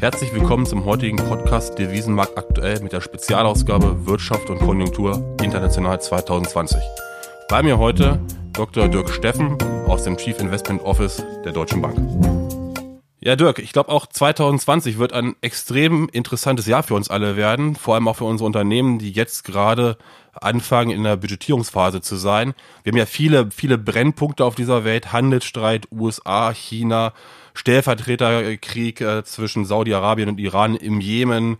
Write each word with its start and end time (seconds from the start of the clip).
Herzlich 0.00 0.32
willkommen 0.32 0.64
zum 0.64 0.84
heutigen 0.84 1.16
Podcast 1.16 1.76
Devisenmarkt 1.76 2.38
aktuell 2.38 2.80
mit 2.80 2.92
der 2.92 3.00
Spezialausgabe 3.00 4.06
Wirtschaft 4.06 4.48
und 4.48 4.60
Konjunktur 4.60 5.36
International 5.42 6.00
2020. 6.00 6.80
Bei 7.48 7.64
mir 7.64 7.78
heute 7.78 8.20
Dr. 8.52 8.86
Dirk 8.86 9.10
Steffen 9.10 9.60
aus 9.88 10.04
dem 10.04 10.16
Chief 10.16 10.38
Investment 10.38 10.82
Office 10.82 11.20
der 11.44 11.50
Deutschen 11.50 11.82
Bank. 11.82 11.98
Ja, 13.20 13.34
Dirk, 13.34 13.58
ich 13.58 13.72
glaube 13.72 13.90
auch 13.90 14.06
2020 14.06 14.98
wird 14.98 15.12
ein 15.12 15.34
extrem 15.40 16.08
interessantes 16.12 16.66
Jahr 16.66 16.84
für 16.84 16.94
uns 16.94 17.10
alle 17.10 17.36
werden, 17.36 17.74
vor 17.74 17.96
allem 17.96 18.06
auch 18.06 18.14
für 18.14 18.24
unsere 18.24 18.46
Unternehmen, 18.46 19.00
die 19.00 19.10
jetzt 19.10 19.42
gerade 19.42 19.98
anfangen 20.40 20.92
in 20.92 21.02
der 21.02 21.16
Budgetierungsphase 21.16 22.00
zu 22.00 22.14
sein. 22.14 22.54
Wir 22.84 22.92
haben 22.92 22.98
ja 22.98 23.06
viele, 23.06 23.50
viele 23.50 23.76
Brennpunkte 23.76 24.44
auf 24.44 24.54
dieser 24.54 24.84
Welt, 24.84 25.12
Handelsstreit, 25.12 25.88
USA, 25.90 26.52
China, 26.52 27.12
Stellvertreterkrieg 27.54 29.00
äh, 29.00 29.24
zwischen 29.24 29.64
Saudi-Arabien 29.64 30.28
und 30.28 30.38
Iran 30.38 30.76
im 30.76 31.00
Jemen, 31.00 31.56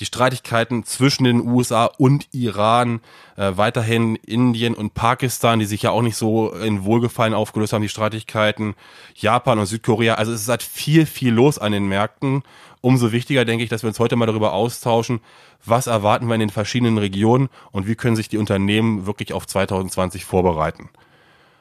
die 0.00 0.04
Streitigkeiten 0.04 0.84
zwischen 0.84 1.24
den 1.24 1.46
USA 1.46 1.86
und 1.86 2.28
Iran, 2.32 3.00
äh, 3.36 3.52
weiterhin 3.56 4.16
Indien 4.16 4.74
und 4.74 4.94
Pakistan, 4.94 5.58
die 5.58 5.64
sich 5.64 5.82
ja 5.82 5.90
auch 5.90 6.02
nicht 6.02 6.16
so 6.16 6.52
in 6.52 6.84
Wohlgefallen 6.84 7.34
aufgelöst 7.34 7.72
haben, 7.72 7.82
die 7.82 7.88
Streitigkeiten, 7.88 8.74
Japan 9.14 9.58
und 9.58 9.66
Südkorea. 9.66 10.14
Also 10.14 10.32
es 10.32 10.42
ist 10.42 10.48
halt 10.48 10.62
viel, 10.62 11.06
viel 11.06 11.32
los 11.32 11.58
an 11.58 11.72
den 11.72 11.88
Märkten. 11.88 12.42
Umso 12.80 13.10
wichtiger 13.10 13.44
denke 13.44 13.64
ich, 13.64 13.70
dass 13.70 13.82
wir 13.82 13.88
uns 13.88 13.98
heute 13.98 14.14
mal 14.14 14.26
darüber 14.26 14.52
austauschen, 14.52 15.20
was 15.64 15.88
erwarten 15.88 16.28
wir 16.28 16.34
in 16.34 16.40
den 16.40 16.50
verschiedenen 16.50 16.98
Regionen 16.98 17.48
und 17.72 17.88
wie 17.88 17.96
können 17.96 18.14
sich 18.14 18.28
die 18.28 18.38
Unternehmen 18.38 19.06
wirklich 19.06 19.32
auf 19.32 19.46
2020 19.46 20.24
vorbereiten. 20.24 20.88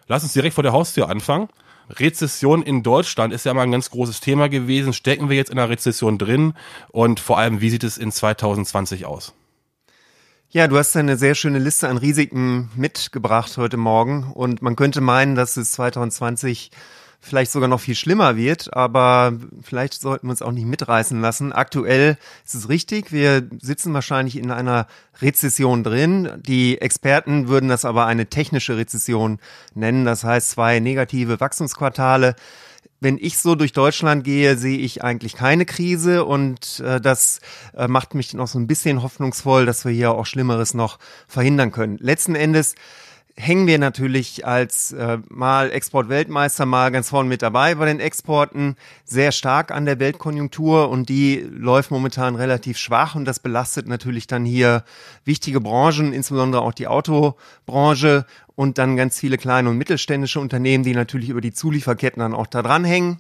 Lass 0.08 0.24
uns 0.24 0.34
direkt 0.34 0.54
vor 0.54 0.64
der 0.64 0.74
Haustür 0.74 1.10
anfangen. 1.10 1.50
Rezession 1.90 2.62
in 2.62 2.84
Deutschland 2.84 3.34
ist 3.34 3.46
ja 3.46 3.54
mal 3.54 3.64
ein 3.64 3.72
ganz 3.72 3.90
großes 3.90 4.20
Thema 4.20 4.50
gewesen. 4.50 4.94
Stecken 4.94 5.30
wir 5.30 5.38
jetzt 5.38 5.50
in 5.50 5.58
einer 5.58 5.70
Rezession 5.70 6.18
drin? 6.18 6.54
Und 6.90 7.20
vor 7.20 7.38
allem, 7.38 7.62
wie 7.62 7.70
sieht 7.70 7.84
es 7.84 7.98
in 7.98 8.12
2020 8.12 9.06
aus? 9.06 9.34
Ja, 10.50 10.68
du 10.68 10.78
hast 10.78 10.96
eine 10.96 11.18
sehr 11.18 11.36
schöne 11.36 11.60
Liste 11.60 11.90
an 11.90 11.98
Risiken 11.98 12.70
mitgebracht 12.76 13.58
heute 13.58 13.78
Morgen. 13.78 14.32
Und 14.34 14.62
man 14.62 14.76
könnte 14.76 15.02
meinen, 15.02 15.36
dass 15.36 15.58
es 15.58 15.72
2020 15.74 16.72
vielleicht 17.20 17.52
sogar 17.52 17.68
noch 17.68 17.80
viel 17.80 17.96
schlimmer 17.96 18.36
wird, 18.38 18.74
aber 18.74 19.34
vielleicht 19.62 20.00
sollten 20.00 20.28
wir 20.28 20.32
uns 20.32 20.42
auch 20.42 20.52
nicht 20.52 20.66
mitreißen 20.66 21.20
lassen. 21.20 21.52
Aktuell 21.52 22.18
ist 22.46 22.56
es 22.56 22.70
richtig, 22.70 23.12
wir 23.12 23.48
sitzen 23.60 23.94
wahrscheinlich 23.94 24.38
in 24.38 24.52
einer 24.52 24.88
Rezession 25.22 25.84
drin. 25.84 26.42
Die 26.46 26.80
Experten 26.80 27.48
würden 27.48 27.70
das 27.70 27.86
aber 27.86 28.06
eine 28.06 28.28
technische 28.28 28.78
Rezession 28.78 29.40
nennen, 29.74 30.06
das 30.06 30.24
heißt 30.24 30.52
zwei 30.52 30.80
negative 30.80 31.40
Wachstumsquartale 31.40 32.36
wenn 33.00 33.18
ich 33.20 33.38
so 33.38 33.56
durch 33.56 33.74
Deutschland 33.74 34.24
gehe, 34.24 34.58
sehe 34.58 34.78
ich 34.78 35.04
eigentlich 35.04 35.36
keine 35.36 35.66
Krise 35.66 36.26
und 36.26 36.80
äh, 36.80 37.00
das 37.00 37.40
äh, 37.76 37.88
macht 37.88 38.16
mich 38.16 38.34
noch 38.34 38.48
so 38.48 38.58
ein 38.58 38.68
bisschen 38.68 39.04
hoffnungsvoll, 39.04 39.66
dass 39.66 39.86
wir 39.86 39.92
hier 39.92 40.12
auch 40.12 40.26
Schlimmeres 40.26 40.74
noch 40.74 40.98
verhindern 41.28 41.72
können. 41.72 41.98
Letzten 42.00 42.36
Endes 42.36 42.76
hängen 43.40 43.68
wir 43.68 43.78
natürlich 43.78 44.48
als 44.48 44.92
äh, 44.94 45.20
mal 45.30 45.72
Exportweltmeister 45.72 46.66
mal 46.66 46.92
ganz 46.92 47.10
vorne 47.10 47.30
mit 47.30 47.44
dabei 47.44 47.76
bei 47.76 47.86
den 47.86 48.00
Exporten 48.00 48.76
sehr 49.06 49.32
stark 49.32 49.72
an 49.72 49.86
der 49.86 50.00
Weltkonjunktur 50.00 50.90
und 50.90 51.08
die 51.08 51.46
läuft 51.48 51.92
momentan 51.92 52.36
relativ 52.36 52.80
schwach 52.80 53.14
und 53.14 53.26
das 53.26 53.40
belastet 53.40 53.88
natürlich 53.88 54.26
dann 54.26 54.44
hier 54.44 54.84
wichtige 55.24 55.62
Branchen, 55.62 56.14
insbesondere 56.14 56.64
auch 56.64 56.74
die 56.74 56.88
Autobranche 56.88 58.26
und 58.56 58.80
dann 58.80 58.98
ganz 58.98 59.20
viele 59.20 59.38
kleine 59.38 59.70
und 59.70 59.78
mittelständische 59.78 60.40
Unternehmen, 60.40 60.84
die 60.84 60.96
natürlich 60.96 61.30
über 61.30 61.42
die 61.42 61.54
Zulieferketten 61.54 62.20
dann 62.20 62.34
auch 62.34 62.48
da 62.48 62.64
dranhängen. 62.64 63.20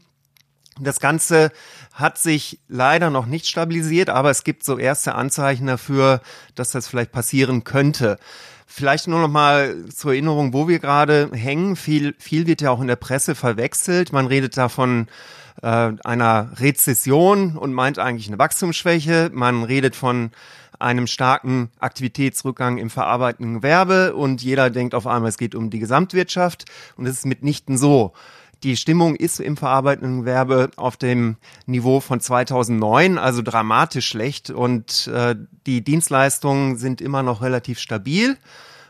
Das 0.79 0.99
Ganze 0.99 1.51
hat 1.93 2.17
sich 2.17 2.59
leider 2.67 3.09
noch 3.09 3.25
nicht 3.27 3.47
stabilisiert, 3.47 4.09
aber 4.09 4.31
es 4.31 4.43
gibt 4.43 4.63
so 4.63 4.77
erste 4.77 5.15
Anzeichen 5.15 5.67
dafür, 5.67 6.21
dass 6.55 6.71
das 6.71 6.87
vielleicht 6.87 7.11
passieren 7.11 7.63
könnte. 7.63 8.17
Vielleicht 8.69 9.07
nur 9.07 9.21
noch 9.21 9.29
mal 9.29 9.85
zur 9.87 10.11
Erinnerung, 10.11 10.53
wo 10.53 10.67
wir 10.67 10.79
gerade 10.79 11.31
hängen. 11.33 11.77
Viel, 11.77 12.13
viel 12.19 12.45
wird 12.47 12.61
ja 12.61 12.69
auch 12.69 12.81
in 12.81 12.87
der 12.87 12.97
Presse 12.97 13.33
verwechselt. 13.33 14.11
Man 14.11 14.27
redet 14.27 14.57
davon 14.57 15.07
äh, 15.61 15.93
einer 16.03 16.51
Rezession 16.57 17.55
und 17.57 17.73
meint 17.73 17.97
eigentlich 17.97 18.27
eine 18.27 18.37
Wachstumsschwäche. 18.37 19.31
Man 19.33 19.63
redet 19.63 19.95
von 19.95 20.31
einem 20.79 21.07
starken 21.07 21.71
Aktivitätsrückgang 21.79 22.77
im 22.77 22.89
verarbeitenden 22.89 23.55
Gewerbe 23.55 24.13
und 24.13 24.43
jeder 24.43 24.69
denkt 24.69 24.93
auf 24.93 25.07
einmal, 25.07 25.29
es 25.29 25.37
geht 25.37 25.55
um 25.55 25.69
die 25.69 25.79
Gesamtwirtschaft 25.79 26.65
und 26.97 27.05
es 27.05 27.19
ist 27.19 27.25
mitnichten 27.25 27.77
so. 27.77 28.13
Die 28.63 28.75
Stimmung 28.75 29.15
ist 29.15 29.39
im 29.39 29.55
verarbeitenden 29.55 30.21
Gewerbe 30.21 30.71
auf 30.77 30.97
dem 30.97 31.37
Niveau 31.65 31.99
von 31.99 32.19
2009, 32.19 33.17
also 33.17 33.41
dramatisch 33.41 34.07
schlecht. 34.07 34.49
Und 34.49 35.07
äh, 35.07 35.35
die 35.65 35.83
Dienstleistungen 35.83 36.77
sind 36.77 37.01
immer 37.01 37.23
noch 37.23 37.41
relativ 37.41 37.79
stabil. 37.79 38.37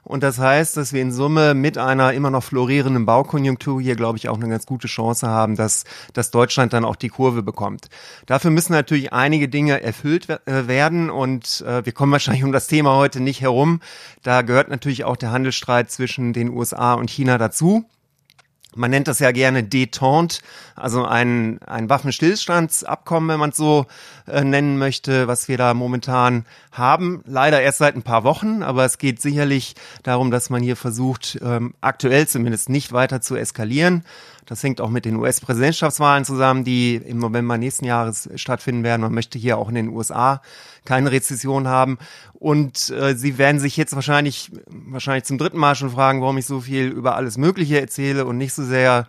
Und 0.07 0.23
das 0.23 0.39
heißt, 0.39 0.77
dass 0.77 0.93
wir 0.93 1.01
in 1.01 1.11
Summe 1.11 1.53
mit 1.53 1.77
einer 1.77 2.13
immer 2.13 2.29
noch 2.29 2.43
florierenden 2.43 3.05
Baukonjunktur 3.05 3.81
hier, 3.81 3.97
glaube 3.97 4.17
ich, 4.17 4.29
auch 4.29 4.37
eine 4.37 4.47
ganz 4.47 4.65
gute 4.65 4.87
Chance 4.87 5.27
haben, 5.27 5.57
dass, 5.57 5.83
dass 6.13 6.31
Deutschland 6.31 6.71
dann 6.71 6.85
auch 6.85 6.95
die 6.95 7.09
Kurve 7.09 7.43
bekommt. 7.43 7.89
Dafür 8.25 8.49
müssen 8.49 8.71
natürlich 8.71 9.11
einige 9.11 9.49
Dinge 9.49 9.83
erfüllt 9.83 10.29
äh, 10.29 10.67
werden 10.67 11.09
und 11.09 11.61
äh, 11.67 11.85
wir 11.85 11.91
kommen 11.91 12.13
wahrscheinlich 12.13 12.45
um 12.45 12.53
das 12.53 12.67
Thema 12.67 12.95
heute 12.95 13.19
nicht 13.19 13.41
herum. 13.41 13.81
Da 14.23 14.43
gehört 14.43 14.69
natürlich 14.69 15.03
auch 15.03 15.17
der 15.17 15.31
Handelsstreit 15.31 15.91
zwischen 15.91 16.31
den 16.31 16.51
USA 16.51 16.93
und 16.93 17.09
China 17.09 17.37
dazu. 17.37 17.83
Man 18.77 18.91
nennt 18.91 19.07
das 19.07 19.19
ja 19.19 19.31
gerne 19.31 19.63
Detente, 19.63 20.39
also 20.75 21.05
ein, 21.05 21.59
ein 21.65 21.89
Waffenstillstandsabkommen, 21.89 23.29
wenn 23.29 23.39
man 23.39 23.49
es 23.49 23.57
so 23.57 23.85
äh, 24.27 24.43
nennen 24.43 24.77
möchte, 24.77 25.27
was 25.27 25.47
wir 25.47 25.57
da 25.57 25.73
momentan 25.73 26.45
haben. 26.71 27.23
Leider 27.25 27.61
erst 27.61 27.79
seit 27.79 27.95
ein 27.95 28.03
paar 28.03 28.23
Wochen, 28.23 28.63
aber 28.63 28.85
es 28.85 28.97
geht 28.97 29.21
sicherlich 29.21 29.75
darum, 30.03 30.31
dass 30.31 30.49
man 30.49 30.61
hier 30.61 30.75
versucht, 30.75 31.39
ähm, 31.43 31.73
aktuell 31.81 32.27
zumindest 32.27 32.69
nicht 32.69 32.93
weiter 32.93 33.21
zu 33.21 33.35
eskalieren. 33.35 34.03
Das 34.47 34.63
hängt 34.63 34.79
auch 34.79 34.89
mit 34.89 35.03
den 35.03 35.17
US-Präsidentschaftswahlen 35.17 36.23
zusammen, 36.23 36.63
die 36.63 36.95
im 36.95 37.19
November 37.19 37.57
nächsten 37.57 37.83
Jahres 37.83 38.29
stattfinden 38.35 38.83
werden. 38.83 39.01
Man 39.01 39.13
möchte 39.13 39.37
hier 39.37 39.57
auch 39.57 39.67
in 39.67 39.75
den 39.75 39.89
USA 39.89 40.41
keine 40.87 41.11
Rezession 41.11 41.67
haben. 41.67 41.99
Und 42.33 42.89
äh, 42.89 43.15
Sie 43.15 43.37
werden 43.37 43.59
sich 43.59 43.77
jetzt 43.77 43.93
wahrscheinlich, 43.93 44.51
wahrscheinlich 44.67 45.25
zum 45.25 45.37
dritten 45.37 45.57
Mal 45.57 45.75
schon 45.75 45.91
fragen, 45.91 46.21
warum 46.21 46.37
ich 46.37 46.45
so 46.45 46.61
viel 46.61 46.87
über 46.87 47.15
alles 47.15 47.37
Mögliche 47.37 47.79
erzähle 47.79 48.25
und 48.25 48.37
nicht 48.37 48.53
so 48.53 48.63
sehr 48.63 49.07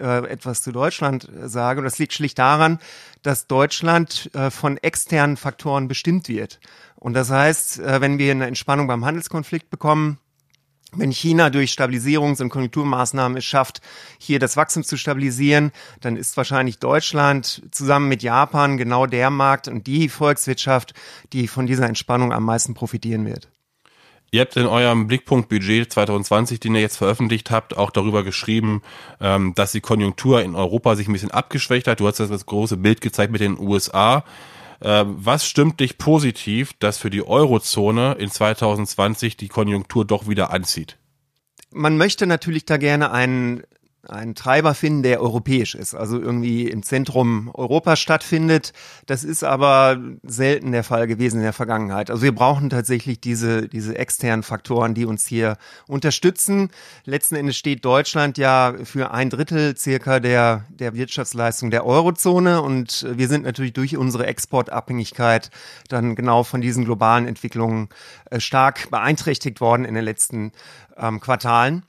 äh, 0.00 0.26
etwas 0.28 0.62
zu 0.62 0.72
Deutschland 0.72 1.28
sage. 1.44 1.80
Und 1.80 1.84
das 1.84 1.98
liegt 1.98 2.12
schlicht 2.12 2.38
daran, 2.38 2.78
dass 3.22 3.46
Deutschland 3.46 4.30
äh, 4.34 4.50
von 4.50 4.78
externen 4.78 5.36
Faktoren 5.36 5.88
bestimmt 5.88 6.28
wird. 6.28 6.60
Und 6.94 7.14
das 7.14 7.30
heißt, 7.30 7.80
äh, 7.80 8.00
wenn 8.00 8.18
wir 8.18 8.30
eine 8.30 8.46
Entspannung 8.46 8.86
beim 8.86 9.04
Handelskonflikt 9.04 9.68
bekommen, 9.68 10.18
wenn 10.92 11.10
China 11.10 11.50
durch 11.50 11.72
Stabilisierungs- 11.72 12.40
und 12.40 12.48
Konjunkturmaßnahmen 12.48 13.38
es 13.38 13.44
schafft, 13.44 13.80
hier 14.18 14.38
das 14.38 14.56
Wachstum 14.56 14.84
zu 14.84 14.96
stabilisieren, 14.96 15.72
dann 16.00 16.16
ist 16.16 16.36
wahrscheinlich 16.36 16.78
Deutschland 16.78 17.62
zusammen 17.70 18.08
mit 18.08 18.22
Japan 18.22 18.76
genau 18.76 19.06
der 19.06 19.30
Markt 19.30 19.68
und 19.68 19.86
die 19.86 20.08
Volkswirtschaft, 20.08 20.94
die 21.32 21.48
von 21.48 21.66
dieser 21.66 21.86
Entspannung 21.86 22.32
am 22.32 22.44
meisten 22.44 22.74
profitieren 22.74 23.26
wird. 23.26 23.48
Ihr 24.32 24.40
habt 24.40 24.56
in 24.56 24.66
eurem 24.66 25.06
Blickpunkt-Budget 25.06 25.92
2020, 25.92 26.58
den 26.58 26.74
ihr 26.74 26.80
jetzt 26.80 26.96
veröffentlicht 26.96 27.50
habt, 27.50 27.76
auch 27.76 27.90
darüber 27.90 28.24
geschrieben, 28.24 28.82
ähm, 29.20 29.54
dass 29.54 29.72
die 29.72 29.80
Konjunktur 29.80 30.42
in 30.42 30.56
Europa 30.56 30.96
sich 30.96 31.08
ein 31.08 31.12
bisschen 31.12 31.30
abgeschwächt 31.30 31.86
hat. 31.86 32.00
Du 32.00 32.08
hast 32.08 32.18
das 32.18 32.46
große 32.46 32.76
Bild 32.76 33.00
gezeigt 33.00 33.30
mit 33.32 33.40
den 33.40 33.58
USA. 33.58 34.24
Ähm, 34.82 35.16
was 35.18 35.46
stimmt 35.46 35.80
dich 35.80 35.98
positiv, 35.98 36.72
dass 36.78 36.98
für 36.98 37.10
die 37.10 37.26
Eurozone 37.26 38.14
in 38.14 38.30
2020 38.30 39.36
die 39.36 39.48
Konjunktur 39.48 40.04
doch 40.04 40.28
wieder 40.28 40.50
anzieht? 40.50 40.98
Man 41.70 41.96
möchte 41.96 42.26
natürlich 42.26 42.64
da 42.64 42.76
gerne 42.76 43.10
einen 43.10 43.62
einen 44.08 44.34
Treiber 44.34 44.74
finden, 44.74 45.02
der 45.02 45.20
europäisch 45.20 45.74
ist, 45.74 45.94
also 45.94 46.20
irgendwie 46.20 46.68
im 46.68 46.82
Zentrum 46.82 47.50
Europas 47.54 47.98
stattfindet. 47.98 48.72
Das 49.06 49.24
ist 49.24 49.44
aber 49.44 49.98
selten 50.22 50.72
der 50.72 50.84
Fall 50.84 51.06
gewesen 51.06 51.38
in 51.38 51.42
der 51.42 51.52
Vergangenheit. 51.52 52.10
Also 52.10 52.22
wir 52.22 52.34
brauchen 52.34 52.70
tatsächlich 52.70 53.20
diese, 53.20 53.68
diese 53.68 53.98
externen 53.98 54.42
Faktoren, 54.42 54.94
die 54.94 55.04
uns 55.04 55.26
hier 55.26 55.56
unterstützen. 55.88 56.70
Letzten 57.04 57.36
Endes 57.36 57.56
steht 57.56 57.84
Deutschland 57.84 58.38
ja 58.38 58.74
für 58.84 59.10
ein 59.10 59.30
Drittel 59.30 59.76
circa 59.76 60.20
der, 60.20 60.64
der 60.68 60.94
Wirtschaftsleistung 60.94 61.70
der 61.70 61.84
Eurozone 61.84 62.62
und 62.62 63.06
wir 63.10 63.28
sind 63.28 63.44
natürlich 63.44 63.72
durch 63.72 63.96
unsere 63.96 64.26
Exportabhängigkeit 64.26 65.50
dann 65.88 66.14
genau 66.14 66.44
von 66.44 66.60
diesen 66.60 66.84
globalen 66.84 67.26
Entwicklungen 67.26 67.88
äh, 68.30 68.40
stark 68.40 68.90
beeinträchtigt 68.90 69.60
worden 69.60 69.84
in 69.84 69.94
den 69.94 70.04
letzten 70.04 70.52
ähm, 70.96 71.20
Quartalen. 71.20 71.84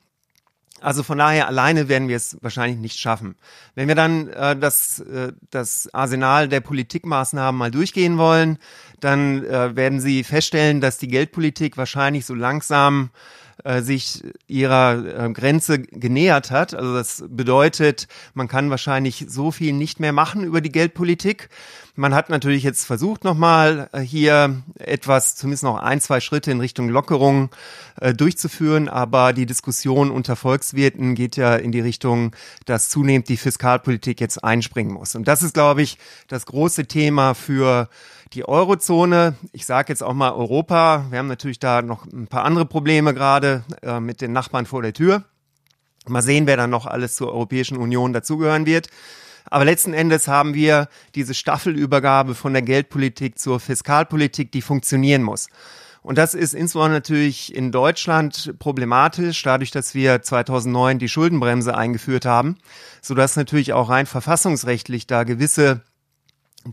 Also 0.80 1.02
von 1.02 1.18
daher 1.18 1.48
alleine 1.48 1.90
werden 1.90 2.08
wir 2.08 2.16
es 2.16 2.38
wahrscheinlich 2.42 2.80
nicht 2.80 3.00
schaffen. 3.00 3.36
Wenn 3.74 3.88
wir 3.88 3.96
dann 3.96 4.28
äh, 4.30 4.56
das, 4.56 5.00
äh, 5.00 5.34
das 5.50 5.90
Arsenal 5.94 6.48
der 6.48 6.62
Politikmaßnahmen 6.62 7.58
mal 7.58 7.72
durchgehen 7.72 8.18
wollen, 8.18 8.60
dann 9.00 9.44
äh, 9.44 9.76
werden 9.76 10.00
Sie 10.00 10.24
feststellen, 10.24 10.80
dass 10.82 10.98
die 10.98 11.08
Geldpolitik 11.08 11.78
wahrscheinlich 11.78 12.26
so 12.26 12.36
langsam 12.36 13.10
äh, 13.64 13.82
sich 13.82 14.24
ihrer 14.46 15.26
äh, 15.26 15.34
Grenze 15.34 15.80
genähert 15.80 16.52
hat. 16.52 16.76
Also 16.76 16.94
das 16.94 17.24
bedeutet, 17.28 18.08
man 18.36 18.48
kann 18.48 18.70
wahrscheinlich 18.70 19.26
so 19.30 19.52
viel 19.52 19.74
nicht 19.74 20.00
mehr 20.00 20.14
machen 20.14 20.44
über 20.44 20.62
die 20.62 20.72
Geldpolitik. 20.72 21.50
Man 22.00 22.14
hat 22.14 22.30
natürlich 22.30 22.62
jetzt 22.62 22.86
versucht, 22.86 23.24
nochmal 23.24 23.90
äh, 23.92 24.02
hier 24.02 24.62
etwas, 24.78 25.36
zumindest 25.36 25.64
noch 25.64 25.80
ein, 25.80 26.00
zwei 26.00 26.20
Schritte 26.20 26.52
in 26.52 26.60
Richtung 26.60 26.90
Lockerung 26.90 27.50
äh, 28.00 28.14
durchzuführen, 28.14 28.88
aber 28.88 29.34
die 29.34 29.48
Diskussion 29.48 30.12
unter 30.12 30.36
Volkswirten 30.36 31.16
geht 31.16 31.38
ja 31.38 31.56
in 31.56 31.72
die 31.72 31.80
Richtung, 31.80 32.36
dass 32.66 32.90
zunehmend 32.90 33.30
die 33.30 33.38
Fiskalpolitik 33.38 34.22
jetzt 34.22 34.44
einspringen 34.44 34.94
muss. 34.94 35.16
Und 35.16 35.28
das 35.28 35.42
ist, 35.42 35.56
glaube 35.56 35.82
ich, 35.82 35.98
das 36.28 36.46
große 36.46 36.86
Thema 36.86 37.34
für 37.34 37.90
die 38.34 38.48
Eurozone. 38.48 39.34
Ich 39.52 39.66
sage 39.66 39.92
jetzt 39.92 40.04
auch 40.04 40.14
mal 40.14 40.34
Europa. 40.34 41.08
Wir 41.10 41.18
haben 41.18 41.28
natürlich 41.28 41.58
da 41.58 41.82
noch 41.82 42.06
ein 42.06 42.28
paar 42.28 42.46
andere 42.46 42.68
Probleme 42.68 43.16
gerade 43.16 43.64
äh, 43.82 44.00
mit 44.00 44.22
den 44.22 44.34
Nachbarn 44.34 44.68
vor 44.68 44.84
der 44.84 44.94
Tür. 44.94 45.24
Mal 46.08 46.22
sehen, 46.22 46.46
wer 46.46 46.58
dann 46.58 46.70
noch 46.70 46.86
alles 46.86 47.16
zur 47.16 47.34
Europäischen 47.34 47.78
Union 47.78 48.14
dazugehören 48.14 48.68
wird. 48.68 48.90
Aber 49.50 49.66
letzten 49.66 49.94
Endes 49.94 50.28
haben 50.28 50.54
wir 50.54 50.88
diese 51.16 51.34
Staffelübergabe 51.34 52.36
von 52.36 52.54
der 52.54 52.62
Geldpolitik 52.62 53.40
zur 53.40 53.60
Fiskalpolitik, 53.60 54.52
die 54.52 54.62
funktionieren 54.62 55.24
muss. 55.24 55.48
Und 56.02 56.18
das 56.18 56.34
ist 56.34 56.54
insbesondere 56.54 57.00
natürlich 57.00 57.54
in 57.54 57.72
Deutschland 57.72 58.56
problematisch, 58.60 59.44
dadurch, 59.44 59.72
dass 59.72 59.94
wir 59.94 60.22
2009 60.22 61.00
die 61.00 61.10
Schuldenbremse 61.10 61.76
eingeführt 61.76 62.26
haben, 62.26 62.58
sodass 63.02 63.36
natürlich 63.36 63.74
auch 63.74 63.90
rein 63.90 64.06
verfassungsrechtlich 64.06 65.08
da 65.08 65.24
gewisse 65.24 65.82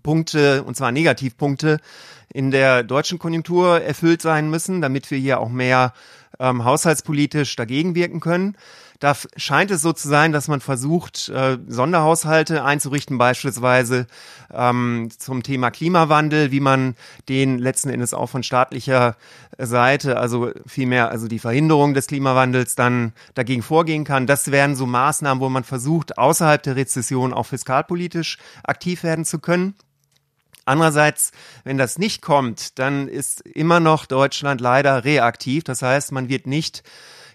Punkte, 0.02 0.62
und 0.62 0.76
zwar 0.76 0.92
Negativpunkte, 0.92 1.78
in 2.32 2.50
der 2.50 2.82
deutschen 2.82 3.18
Konjunktur 3.18 3.80
erfüllt 3.80 4.22
sein 4.22 4.50
müssen, 4.50 4.80
damit 4.80 5.10
wir 5.10 5.18
hier 5.18 5.40
auch 5.40 5.48
mehr 5.48 5.92
ähm, 6.38 6.64
haushaltspolitisch 6.64 7.56
dagegen 7.56 7.94
wirken 7.94 8.20
können. 8.20 8.56
Da 9.00 9.17
scheint 9.37 9.70
es 9.70 9.82
so 9.82 9.93
zu 9.93 10.08
sein, 10.08 10.32
dass 10.32 10.49
man 10.49 10.61
versucht, 10.61 11.29
äh, 11.29 11.58
Sonderhaushalte 11.67 12.64
einzurichten, 12.64 13.19
beispielsweise 13.19 14.06
ähm, 14.52 15.08
zum 15.17 15.43
Thema 15.43 15.70
Klimawandel, 15.70 16.52
wie 16.52 16.61
man 16.61 16.94
den 17.29 17.58
letzten 17.58 17.91
Endes 17.91 18.14
auch 18.14 18.29
von 18.29 18.43
staatlicher 18.43 19.17
Seite, 19.58 20.19
also 20.19 20.50
vielmehr 20.67 21.11
also 21.11 21.29
die 21.29 21.38
Verhinderung 21.38 21.94
des 21.94 22.06
Klimawandels 22.06 22.75
dann 22.75 23.12
dagegen 23.35 23.62
vorgehen 23.62 24.05
kann. 24.05 24.26
Das 24.26 24.50
wären 24.50 24.76
so 24.76 24.87
Maßnahmen, 24.87 25.41
wo 25.41 25.49
man 25.49 25.64
versucht, 25.64 26.19
außerhalb 26.19 26.62
der 26.62 26.76
Rezession 26.76 27.32
auch 27.32 27.46
fiskalpolitisch 27.46 28.38
aktiv 28.62 29.02
werden 29.02 29.25
zu 29.25 29.38
können. 29.38 29.75
Andererseits, 30.67 31.32
wenn 31.64 31.76
das 31.76 31.99
nicht 31.99 32.23
kommt, 32.23 32.79
dann 32.79 33.08
ist 33.08 33.43
immer 33.43 33.81
noch 33.81 34.06
Deutschland 34.06 34.61
leider 34.61 35.05
reaktiv. 35.05 35.64
Das 35.64 35.82
heißt, 35.82 36.12
man 36.12 36.29
wird 36.29 36.46
nicht 36.46 36.82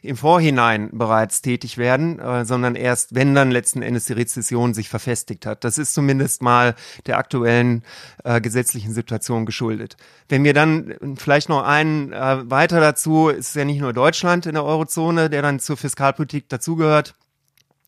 im 0.01 0.17
Vorhinein 0.17 0.89
bereits 0.91 1.41
tätig 1.41 1.77
werden, 1.77 2.19
äh, 2.19 2.45
sondern 2.45 2.75
erst, 2.75 3.15
wenn 3.15 3.35
dann 3.35 3.51
letzten 3.51 3.81
Endes 3.81 4.05
die 4.05 4.13
Rezession 4.13 4.73
sich 4.73 4.89
verfestigt 4.89 5.45
hat. 5.45 5.63
Das 5.63 5.77
ist 5.77 5.93
zumindest 5.93 6.41
mal 6.41 6.75
der 7.05 7.17
aktuellen 7.17 7.83
äh, 8.23 8.41
gesetzlichen 8.41 8.93
Situation 8.93 9.45
geschuldet. 9.45 9.97
Wenn 10.27 10.43
wir 10.43 10.53
dann 10.53 11.15
vielleicht 11.17 11.49
noch 11.49 11.63
einen 11.63 12.13
äh, 12.13 12.49
weiter 12.49 12.79
dazu, 12.79 13.29
ist 13.29 13.55
ja 13.55 13.65
nicht 13.65 13.81
nur 13.81 13.93
Deutschland 13.93 14.45
in 14.45 14.53
der 14.53 14.63
Eurozone, 14.63 15.29
der 15.29 15.41
dann 15.41 15.59
zur 15.59 15.77
Fiskalpolitik 15.77 16.49
dazugehört. 16.49 17.15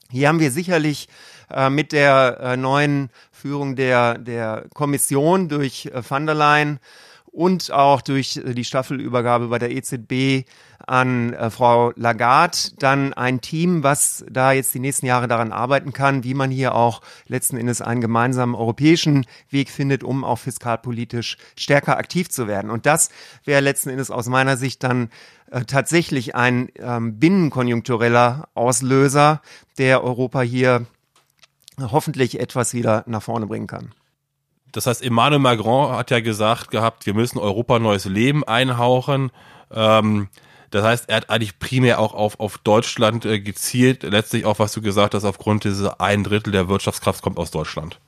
Hier 0.09 0.27
haben 0.27 0.39
wir 0.39 0.51
sicherlich 0.51 1.07
äh, 1.49 1.69
mit 1.69 1.93
der 1.93 2.37
äh, 2.41 2.57
neuen 2.57 3.09
Führung 3.31 3.75
der, 3.75 4.17
der 4.17 4.65
Kommission 4.73 5.47
durch 5.49 5.87
äh, 5.87 6.01
van 6.07 6.25
der 6.25 6.35
Leyen 6.35 6.79
und 7.31 7.71
auch 7.71 8.01
durch 8.01 8.41
die 8.43 8.65
Staffelübergabe 8.65 9.47
bei 9.47 9.57
der 9.57 9.71
EZB 9.71 10.45
an 10.85 11.33
äh, 11.33 11.49
Frau 11.49 11.93
Lagarde 11.95 12.57
dann 12.77 13.13
ein 13.13 13.39
Team, 13.39 13.83
was 13.83 14.25
da 14.29 14.51
jetzt 14.51 14.73
die 14.73 14.79
nächsten 14.79 15.05
Jahre 15.05 15.27
daran 15.27 15.51
arbeiten 15.51 15.93
kann, 15.93 16.23
wie 16.23 16.33
man 16.33 16.51
hier 16.51 16.75
auch 16.75 17.01
letzten 17.27 17.57
Endes 17.57 17.81
einen 17.81 18.01
gemeinsamen 18.01 18.55
europäischen 18.55 19.25
Weg 19.49 19.69
findet, 19.69 20.03
um 20.03 20.23
auch 20.23 20.39
fiskalpolitisch 20.39 21.37
stärker 21.55 21.97
aktiv 21.97 22.29
zu 22.29 22.47
werden. 22.47 22.69
Und 22.69 22.85
das 22.85 23.09
wäre 23.45 23.61
letzten 23.61 23.89
Endes 23.89 24.11
aus 24.11 24.27
meiner 24.27 24.57
Sicht 24.57 24.83
dann 24.83 25.09
äh, 25.51 25.63
tatsächlich 25.63 26.35
ein 26.35 26.69
ähm, 26.79 27.19
binnenkonjunktureller 27.19 28.49
Auslöser, 28.53 29.41
der 29.77 30.03
Europa 30.03 30.41
hier 30.41 30.85
hoffentlich 31.79 32.39
etwas 32.39 32.73
wieder 32.73 33.03
nach 33.07 33.23
vorne 33.23 33.47
bringen 33.47 33.67
kann. 33.67 33.93
Das 34.71 34.85
heißt, 34.85 35.03
Emmanuel 35.03 35.39
Macron 35.39 35.91
hat 35.95 36.11
ja 36.11 36.19
gesagt 36.19 36.71
gehabt, 36.71 37.05
wir 37.05 37.13
müssen 37.13 37.37
Europa 37.37 37.79
neues 37.79 38.05
Leben 38.05 38.43
einhauchen. 38.43 39.31
Ähm, 39.71 40.29
das 40.71 40.83
heißt, 40.83 41.09
er 41.09 41.17
hat 41.17 41.29
eigentlich 41.29 41.59
primär 41.59 41.99
auch 41.99 42.13
auf, 42.13 42.39
auf 42.39 42.57
Deutschland 42.57 43.25
äh, 43.25 43.39
gezielt. 43.39 44.03
Letztlich 44.03 44.45
auch, 44.45 44.59
was 44.59 44.71
du 44.71 44.81
gesagt 44.81 45.13
hast, 45.13 45.25
aufgrund 45.25 45.65
dieser 45.65 45.99
ein 45.99 46.23
Drittel 46.23 46.51
der 46.51 46.69
Wirtschaftskraft 46.69 47.21
kommt 47.21 47.37
aus 47.37 47.51
Deutschland. 47.51 47.99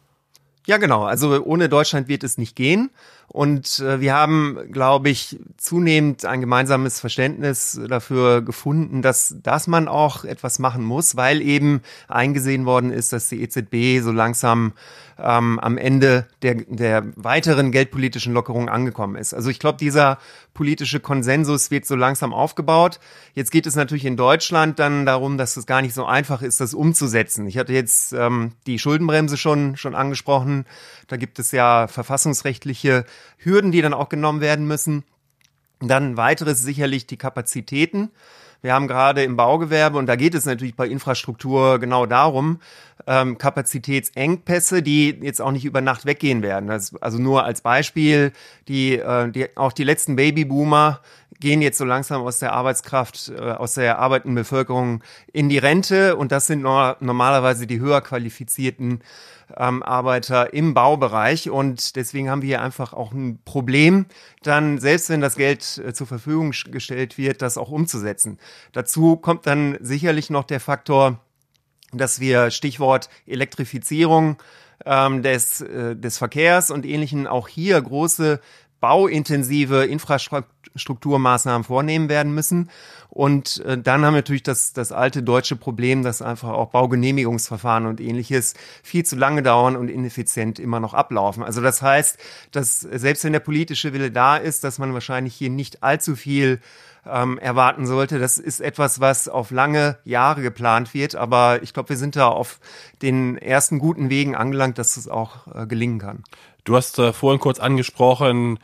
Ja, 0.65 0.77
genau. 0.77 1.03
Also 1.03 1.43
ohne 1.43 1.67
Deutschland 1.67 2.07
wird 2.07 2.23
es 2.23 2.37
nicht 2.37 2.55
gehen. 2.55 2.89
Und 3.27 3.79
äh, 3.79 3.99
wir 3.99 4.13
haben, 4.13 4.59
glaube 4.71 5.09
ich, 5.09 5.39
zunehmend 5.57 6.23
ein 6.25 6.39
gemeinsames 6.39 6.99
Verständnis 6.99 7.79
dafür 7.87 8.41
gefunden, 8.41 9.01
dass, 9.01 9.35
dass 9.41 9.67
man 9.67 9.87
auch 9.87 10.23
etwas 10.23 10.59
machen 10.59 10.83
muss, 10.83 11.15
weil 11.15 11.41
eben 11.41 11.81
eingesehen 12.07 12.65
worden 12.65 12.91
ist, 12.91 13.11
dass 13.11 13.29
die 13.29 13.41
EZB 13.41 14.03
so 14.03 14.11
langsam 14.11 14.73
ähm, 15.17 15.59
am 15.59 15.77
Ende 15.77 16.27
der, 16.41 16.55
der 16.55 17.03
weiteren 17.15 17.71
geldpolitischen 17.71 18.33
Lockerung 18.33 18.69
angekommen 18.69 19.15
ist. 19.15 19.33
Also 19.33 19.49
ich 19.49 19.59
glaube, 19.59 19.77
dieser 19.77 20.17
politische 20.53 20.99
Konsensus 20.99 21.71
wird 21.71 21.85
so 21.85 21.95
langsam 21.95 22.33
aufgebaut. 22.33 22.99
Jetzt 23.33 23.51
geht 23.51 23.65
es 23.65 23.75
natürlich 23.75 24.05
in 24.05 24.17
Deutschland 24.17 24.79
dann 24.79 25.05
darum, 25.05 25.37
dass 25.37 25.57
es 25.57 25.65
gar 25.65 25.81
nicht 25.81 25.93
so 25.93 26.05
einfach 26.05 26.41
ist, 26.41 26.61
das 26.61 26.73
umzusetzen. 26.73 27.47
Ich 27.47 27.57
hatte 27.57 27.73
jetzt 27.73 28.13
ähm, 28.13 28.51
die 28.67 28.79
Schuldenbremse 28.79 29.37
schon, 29.37 29.77
schon 29.77 29.95
angesprochen. 29.95 30.65
Da 31.07 31.17
gibt 31.17 31.39
es 31.39 31.51
ja 31.51 31.87
verfassungsrechtliche 31.87 33.05
Hürden, 33.37 33.71
die 33.71 33.81
dann 33.81 33.93
auch 33.93 34.09
genommen 34.09 34.41
werden 34.41 34.67
müssen. 34.67 35.03
Dann 35.79 36.17
weiteres 36.17 36.61
sicherlich 36.61 37.07
die 37.07 37.17
Kapazitäten. 37.17 38.09
Wir 38.63 38.73
haben 38.73 38.87
gerade 38.87 39.23
im 39.23 39.35
Baugewerbe, 39.35 39.97
und 39.97 40.05
da 40.05 40.15
geht 40.15 40.33
es 40.33 40.45
natürlich 40.45 40.77
bei 40.77 40.87
Infrastruktur 40.87 41.79
genau 41.79 42.05
darum, 42.05 42.61
ähm, 43.05 43.37
Kapazitätsengpässe, 43.37 44.81
die 44.81 45.09
jetzt 45.21 45.41
auch 45.41 45.51
nicht 45.51 45.65
über 45.65 45.81
Nacht 45.81 46.05
weggehen 46.05 46.41
werden. 46.41 46.67
Das, 46.67 46.95
also 47.01 47.17
nur 47.19 47.43
als 47.43 47.59
Beispiel, 47.59 48.31
die, 48.69 48.97
äh, 48.97 49.29
die, 49.29 49.57
auch 49.57 49.73
die 49.73 49.83
letzten 49.83 50.15
Babyboomer 50.15 51.01
gehen 51.39 51.61
jetzt 51.61 51.77
so 51.77 51.85
langsam 51.85 52.21
aus 52.21 52.39
der 52.39 52.53
Arbeitskraft, 52.53 53.31
äh, 53.35 53.39
aus 53.39 53.75
der 53.75 53.99
arbeitenden 53.99 54.35
Bevölkerung 54.35 55.03
in 55.31 55.49
die 55.49 55.57
Rente 55.57 56.15
und 56.15 56.31
das 56.31 56.47
sind 56.47 56.61
no 56.61 56.93
normalerweise 56.99 57.67
die 57.67 57.79
höher 57.79 58.01
qualifizierten 58.01 59.01
ähm, 59.55 59.83
Arbeiter 59.83 60.53
im 60.53 60.73
Baubereich 60.73 61.49
und 61.49 61.95
deswegen 61.95 62.29
haben 62.29 62.41
wir 62.41 62.47
hier 62.47 62.61
einfach 62.61 62.93
auch 62.93 63.11
ein 63.11 63.39
Problem, 63.45 64.05
dann 64.41 64.79
selbst 64.79 65.09
wenn 65.09 65.21
das 65.21 65.35
Geld 65.35 65.77
äh, 65.77 65.93
zur 65.93 66.07
Verfügung 66.07 66.53
gestellt 66.71 67.17
wird, 67.17 67.41
das 67.41 67.57
auch 67.57 67.69
umzusetzen. 67.69 68.39
Dazu 68.71 69.17
kommt 69.17 69.47
dann 69.47 69.77
sicherlich 69.81 70.29
noch 70.29 70.43
der 70.43 70.59
Faktor, 70.59 71.19
dass 71.91 72.19
wir 72.19 72.51
Stichwort 72.51 73.09
Elektrifizierung 73.27 74.37
ähm, 74.85 75.21
des, 75.21 75.61
äh, 75.61 75.95
des 75.95 76.17
Verkehrs 76.17 76.71
und 76.71 76.85
ähnlichen 76.85 77.27
auch 77.27 77.47
hier 77.47 77.81
große 77.81 78.39
bauintensive 78.83 79.85
Infrastrukturmaßnahmen 79.85 81.63
vornehmen 81.63 82.09
werden 82.09 82.35
müssen. 82.35 82.69
Und 83.09 83.63
äh, 83.65 83.77
dann 83.77 84.03
haben 84.03 84.13
wir 84.13 84.17
natürlich 84.17 84.43
das, 84.43 84.73
das 84.73 84.91
alte 84.91 85.23
deutsche 85.23 85.55
Problem, 85.55 86.03
dass 86.03 86.21
einfach 86.21 86.49
auch 86.49 86.71
Baugenehmigungsverfahren 86.71 87.85
und 87.85 88.01
ähnliches 88.01 88.55
viel 88.83 89.05
zu 89.05 89.15
lange 89.15 89.41
dauern 89.41 89.77
und 89.77 89.87
ineffizient 89.87 90.59
immer 90.59 90.81
noch 90.81 90.93
ablaufen. 90.93 91.43
Also 91.43 91.61
das 91.61 91.81
heißt, 91.81 92.17
dass 92.51 92.81
selbst 92.81 93.23
wenn 93.23 93.31
der 93.31 93.39
politische 93.39 93.93
Wille 93.93 94.11
da 94.11 94.35
ist, 94.35 94.65
dass 94.65 94.79
man 94.79 94.93
wahrscheinlich 94.93 95.33
hier 95.33 95.49
nicht 95.49 95.81
allzu 95.81 96.17
viel 96.17 96.59
ähm, 97.05 97.37
erwarten 97.37 97.85
sollte. 97.85 98.19
Das 98.19 98.37
ist 98.37 98.59
etwas, 98.59 98.99
was 98.99 99.29
auf 99.29 99.51
lange 99.51 99.97
Jahre 100.03 100.41
geplant 100.41 100.93
wird, 100.93 101.15
aber 101.15 101.63
ich 101.63 101.73
glaube, 101.73 101.89
wir 101.89 101.97
sind 101.97 102.15
da 102.15 102.27
auf 102.27 102.59
den 103.01 103.37
ersten 103.37 103.79
guten 103.79 104.09
Wegen 104.09 104.35
angelangt, 104.35 104.77
dass 104.77 104.97
es 104.97 105.07
auch 105.07 105.47
äh, 105.53 105.67
gelingen 105.67 105.99
kann. 105.99 106.23
Du 106.63 106.75
hast 106.75 106.97
äh, 106.99 107.11
vorhin 107.13 107.39
kurz 107.39 107.59
angesprochen, 107.59 108.59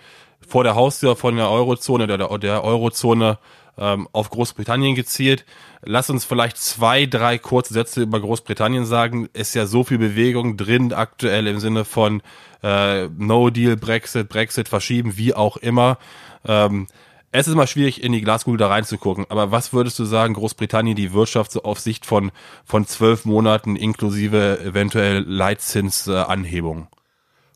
vor 0.48 0.63
der 0.63 0.75
Haustür 0.75 1.15
von 1.15 1.36
der 1.36 1.50
Eurozone, 1.50 2.08
der, 2.08 2.18
der 2.38 2.63
Eurozone 2.63 3.38
ähm, 3.77 4.08
auf 4.12 4.29
Großbritannien 4.29 4.96
gezielt. 4.96 5.46
Lass 5.84 6.10
uns 6.10 6.25
vielleicht 6.25 6.58
zwei, 6.58 7.06
drei 7.06 7.38
kurze 7.38 7.74
Sätze 7.74 8.01
über 8.01 8.20
Großbritannien 8.20 8.86
sagen. 8.86 9.29
Ist 9.34 9.53
ja 9.53 9.65
so 9.65 9.84
viel 9.84 9.98
Bewegung 9.98 10.58
drin 10.58 10.94
aktuell 10.94 11.48
im 11.48 11.60
Sinne 11.60 11.86
von 11.86 12.22
äh, 12.63 13.08
No 13.18 13.50
Deal, 13.50 13.75
Brexit, 13.77 14.29
Brexit 14.29 14.70
verschieben, 14.70 15.18
wie 15.18 15.34
auch 15.34 15.58
immer. 15.58 15.98
Ähm, 16.46 16.88
es 17.32 17.48
ist 17.48 17.56
mal 17.56 17.68
schwierig, 17.68 18.01
in 18.01 18.12
die 18.12 18.22
Glaskugel 18.22 18.58
da 18.58 18.70
reinzugucken, 18.70 19.27
aber 19.29 19.51
was 19.51 19.72
würdest 19.72 20.00
du 20.00 20.06
sagen, 20.06 20.34
Großbritannien, 20.34 20.96
die 20.96 21.13
Wirtschaft 21.13 21.51
so 21.51 21.62
auf 21.62 21.79
Sicht 21.79 22.08
von, 22.08 22.32
von 22.65 22.88
zwölf 22.88 23.24
Monaten 23.24 23.75
inklusive 23.75 24.60
eventuell 24.62 25.20
Leitzinsanhebung? 25.27 26.88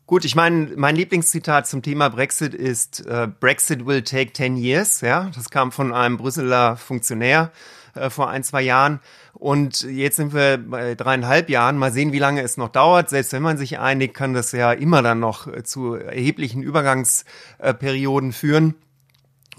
Gut, 0.06 0.26
ich 0.26 0.36
meine, 0.36 0.70
mein 0.76 0.96
Lieblingszitat 0.96 1.66
zum 1.66 1.80
Thema 1.80 2.10
Brexit 2.10 2.52
ist 2.52 3.06
äh, 3.06 3.26
Brexit 3.40 3.86
will 3.86 4.02
take 4.02 4.34
10 4.34 4.58
years. 4.58 5.00
Ja, 5.00 5.30
das 5.34 5.48
kam 5.48 5.72
von 5.72 5.94
einem 5.94 6.18
Brüsseler 6.18 6.76
Funktionär 6.76 7.50
äh, 7.94 8.10
vor 8.10 8.28
ein, 8.28 8.44
zwei 8.44 8.60
Jahren. 8.60 9.00
Und 9.32 9.80
jetzt 9.80 10.16
sind 10.16 10.34
wir 10.34 10.58
bei 10.58 10.94
dreieinhalb 10.94 11.48
Jahren. 11.48 11.78
Mal 11.78 11.90
sehen, 11.90 12.12
wie 12.12 12.18
lange 12.18 12.42
es 12.42 12.58
noch 12.58 12.68
dauert. 12.68 13.08
Selbst 13.08 13.32
wenn 13.32 13.42
man 13.42 13.56
sich 13.56 13.78
einigt, 13.78 14.12
kann 14.12 14.34
das 14.34 14.52
ja 14.52 14.72
immer 14.72 15.00
dann 15.00 15.20
noch 15.20 15.46
äh, 15.46 15.62
zu 15.62 15.94
erheblichen 15.94 16.62
Übergangsperioden 16.62 18.34
führen. 18.34 18.74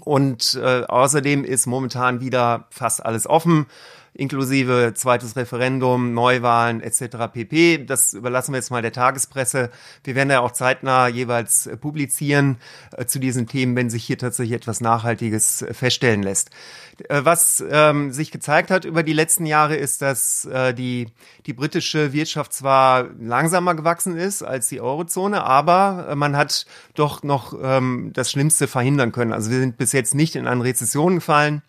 Und 0.04 0.60
äh, 0.62 0.84
außerdem 0.84 1.42
ist 1.42 1.66
momentan 1.66 2.20
wieder 2.20 2.68
fast 2.70 3.04
alles 3.04 3.26
offen 3.26 3.66
inklusive 4.16 4.92
zweites 4.94 5.36
Referendum, 5.36 6.14
Neuwahlen 6.14 6.80
etc. 6.80 7.32
pp. 7.32 7.84
Das 7.84 8.14
überlassen 8.14 8.52
wir 8.52 8.58
jetzt 8.58 8.70
mal 8.70 8.82
der 8.82 8.92
Tagespresse. 8.92 9.70
Wir 10.04 10.14
werden 10.14 10.30
ja 10.30 10.40
auch 10.40 10.52
zeitnah 10.52 11.08
jeweils 11.08 11.66
äh, 11.66 11.76
publizieren 11.76 12.56
äh, 12.96 13.06
zu 13.06 13.18
diesen 13.18 13.46
Themen, 13.46 13.76
wenn 13.76 13.90
sich 13.90 14.04
hier 14.04 14.18
tatsächlich 14.18 14.56
etwas 14.56 14.80
Nachhaltiges 14.80 15.62
äh, 15.62 15.74
feststellen 15.74 16.22
lässt. 16.22 16.50
Was 17.10 17.62
ähm, 17.70 18.10
sich 18.10 18.30
gezeigt 18.30 18.70
hat 18.70 18.86
über 18.86 19.02
die 19.02 19.12
letzten 19.12 19.44
Jahre 19.44 19.76
ist, 19.76 20.00
dass 20.00 20.46
äh, 20.46 20.72
die, 20.72 21.08
die 21.44 21.52
britische 21.52 22.14
Wirtschaft 22.14 22.54
zwar 22.54 23.08
langsamer 23.20 23.74
gewachsen 23.74 24.16
ist 24.16 24.42
als 24.42 24.68
die 24.68 24.80
Eurozone, 24.80 25.44
aber 25.44 26.14
man 26.16 26.38
hat 26.38 26.64
doch 26.94 27.22
noch 27.22 27.54
ähm, 27.62 28.12
das 28.14 28.30
Schlimmste 28.30 28.66
verhindern 28.66 29.12
können. 29.12 29.34
Also 29.34 29.50
wir 29.50 29.58
sind 29.58 29.76
bis 29.76 29.92
jetzt 29.92 30.14
nicht 30.14 30.36
in 30.36 30.46
eine 30.46 30.64
Rezession 30.64 31.16
gefallen. 31.16 31.60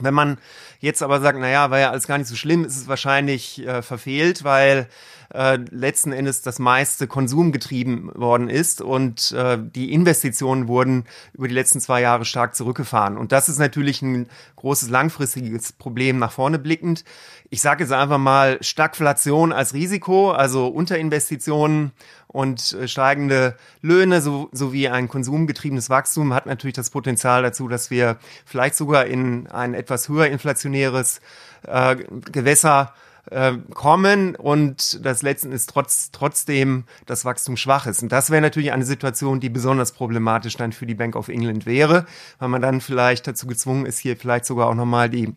Wenn 0.00 0.14
man 0.14 0.38
jetzt 0.80 1.02
aber 1.02 1.20
sagt, 1.20 1.38
naja, 1.38 1.70
war 1.70 1.78
ja 1.78 1.90
alles 1.90 2.08
gar 2.08 2.18
nicht 2.18 2.26
so 2.26 2.34
schlimm, 2.34 2.64
ist 2.64 2.76
es 2.76 2.88
wahrscheinlich 2.88 3.64
äh, 3.64 3.80
verfehlt, 3.80 4.42
weil 4.42 4.88
äh, 5.32 5.56
letzten 5.70 6.12
Endes 6.12 6.42
das 6.42 6.58
meiste 6.58 7.06
Konsum 7.06 7.52
getrieben 7.52 8.10
worden 8.14 8.48
ist 8.48 8.80
und 8.80 9.30
äh, 9.32 9.56
die 9.58 9.92
Investitionen 9.92 10.66
wurden 10.66 11.04
über 11.32 11.46
die 11.46 11.54
letzten 11.54 11.80
zwei 11.80 12.00
Jahre 12.00 12.24
stark 12.24 12.56
zurückgefahren. 12.56 13.16
Und 13.16 13.30
das 13.30 13.48
ist 13.48 13.58
natürlich 13.58 14.02
ein 14.02 14.28
großes 14.56 14.90
langfristiges 14.90 15.72
Problem 15.72 16.18
nach 16.18 16.32
vorne 16.32 16.58
blickend. 16.58 17.04
Ich 17.50 17.60
sage 17.60 17.84
jetzt 17.84 17.92
einfach 17.92 18.18
mal 18.18 18.58
Stagflation 18.62 19.52
als 19.52 19.74
Risiko, 19.74 20.32
also 20.32 20.66
Unterinvestitionen 20.66 21.92
und 22.34 22.72
äh, 22.72 22.88
steigende 22.88 23.54
Löhne 23.80 24.20
so, 24.20 24.48
sowie 24.50 24.88
ein 24.88 25.08
konsumgetriebenes 25.08 25.88
Wachstum 25.88 26.34
hat 26.34 26.46
natürlich 26.46 26.74
das 26.74 26.90
Potenzial 26.90 27.44
dazu, 27.44 27.68
dass 27.68 27.92
wir 27.92 28.18
vielleicht 28.44 28.74
sogar 28.74 29.06
in 29.06 29.46
ein 29.46 29.72
etwas 29.72 30.08
höher 30.08 30.26
inflationäres 30.26 31.20
äh, 31.62 31.94
Gewässer 32.32 32.92
äh, 33.30 33.52
kommen 33.72 34.34
und 34.34 35.04
das 35.06 35.22
letzten 35.22 35.52
ist 35.52 35.70
trotz, 35.70 36.10
trotzdem 36.10 36.86
das 37.06 37.24
Wachstum 37.24 37.56
schwach 37.56 37.86
ist. 37.86 38.02
Und 38.02 38.10
das 38.10 38.30
wäre 38.30 38.42
natürlich 38.42 38.72
eine 38.72 38.84
Situation, 38.84 39.38
die 39.38 39.48
besonders 39.48 39.92
problematisch 39.92 40.56
dann 40.56 40.72
für 40.72 40.86
die 40.86 40.96
Bank 40.96 41.14
of 41.14 41.28
England 41.28 41.66
wäre, 41.66 42.04
weil 42.40 42.48
man 42.48 42.60
dann 42.60 42.80
vielleicht 42.80 43.28
dazu 43.28 43.46
gezwungen 43.46 43.86
ist, 43.86 44.00
hier 44.00 44.16
vielleicht 44.16 44.44
sogar 44.44 44.66
auch 44.66 44.74
nochmal 44.74 45.08
die, 45.08 45.32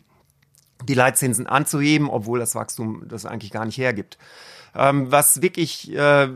die 0.82 0.94
Leitzinsen 0.94 1.46
anzuheben, 1.46 2.10
obwohl 2.10 2.40
das 2.40 2.56
Wachstum 2.56 3.04
das 3.06 3.24
eigentlich 3.24 3.52
gar 3.52 3.66
nicht 3.66 3.78
hergibt. 3.78 4.18
Ähm, 4.78 5.10
was 5.10 5.42
wirklich 5.42 5.92
äh, 5.92 6.28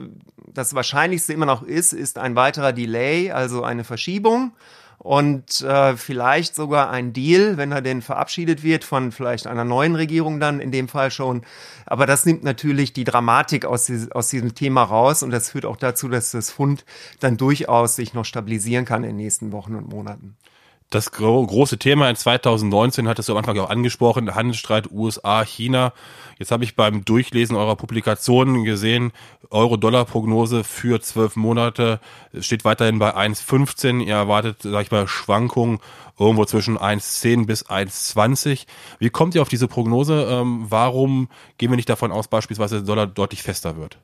das 0.52 0.74
Wahrscheinlichste 0.74 1.32
immer 1.32 1.46
noch 1.46 1.62
ist, 1.62 1.92
ist 1.92 2.18
ein 2.18 2.34
weiterer 2.34 2.72
Delay, 2.72 3.30
also 3.30 3.62
eine 3.62 3.84
Verschiebung 3.84 4.52
und 4.98 5.62
äh, 5.62 5.96
vielleicht 5.96 6.54
sogar 6.54 6.90
ein 6.90 7.12
Deal, 7.12 7.56
wenn 7.56 7.72
er 7.72 7.82
denn 7.82 8.02
verabschiedet 8.02 8.62
wird 8.62 8.84
von 8.84 9.12
vielleicht 9.12 9.46
einer 9.46 9.64
neuen 9.64 9.94
Regierung 9.94 10.40
dann 10.40 10.60
in 10.60 10.70
dem 10.70 10.88
Fall 10.88 11.10
schon. 11.10 11.42
Aber 11.86 12.06
das 12.06 12.26
nimmt 12.26 12.44
natürlich 12.44 12.92
die 12.92 13.04
Dramatik 13.04 13.64
aus, 13.64 13.90
aus 14.12 14.28
diesem 14.28 14.54
Thema 14.54 14.82
raus 14.82 15.22
und 15.22 15.30
das 15.30 15.50
führt 15.50 15.64
auch 15.64 15.76
dazu, 15.76 16.08
dass 16.08 16.32
das 16.32 16.50
Fund 16.50 16.84
dann 17.20 17.36
durchaus 17.36 17.96
sich 17.96 18.12
noch 18.14 18.24
stabilisieren 18.24 18.84
kann 18.84 19.04
in 19.04 19.10
den 19.10 19.16
nächsten 19.16 19.52
Wochen 19.52 19.74
und 19.76 19.88
Monaten 19.88 20.36
das 20.94 21.10
gro 21.10 21.44
große 21.44 21.78
Thema 21.78 22.08
in 22.10 22.16
2019 22.16 23.08
hattest 23.08 23.28
du 23.28 23.32
am 23.32 23.38
Anfang 23.38 23.58
auch 23.58 23.70
angesprochen, 23.70 24.34
Handelsstreit 24.34 24.90
USA-China. 24.90 25.92
Jetzt 26.38 26.50
habe 26.50 26.64
ich 26.64 26.76
beim 26.76 27.04
Durchlesen 27.04 27.56
eurer 27.56 27.76
Publikationen 27.76 28.64
gesehen, 28.64 29.12
Euro-Dollar-Prognose 29.50 30.64
für 30.64 31.00
zwölf 31.00 31.36
Monate 31.36 32.00
steht 32.38 32.64
weiterhin 32.64 32.98
bei 32.98 33.16
1,15. 33.16 34.02
Ihr 34.02 34.14
erwartet, 34.14 34.58
sag 34.62 34.82
ich 34.82 34.90
mal, 34.90 35.08
Schwankungen 35.08 35.78
irgendwo 36.18 36.44
zwischen 36.44 36.78
1,10 36.78 37.46
bis 37.46 37.66
1,20. 37.66 38.66
Wie 38.98 39.10
kommt 39.10 39.34
ihr 39.34 39.42
auf 39.42 39.48
diese 39.48 39.68
Prognose? 39.68 40.26
Ähm, 40.30 40.66
warum 40.68 41.28
gehen 41.58 41.70
wir 41.70 41.76
nicht 41.76 41.88
davon 41.88 42.12
aus, 42.12 42.28
beispielsweise 42.28 42.76
der 42.76 42.86
Dollar 42.86 43.06
deutlich 43.06 43.42
fester 43.42 43.76
wird? 43.76 43.98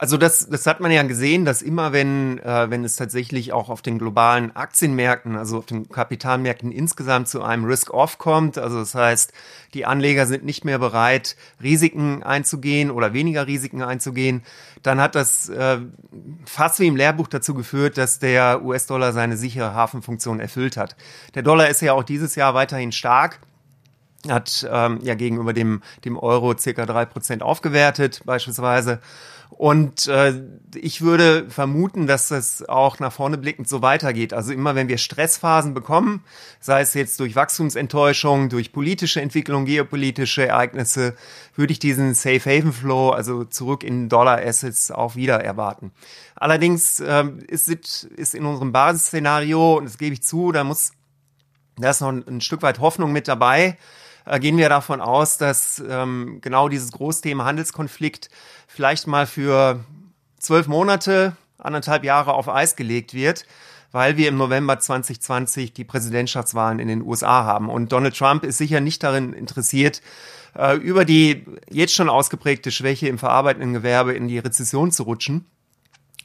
Also 0.00 0.16
das, 0.16 0.48
das 0.48 0.66
hat 0.66 0.80
man 0.80 0.90
ja 0.90 1.02
gesehen, 1.02 1.44
dass 1.44 1.60
immer 1.60 1.92
wenn, 1.92 2.38
äh, 2.38 2.70
wenn 2.70 2.84
es 2.84 2.96
tatsächlich 2.96 3.52
auch 3.52 3.68
auf 3.68 3.82
den 3.82 3.98
globalen 3.98 4.56
Aktienmärkten, 4.56 5.36
also 5.36 5.58
auf 5.58 5.66
den 5.66 5.90
Kapitalmärkten 5.90 6.72
insgesamt 6.72 7.28
zu 7.28 7.42
einem 7.42 7.66
Risk-Off 7.66 8.16
kommt, 8.16 8.56
also 8.56 8.78
das 8.78 8.94
heißt, 8.94 9.34
die 9.74 9.84
Anleger 9.84 10.24
sind 10.24 10.42
nicht 10.42 10.64
mehr 10.64 10.78
bereit, 10.78 11.36
Risiken 11.62 12.22
einzugehen 12.22 12.90
oder 12.90 13.12
weniger 13.12 13.46
Risiken 13.46 13.82
einzugehen, 13.82 14.42
dann 14.82 15.02
hat 15.02 15.14
das 15.14 15.50
äh, 15.50 15.80
fast 16.46 16.80
wie 16.80 16.86
im 16.86 16.96
Lehrbuch 16.96 17.28
dazu 17.28 17.52
geführt, 17.52 17.98
dass 17.98 18.18
der 18.18 18.64
US-Dollar 18.64 19.12
seine 19.12 19.36
sichere 19.36 19.74
Hafenfunktion 19.74 20.40
erfüllt 20.40 20.78
hat. 20.78 20.96
Der 21.34 21.42
Dollar 21.42 21.68
ist 21.68 21.82
ja 21.82 21.92
auch 21.92 22.04
dieses 22.04 22.36
Jahr 22.36 22.54
weiterhin 22.54 22.92
stark 22.92 23.38
hat 24.28 24.68
ähm, 24.70 24.98
ja 25.02 25.14
gegenüber 25.14 25.52
dem, 25.52 25.82
dem 26.04 26.18
Euro 26.18 26.56
circa 26.56 26.84
drei 26.84 27.06
Prozent 27.06 27.42
aufgewertet 27.42 28.20
beispielsweise. 28.26 29.00
Und 29.50 30.06
äh, 30.06 30.40
ich 30.74 31.02
würde 31.02 31.50
vermuten, 31.50 32.06
dass 32.06 32.28
das 32.28 32.66
auch 32.68 32.98
nach 32.98 33.12
vorne 33.12 33.36
blickend 33.36 33.68
so 33.68 33.82
weitergeht. 33.82 34.32
Also 34.32 34.52
immer 34.52 34.74
wenn 34.74 34.88
wir 34.88 34.96
Stressphasen 34.96 35.74
bekommen, 35.74 36.24
sei 36.60 36.80
es 36.80 36.94
jetzt 36.94 37.20
durch 37.20 37.36
Wachstumsenttäuschung, 37.36 38.48
durch 38.48 38.72
politische 38.72 39.20
Entwicklung, 39.20 39.66
geopolitische 39.66 40.46
Ereignisse, 40.46 41.14
würde 41.56 41.72
ich 41.72 41.78
diesen 41.78 42.14
Safe 42.14 42.40
Haven 42.40 42.72
Flow, 42.72 43.10
also 43.10 43.44
zurück 43.44 43.84
in 43.84 44.08
Dollar 44.08 44.40
Assets, 44.40 44.90
auch 44.90 45.16
wieder 45.16 45.44
erwarten. 45.44 45.92
Allerdings 46.36 47.00
äh, 47.00 47.24
ist, 47.48 47.68
ist 47.68 48.34
in 48.34 48.46
unserem 48.46 48.72
Basisszenario, 48.72 49.76
und 49.76 49.84
das 49.84 49.98
gebe 49.98 50.14
ich 50.14 50.22
zu, 50.22 50.52
da 50.52 50.64
muss, 50.64 50.92
da 51.76 51.90
ist 51.90 52.00
noch 52.00 52.12
ein, 52.12 52.40
Stück 52.40 52.62
weit 52.62 52.78
Hoffnung 52.78 53.12
mit 53.12 53.28
dabei, 53.28 53.76
gehen 54.38 54.56
wir 54.56 54.68
davon 54.68 55.00
aus, 55.00 55.38
dass 55.38 55.82
ähm, 55.88 56.38
genau 56.40 56.68
dieses 56.68 56.92
Großthema 56.92 57.44
Handelskonflikt 57.44 58.30
vielleicht 58.68 59.06
mal 59.06 59.26
für 59.26 59.84
zwölf 60.38 60.68
Monate, 60.68 61.36
anderthalb 61.58 62.04
Jahre 62.04 62.34
auf 62.34 62.48
Eis 62.48 62.76
gelegt 62.76 63.14
wird, 63.14 63.44
weil 63.92 64.16
wir 64.16 64.28
im 64.28 64.36
November 64.36 64.78
2020 64.78 65.72
die 65.72 65.84
Präsidentschaftswahlen 65.84 66.78
in 66.78 66.88
den 66.88 67.02
USA 67.02 67.44
haben. 67.44 67.68
Und 67.68 67.92
Donald 67.92 68.16
Trump 68.16 68.44
ist 68.44 68.58
sicher 68.58 68.80
nicht 68.80 69.02
darin 69.02 69.32
interessiert, 69.32 70.00
äh, 70.56 70.76
über 70.76 71.04
die 71.04 71.44
jetzt 71.68 71.94
schon 71.94 72.08
ausgeprägte 72.08 72.70
Schwäche 72.70 73.08
im 73.08 73.18
verarbeitenden 73.18 73.72
Gewerbe 73.72 74.12
in 74.12 74.28
die 74.28 74.38
Rezession 74.38 74.92
zu 74.92 75.04
rutschen. 75.04 75.46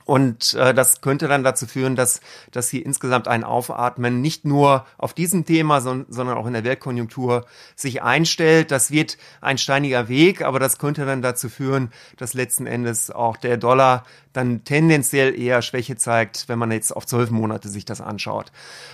Und 0.06 0.54
äh, 0.54 0.74
das 0.76 1.02
könnte 1.02 1.28
dann 1.28 1.44
dazu 1.44 1.66
führen, 1.66 1.96
dass, 1.96 2.22
dass 2.52 2.70
hier 2.70 2.86
insgesamt 2.86 3.28
ein 3.28 3.44
Aufatmen 3.44 4.22
nicht 4.22 4.46
nur 4.46 4.86
auf 4.98 5.14
diesem 5.14 5.46
Thema, 5.46 5.82
son 5.82 6.06
sondern 6.10 6.38
auch 6.38 6.46
in 6.46 6.54
der 6.54 6.64
Weltkonjunktur 6.64 7.46
sich 7.76 8.04
einstellt. 8.04 8.70
Das 8.70 8.92
wird 8.92 9.18
ein 9.42 9.58
steiniger 9.58 10.08
Weg, 10.08 10.44
aber 10.44 10.60
das 10.60 10.78
könnte 10.78 11.06
dann 11.06 11.24
dazu 11.24 11.50
führen, 11.50 11.92
dass 12.18 12.36
letzten 12.36 12.68
Endes 12.68 13.10
auch 13.10 13.36
der 13.36 13.58
Dollar 13.58 14.04
dann 14.36 14.64
tendenziell 14.64 15.40
eher 15.40 15.62
Schwäche 15.62 15.96
zeigt, 15.96 16.50
wenn 16.50 16.60
man 16.60 16.72
jetzt 16.72 16.96
auf 16.96 17.06
zwölf 17.06 17.32
Monate 17.32 17.70
sich 17.70 17.86
das 17.86 18.02
anschaut. 18.02 18.52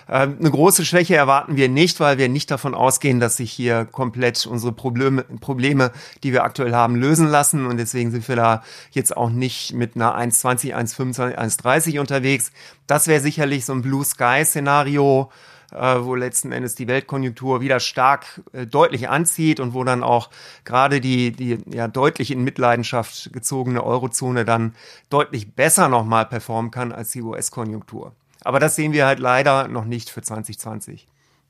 Ähm, 0.08 0.38
eine 0.40 0.52
große 0.52 0.86
Schwäche 0.86 1.16
erwarten 1.16 1.56
wir 1.56 1.68
nicht, 1.68 2.00
weil 2.00 2.18
wir 2.18 2.30
nicht 2.30 2.52
davon 2.52 2.76
ausgehen, 2.76 3.20
dass 3.20 3.38
sich 3.38 3.52
hier 3.52 3.86
komplett 3.86 4.46
unsere 4.46 4.72
Probleme, 4.72 5.24
Probleme, 5.24 5.92
die 6.24 6.32
wir 6.32 6.44
aktuell 6.44 6.74
haben, 6.74 6.96
lösen 6.96 7.28
lassen. 7.28 7.66
Und 7.66 7.78
deswegen 7.78 8.12
sind 8.12 8.28
wir 8.28 8.36
da 8.36 8.64
jetzt 8.92 9.18
auch 9.18 9.30
nicht 9.30 9.74
mit 9.74 9.96
einer 9.96 10.16
1,20, 10.16 10.76
1,25, 10.76 11.01
1,30 11.10 12.00
unterwegs. 12.00 12.52
Das 12.88 13.08
wäre 13.08 13.22
sicherlich 13.22 13.66
so 13.66 13.74
ein 13.74 13.82
Blue 13.82 14.06
Sky 14.06 14.44
Szenario 14.46 15.32
äh, 15.72 16.04
wo 16.04 16.16
letzten 16.16 16.52
Endes 16.52 16.76
die 16.76 16.88
Weltkonjunktur 16.88 17.62
wieder 17.62 17.80
stark 17.80 18.42
äh, 18.52 18.68
deutlich 18.68 19.10
anzieht 19.10 19.60
und 19.60 19.74
wo 19.74 19.84
dann 19.84 20.04
auch 20.04 20.30
gerade 20.66 21.02
die, 21.02 21.32
die 21.32 21.60
ja 21.74 21.88
deutlich 21.88 22.32
in 22.32 22.44
Mitleidenschaft 22.44 23.32
gezogene 23.32 23.84
Eurozone 23.84 24.46
dann 24.46 24.76
deutlich 25.10 25.54
besser 25.54 25.88
nochmal 25.88 26.26
performen 26.26 26.72
kann 26.72 26.92
als 26.92 27.12
die 27.12 27.22
US-Konjunktur. 27.22 28.14
Aber 28.44 28.60
das 28.60 28.76
sehen 28.76 28.92
wir 28.92 29.06
halt 29.06 29.20
leider 29.20 29.68
noch 29.68 29.86
nicht 29.86 30.10
für 30.10 30.22
2020. 30.22 31.08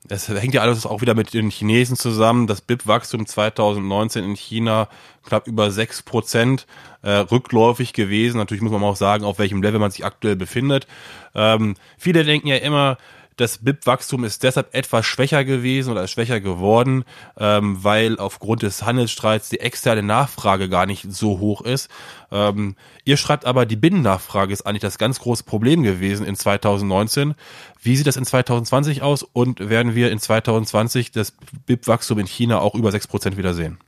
Das 0.08 0.28
hängt 0.28 0.56
ja 0.56 0.62
alles 0.62 0.86
auch 0.86 1.02
wieder 1.02 1.14
mit 1.14 1.34
den 1.34 1.52
Chinesen 1.52 1.96
zusammen. 1.96 2.48
Das 2.48 2.62
BIP-Wachstum 2.62 3.28
2019 3.28 4.24
in 4.24 4.36
China 4.36 4.88
knapp 5.24 5.48
über 5.48 5.70
sechs 5.70 6.02
Prozent 6.02 6.66
äh, 7.04 7.12
rückläufig 7.12 7.94
gewesen. 7.94 8.38
Natürlich 8.38 8.64
muss 8.64 8.72
man 8.72 8.84
auch 8.84 8.96
sagen, 8.96 9.24
auf 9.24 9.38
welchem 9.38 9.62
Level 9.62 9.80
man 9.80 9.92
sich 9.92 10.04
aktuell 10.04 10.36
befindet. 10.36 10.88
Ähm, 11.36 11.76
viele 11.98 12.24
denken 12.24 12.48
ja 12.48 12.58
immer, 12.58 12.98
das 13.38 13.60
BIP-Wachstum 13.60 14.24
ist 14.24 14.44
deshalb 14.44 14.74
etwas 14.76 15.06
schwächer 15.06 15.44
gewesen 15.44 15.92
oder 15.92 16.04
ist 16.04 16.12
schwächer 16.12 16.40
geworden, 16.40 17.04
ähm, 17.38 17.84
weil 17.84 18.20
aufgrund 18.20 18.62
des 18.62 18.84
Handelsstreits 18.84 19.50
die 19.50 19.60
externe 19.60 20.04
Nachfrage 20.04 20.70
gar 20.70 20.86
nicht 20.86 21.12
so 21.12 21.40
hoch 21.40 21.62
ist. 21.62 21.90
Ähm, 22.32 22.76
ihr 23.04 23.18
schreibt 23.18 23.46
aber, 23.46 23.66
die 23.66 23.76
Binnennachfrage 23.76 24.54
ist 24.54 24.66
eigentlich 24.66 24.82
das 24.82 24.98
ganz 24.98 25.20
große 25.20 25.44
Problem 25.44 25.84
gewesen 25.84 26.26
in 26.26 26.36
2019. 26.36 27.36
Wie 27.82 27.96
sieht 27.96 28.08
das 28.08 28.18
in 28.18 28.26
2020 28.26 29.02
aus 29.02 29.24
und 29.24 29.70
werden 29.70 29.96
wir 29.96 30.12
in 30.12 30.20
2020 30.20 31.12
das 31.12 31.34
BIP-Wachstum 31.66 32.20
in 32.20 32.28
China 32.28 32.60
auch 32.60 32.76
über 32.76 32.92
sechs 32.92 33.08
Prozent 33.08 33.38
wieder 33.38 33.54
sehen? 33.54 33.80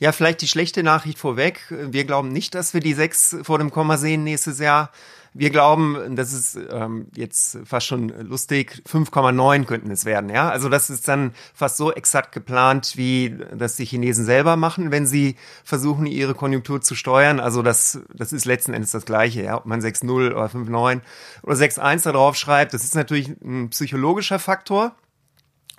Ja, 0.00 0.12
vielleicht 0.12 0.42
die 0.42 0.48
schlechte 0.48 0.84
Nachricht 0.84 1.18
vorweg. 1.18 1.62
Wir 1.70 2.04
glauben 2.04 2.28
nicht, 2.28 2.54
dass 2.54 2.72
wir 2.72 2.80
die 2.80 2.94
sechs 2.94 3.36
vor 3.42 3.58
dem 3.58 3.72
Komma 3.72 3.96
sehen 3.96 4.22
nächstes 4.22 4.60
Jahr. 4.60 4.92
Wir 5.34 5.50
glauben, 5.50 6.16
das 6.16 6.32
ist 6.32 6.58
ähm, 6.70 7.08
jetzt 7.14 7.58
fast 7.64 7.86
schon 7.86 8.08
lustig, 8.08 8.82
5,9 8.88 9.64
könnten 9.64 9.90
es 9.90 10.04
werden. 10.04 10.30
Ja, 10.30 10.48
also 10.48 10.68
das 10.68 10.90
ist 10.90 11.06
dann 11.08 11.32
fast 11.54 11.76
so 11.76 11.92
exakt 11.92 12.32
geplant, 12.32 12.92
wie 12.96 13.38
das 13.54 13.76
die 13.76 13.84
Chinesen 13.84 14.24
selber 14.24 14.56
machen, 14.56 14.90
wenn 14.90 15.06
sie 15.06 15.36
versuchen, 15.64 16.06
ihre 16.06 16.34
Konjunktur 16.34 16.80
zu 16.80 16.94
steuern. 16.94 17.40
Also 17.40 17.62
das, 17.62 18.00
das 18.14 18.32
ist 18.32 18.44
letzten 18.44 18.74
Endes 18.74 18.90
das 18.90 19.04
Gleiche. 19.04 19.42
Ja, 19.42 19.56
ob 19.56 19.66
man 19.66 19.80
6,0 19.80 20.32
oder 20.32 20.46
5,9 20.46 21.00
oder 21.42 21.54
6,1 21.54 22.04
da 22.04 22.12
drauf 22.12 22.36
schreibt, 22.36 22.74
das 22.74 22.84
ist 22.84 22.94
natürlich 22.94 23.28
ein 23.42 23.70
psychologischer 23.70 24.38
Faktor. 24.38 24.94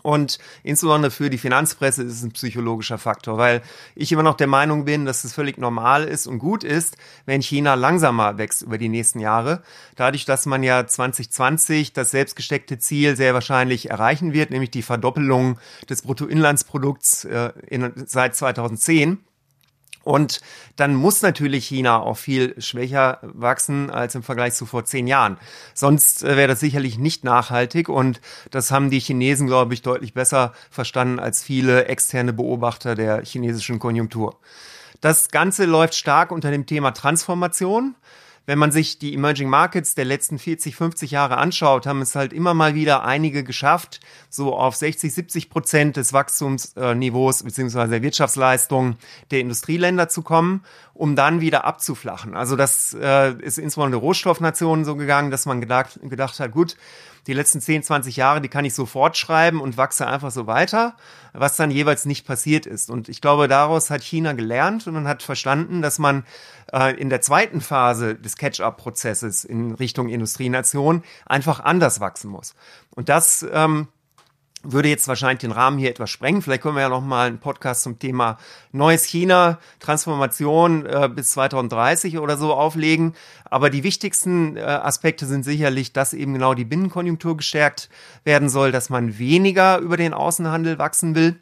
Und 0.01 0.39
insbesondere 0.63 1.11
für 1.11 1.29
die 1.29 1.37
Finanzpresse 1.37 2.03
ist 2.03 2.13
es 2.13 2.23
ein 2.23 2.31
psychologischer 2.31 2.97
Faktor, 2.97 3.37
weil 3.37 3.61
ich 3.95 4.11
immer 4.11 4.23
noch 4.23 4.37
der 4.37 4.47
Meinung 4.47 4.85
bin, 4.85 5.05
dass 5.05 5.23
es 5.23 5.33
völlig 5.33 5.57
normal 5.57 6.05
ist 6.05 6.27
und 6.27 6.39
gut 6.39 6.63
ist, 6.63 6.97
wenn 7.25 7.41
China 7.41 7.75
langsamer 7.75 8.37
wächst 8.37 8.61
über 8.61 8.77
die 8.77 8.89
nächsten 8.89 9.19
Jahre. 9.19 9.61
Dadurch, 9.95 10.25
dass 10.25 10.45
man 10.45 10.63
ja 10.63 10.85
2020 10.85 11.93
das 11.93 12.11
selbstgesteckte 12.11 12.79
Ziel 12.79 13.15
sehr 13.15 13.33
wahrscheinlich 13.33 13.89
erreichen 13.89 14.33
wird, 14.33 14.51
nämlich 14.51 14.71
die 14.71 14.81
Verdoppelung 14.81 15.59
des 15.89 16.01
Bruttoinlandsprodukts 16.01 17.25
äh, 17.25 17.51
in, 17.67 17.91
seit 18.05 18.35
2010. 18.35 19.19
Und 20.03 20.41
dann 20.75 20.95
muss 20.95 21.21
natürlich 21.21 21.67
China 21.67 21.99
auch 21.99 22.17
viel 22.17 22.59
schwächer 22.61 23.19
wachsen 23.21 23.89
als 23.89 24.15
im 24.15 24.23
Vergleich 24.23 24.53
zu 24.53 24.65
vor 24.65 24.85
zehn 24.85 25.07
Jahren. 25.07 25.37
Sonst 25.73 26.23
äh, 26.23 26.37
wäre 26.37 26.47
das 26.47 26.59
sicherlich 26.59 26.97
nicht 26.97 27.23
nachhaltig. 27.23 27.89
Und 27.89 28.21
das 28.51 28.71
haben 28.71 28.89
die 28.89 28.99
Chinesen, 28.99 29.47
glaube 29.47 29.73
ich, 29.73 29.81
deutlich 29.81 30.13
besser 30.13 30.53
verstanden 30.71 31.19
als 31.19 31.43
viele 31.43 31.85
externe 31.85 32.33
Beobachter 32.33 32.95
der 32.95 33.23
chinesischen 33.23 33.79
Konjunktur. 33.79 34.37
Das 35.01 35.29
Ganze 35.29 35.65
läuft 35.65 35.95
stark 35.95 36.31
unter 36.31 36.51
dem 36.51 36.65
Thema 36.65 36.91
Transformation 36.91 37.95
wenn 38.45 38.57
man 38.57 38.71
sich 38.71 38.99
die 38.99 39.13
Emerging 39.13 39.49
Markets 39.49 39.95
der 39.95 40.05
letzten 40.05 40.39
40, 40.39 40.75
50 40.75 41.11
Jahre 41.11 41.37
anschaut, 41.37 41.85
haben 41.85 42.01
es 42.01 42.15
halt 42.15 42.33
immer 42.33 42.53
mal 42.53 42.75
wieder 42.75 43.03
einige 43.03 43.43
geschafft, 43.43 43.99
so 44.29 44.55
auf 44.55 44.75
60, 44.75 45.13
70 45.13 45.49
Prozent 45.49 45.97
des 45.97 46.13
Wachstumsniveaus 46.13 47.43
beziehungsweise 47.43 47.91
der 47.91 48.01
Wirtschaftsleistung 48.01 48.97
der 49.31 49.39
Industrieländer 49.39 50.09
zu 50.09 50.21
kommen, 50.21 50.63
um 50.93 51.15
dann 51.15 51.41
wieder 51.41 51.65
abzuflachen. 51.65 52.35
Also 52.35 52.55
das 52.55 52.95
äh, 52.99 53.33
ist 53.41 53.57
insbesondere 53.57 54.01
Rohstoffnationen 54.01 54.85
so 54.85 54.95
gegangen, 54.95 55.31
dass 55.31 55.45
man 55.45 55.61
gedacht, 55.61 55.99
gedacht 56.03 56.39
hat, 56.39 56.51
gut, 56.51 56.75
die 57.27 57.33
letzten 57.33 57.61
10, 57.61 57.83
20 57.83 58.15
Jahre, 58.15 58.41
die 58.41 58.49
kann 58.49 58.65
ich 58.65 58.73
sofort 58.73 59.17
schreiben 59.17 59.61
und 59.61 59.77
wachse 59.77 60.07
einfach 60.07 60.31
so 60.31 60.47
weiter, 60.47 60.95
was 61.33 61.55
dann 61.55 61.71
jeweils 61.71 62.05
nicht 62.05 62.25
passiert 62.25 62.65
ist. 62.65 62.89
Und 62.89 63.09
ich 63.09 63.21
glaube, 63.21 63.47
daraus 63.47 63.89
hat 63.89 64.01
China 64.01 64.33
gelernt 64.33 64.87
und 64.87 64.93
man 64.93 65.07
hat 65.07 65.23
verstanden, 65.23 65.81
dass 65.81 65.99
man 65.99 66.23
äh, 66.73 66.95
in 66.99 67.09
der 67.09 67.21
zweiten 67.21 67.61
Phase 67.61 68.15
des 68.15 68.35
Catch-up-Prozesses 68.37 69.43
in 69.43 69.73
Richtung 69.73 70.09
Industrienation 70.09 71.03
einfach 71.25 71.59
anders 71.59 71.99
wachsen 71.99 72.29
muss. 72.29 72.55
Und 72.95 73.09
das 73.09 73.45
ähm, 73.51 73.87
würde 74.63 74.89
jetzt 74.89 75.07
wahrscheinlich 75.07 75.39
den 75.39 75.51
Rahmen 75.51 75.77
hier 75.77 75.89
etwas 75.89 76.09
sprengen. 76.09 76.41
Vielleicht 76.41 76.63
können 76.63 76.75
wir 76.75 76.81
ja 76.81 76.89
noch 76.89 77.01
mal 77.01 77.27
einen 77.27 77.39
Podcast 77.39 77.83
zum 77.83 77.97
Thema 77.97 78.37
neues 78.71 79.05
China, 79.05 79.59
Transformation 79.79 80.85
äh, 80.85 81.09
bis 81.13 81.31
2030 81.31 82.17
oder 82.17 82.37
so 82.37 82.53
auflegen. 82.53 83.15
Aber 83.45 83.69
die 83.69 83.83
wichtigsten 83.83 84.57
äh, 84.57 84.61
Aspekte 84.61 85.25
sind 85.25 85.43
sicherlich, 85.43 85.93
dass 85.93 86.13
eben 86.13 86.33
genau 86.33 86.53
die 86.53 86.65
Binnenkonjunktur 86.65 87.37
gestärkt 87.37 87.89
werden 88.25 88.49
soll, 88.49 88.71
dass 88.71 88.89
man 88.89 89.17
weniger 89.17 89.79
über 89.79 89.97
den 89.97 90.13
Außenhandel 90.13 90.77
wachsen 90.77 91.15
will. 91.15 91.39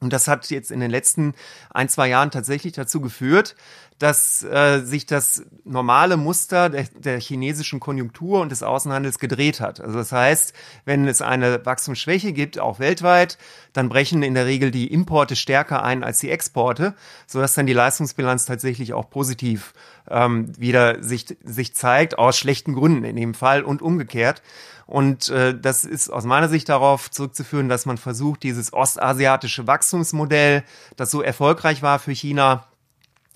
Und 0.00 0.12
das 0.12 0.28
hat 0.28 0.50
jetzt 0.50 0.70
in 0.70 0.80
den 0.80 0.90
letzten 0.90 1.34
ein, 1.70 1.88
zwei 1.88 2.08
Jahren 2.08 2.30
tatsächlich 2.30 2.74
dazu 2.74 3.00
geführt, 3.00 3.56
dass 3.98 4.42
äh, 4.42 4.80
sich 4.80 5.06
das 5.06 5.44
normale 5.64 6.16
Muster 6.16 6.68
der, 6.68 6.84
der 6.96 7.20
chinesischen 7.20 7.78
Konjunktur 7.78 8.40
und 8.40 8.50
des 8.50 8.62
Außenhandels 8.62 9.18
gedreht 9.18 9.60
hat. 9.60 9.80
Also 9.80 9.98
das 9.98 10.10
heißt, 10.10 10.52
wenn 10.84 11.06
es 11.06 11.22
eine 11.22 11.64
Wachstumsschwäche 11.64 12.32
gibt, 12.32 12.58
auch 12.58 12.80
weltweit, 12.80 13.38
dann 13.72 13.88
brechen 13.88 14.22
in 14.22 14.34
der 14.34 14.46
Regel 14.46 14.70
die 14.72 14.92
Importe 14.92 15.36
stärker 15.36 15.82
ein 15.84 16.02
als 16.02 16.18
die 16.18 16.30
Exporte, 16.30 16.94
sodass 17.26 17.54
dann 17.54 17.66
die 17.66 17.72
Leistungsbilanz 17.72 18.46
tatsächlich 18.46 18.94
auch 18.94 19.08
positiv 19.10 19.74
ähm, 20.10 20.52
wieder 20.58 21.02
sich, 21.02 21.36
sich 21.44 21.74
zeigt, 21.74 22.18
aus 22.18 22.36
schlechten 22.36 22.74
Gründen 22.74 23.04
in 23.04 23.16
dem 23.16 23.34
Fall 23.34 23.62
und 23.62 23.80
umgekehrt. 23.80 24.42
Und 24.86 25.30
äh, 25.30 25.58
das 25.58 25.84
ist 25.84 26.10
aus 26.10 26.24
meiner 26.24 26.48
Sicht 26.48 26.68
darauf 26.68 27.10
zurückzuführen, 27.10 27.68
dass 27.68 27.86
man 27.86 27.96
versucht, 27.96 28.42
dieses 28.42 28.72
ostasiatische 28.72 29.66
Wachstumsmodell, 29.66 30.62
das 30.96 31.10
so 31.10 31.22
erfolgreich 31.22 31.82
war 31.82 31.98
für 31.98 32.12
China, 32.12 32.66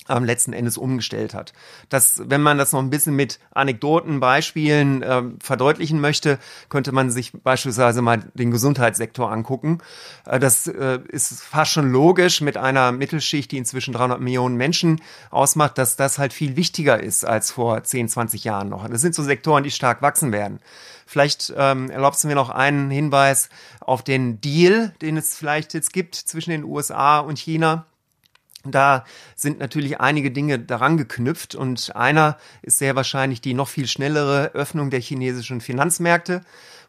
ähm, 0.08 0.24
letzten 0.24 0.52
Endes 0.52 0.76
umgestellt 0.76 1.34
hat. 1.34 1.52
Das, 1.88 2.22
wenn 2.24 2.42
man 2.42 2.58
das 2.58 2.72
noch 2.72 2.80
ein 2.80 2.90
bisschen 2.90 3.16
mit 3.16 3.38
Anekdoten, 3.52 4.20
Beispielen 4.20 5.02
äh, 5.02 5.22
verdeutlichen 5.40 6.00
möchte, 6.00 6.38
könnte 6.68 6.92
man 6.92 7.10
sich 7.10 7.32
beispielsweise 7.32 8.02
mal 8.02 8.22
den 8.34 8.50
Gesundheitssektor 8.50 9.30
angucken. 9.30 9.78
Äh, 10.26 10.38
das 10.38 10.66
äh, 10.66 11.00
ist 11.08 11.42
fast 11.42 11.72
schon 11.72 11.90
logisch 11.90 12.40
mit 12.40 12.56
einer 12.56 12.92
Mittelschicht, 12.92 13.50
die 13.52 13.58
inzwischen 13.58 13.94
300 13.94 14.20
Millionen 14.20 14.56
Menschen 14.56 15.00
ausmacht, 15.30 15.78
dass 15.78 15.96
das 15.96 16.18
halt 16.18 16.32
viel 16.32 16.56
wichtiger 16.56 17.02
ist 17.02 17.24
als 17.24 17.50
vor 17.50 17.82
10, 17.82 18.08
20 18.08 18.44
Jahren 18.44 18.68
noch. 18.68 18.88
Das 18.88 19.00
sind 19.00 19.14
so 19.14 19.22
Sektoren, 19.22 19.64
die 19.64 19.70
stark 19.70 20.02
wachsen 20.02 20.32
werden. 20.32 20.60
Vielleicht 21.06 21.54
ähm, 21.56 21.88
erlaubst 21.88 22.22
du 22.22 22.28
mir 22.28 22.34
noch 22.34 22.50
einen 22.50 22.90
Hinweis 22.90 23.48
auf 23.80 24.02
den 24.02 24.42
Deal, 24.42 24.92
den 25.00 25.16
es 25.16 25.34
vielleicht 25.34 25.72
jetzt 25.72 25.94
gibt 25.94 26.14
zwischen 26.14 26.50
den 26.50 26.64
USA 26.64 27.20
und 27.20 27.38
China. 27.38 27.86
Da 28.70 29.04
sind 29.34 29.58
natürlich 29.58 30.00
einige 30.00 30.30
Dinge 30.30 30.58
daran 30.58 30.96
geknüpft 30.96 31.54
und 31.54 31.94
einer 31.94 32.38
ist 32.62 32.78
sehr 32.78 32.96
wahrscheinlich 32.96 33.40
die 33.40 33.54
noch 33.54 33.68
viel 33.68 33.86
schnellere 33.86 34.52
Öffnung 34.54 34.90
der 34.90 35.00
chinesischen 35.00 35.60
Finanzmärkte 35.60 36.42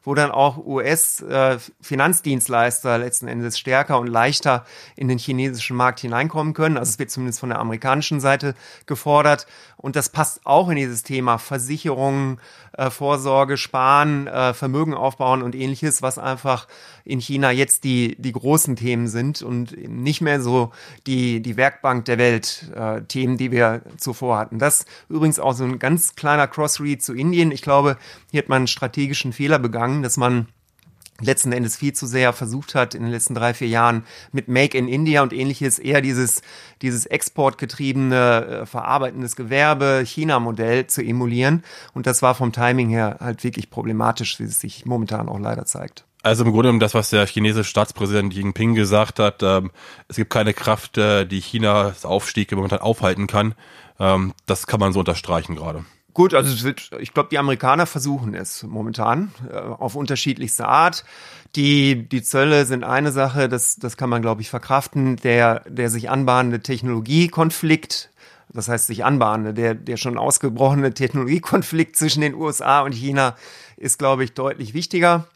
wo 0.03 0.15
dann 0.15 0.31
auch 0.31 0.65
US-Finanzdienstleister 0.65 2.95
äh, 2.95 2.97
letzten 2.97 3.27
Endes 3.27 3.59
stärker 3.59 3.99
und 3.99 4.07
leichter 4.07 4.65
in 4.95 5.07
den 5.07 5.17
chinesischen 5.17 5.75
Markt 5.75 5.99
hineinkommen 5.99 6.53
können. 6.53 6.77
Also 6.77 6.91
es 6.91 6.99
wird 6.99 7.12
zumindest 7.12 7.41
von 7.41 7.49
der 7.49 7.59
amerikanischen 7.59 8.21
Seite 8.21 8.55
gefordert. 8.85 9.45
Und 9.77 9.95
das 9.95 10.09
passt 10.09 10.45
auch 10.45 10.69
in 10.69 10.75
dieses 10.77 11.03
Thema 11.03 11.38
Versicherungen, 11.38 12.39
äh, 12.73 12.89
Vorsorge, 12.89 13.55
Sparen, 13.57 14.27
äh, 14.27 14.53
Vermögen 14.53 14.93
aufbauen 14.93 15.41
und 15.41 15.55
ähnliches, 15.55 16.01
was 16.01 16.17
einfach 16.17 16.67
in 17.03 17.19
China 17.19 17.51
jetzt 17.51 17.83
die, 17.83 18.15
die 18.19 18.31
großen 18.31 18.75
Themen 18.75 19.07
sind 19.07 19.41
und 19.41 19.75
nicht 19.88 20.21
mehr 20.21 20.41
so 20.41 20.71
die, 21.07 21.41
die 21.41 21.57
Werkbank 21.57 22.05
der 22.05 22.17
Welt 22.17 22.71
Themen, 23.07 23.38
die 23.38 23.51
wir 23.51 23.81
zuvor 23.97 24.38
hatten. 24.38 24.59
Das 24.59 24.85
übrigens 25.09 25.39
auch 25.39 25.53
so 25.53 25.63
ein 25.63 25.79
ganz 25.79 26.15
kleiner 26.15 26.47
Crossread 26.47 27.01
zu 27.01 27.13
Indien. 27.13 27.51
Ich 27.51 27.62
glaube, 27.62 27.97
hier 28.31 28.41
hat 28.41 28.49
man 28.49 28.57
einen 28.57 28.67
strategischen 28.67 29.33
Fehler 29.33 29.59
begangen, 29.59 29.88
dass 30.04 30.17
man 30.17 30.47
letzten 31.21 31.52
Endes 31.52 31.75
viel 31.75 31.93
zu 31.93 32.08
sehr 32.08 32.34
versucht 32.34 32.75
hat 32.75 32.95
in 32.95 33.04
den 33.04 33.12
letzten 33.12 33.36
drei, 33.36 33.54
vier 33.54 33.67
Jahren 33.67 34.04
mit 34.32 34.47
Make 34.47 34.78
in 34.78 34.88
India 34.88 35.21
und 35.21 35.34
ähnliches 35.34 35.80
eher 35.80 36.02
dieses, 36.02 36.41
dieses 36.82 37.06
exportgetriebene, 37.06 38.62
äh, 38.62 38.65
verarbeitendes 38.65 39.36
Gewerbe, 39.36 40.04
China-Modell 40.06 40.88
zu 40.88 41.02
emulieren. 41.02 41.63
Und 41.93 42.08
das 42.08 42.21
war 42.21 42.36
vom 42.36 42.52
Timing 42.52 42.89
her 42.89 43.17
halt 43.19 43.43
wirklich 43.43 43.69
problematisch, 43.69 44.39
wie 44.39 44.43
es 44.43 44.60
sich 44.60 44.86
momentan 44.86 45.30
auch 45.30 45.39
leider 45.39 45.65
zeigt. 45.65 46.06
Also 46.21 46.43
im 46.43 46.52
Grunde 46.52 46.67
genommen 46.67 46.82
das, 46.82 46.93
was 46.93 47.10
der 47.10 47.25
chinesische 47.25 47.69
Staatspräsident 47.69 48.34
Jinping 48.34 48.75
gesagt 48.75 49.19
hat, 49.19 49.41
ähm, 49.41 49.71
es 50.10 50.17
gibt 50.17 50.30
keine 50.30 50.54
Kraft, 50.54 50.97
äh, 50.97 51.25
die 51.25 51.39
Chinas 51.39 52.06
Aufstieg 52.06 52.52
momentan 52.52 52.80
aufhalten 52.80 53.28
kann. 53.28 53.56
Ähm, 53.99 54.34
das 54.45 54.67
kann 54.67 54.82
man 54.82 54.91
so 54.91 54.99
unterstreichen 54.99 55.56
gerade. 55.56 55.86
Gut, 56.13 56.33
also 56.33 56.51
es 56.51 56.63
wird, 56.63 56.91
ich 56.99 57.13
glaube, 57.13 57.29
die 57.29 57.37
Amerikaner 57.37 57.85
versuchen 57.85 58.33
es 58.33 58.63
momentan 58.63 59.31
äh, 59.49 59.57
auf 59.57 59.95
unterschiedlichste 59.95 60.67
Art. 60.67 61.05
Die, 61.55 62.07
die 62.07 62.23
Zölle 62.23 62.65
sind 62.65 62.83
eine 62.83 63.11
Sache, 63.11 63.47
das, 63.47 63.75
das 63.75 63.95
kann 63.95 64.09
man, 64.09 64.21
glaube 64.21 64.41
ich, 64.41 64.49
verkraften. 64.49 65.17
Der, 65.17 65.61
der 65.67 65.89
sich 65.89 66.09
anbahnende 66.09 66.61
Technologiekonflikt, 66.61 68.09
das 68.51 68.67
heißt 68.67 68.87
sich 68.87 69.05
anbahnende, 69.05 69.53
der, 69.53 69.75
der 69.75 69.97
schon 69.97 70.17
ausgebrochene 70.17 70.93
Technologiekonflikt 70.93 71.95
zwischen 71.95 72.21
den 72.21 72.33
USA 72.33 72.81
und 72.81 72.93
China 72.93 73.35
ist, 73.77 73.99
glaube 73.99 74.23
ich, 74.23 74.33
deutlich 74.33 74.73
wichtiger. 74.73 75.27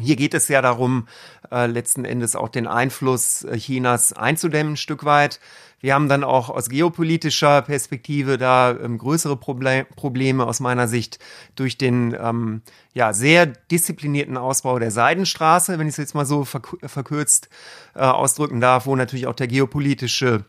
Hier 0.00 0.16
geht 0.16 0.34
es 0.34 0.48
ja 0.48 0.60
darum, 0.60 1.06
äh, 1.52 1.66
letzten 1.66 2.04
Endes 2.04 2.34
auch 2.34 2.48
den 2.48 2.66
Einfluss 2.66 3.44
äh, 3.44 3.56
Chinas 3.56 4.12
einzudämmen, 4.12 4.72
ein 4.74 4.76
Stück 4.76 5.04
weit. 5.04 5.40
Wir 5.84 5.92
haben 5.92 6.08
dann 6.08 6.24
auch 6.24 6.48
aus 6.48 6.70
geopolitischer 6.70 7.60
Perspektive 7.60 8.38
da 8.38 8.70
ähm, 8.70 8.96
größere 8.96 9.36
Proble 9.36 9.84
Probleme 9.96 10.46
aus 10.46 10.58
meiner 10.58 10.88
Sicht 10.88 11.18
durch 11.56 11.76
den 11.76 12.16
ähm, 12.18 12.62
ja, 12.94 13.12
sehr 13.12 13.44
disziplinierten 13.44 14.38
Ausbau 14.38 14.78
der 14.78 14.90
Seidenstraße, 14.90 15.78
wenn 15.78 15.86
ich 15.86 15.92
es 15.92 15.98
jetzt 15.98 16.14
mal 16.14 16.24
so 16.24 16.46
verkürzt 16.46 17.50
äh, 17.94 17.98
ausdrücken 17.98 18.62
darf, 18.62 18.86
wo 18.86 18.96
natürlich 18.96 19.26
auch 19.26 19.34
der 19.34 19.46
geopolitische 19.46 20.46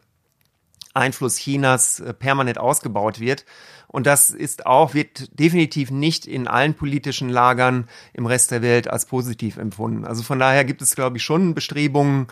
Einfluss 0.93 1.35
Chinas 1.35 1.99
äh, 1.99 2.13
permanent 2.13 2.57
ausgebaut 2.57 3.19
wird. 3.19 3.43
Und 3.87 4.07
das 4.07 4.29
ist 4.29 4.65
auch, 4.65 4.93
wird 4.93 5.37
definitiv 5.37 5.91
nicht 5.91 6.27
in 6.27 6.47
allen 6.47 6.75
politischen 6.75 7.27
Lagern 7.27 7.89
im 8.13 8.25
Rest 8.25 8.51
der 8.51 8.61
Welt 8.61 8.87
als 8.87 9.05
positiv 9.05 9.57
empfunden. 9.57 10.05
Also 10.05 10.23
von 10.23 10.39
daher 10.39 10.63
gibt 10.63 10.81
es, 10.81 10.95
glaube 10.95 11.17
ich, 11.17 11.23
schon 11.23 11.53
Bestrebungen, 11.53 12.27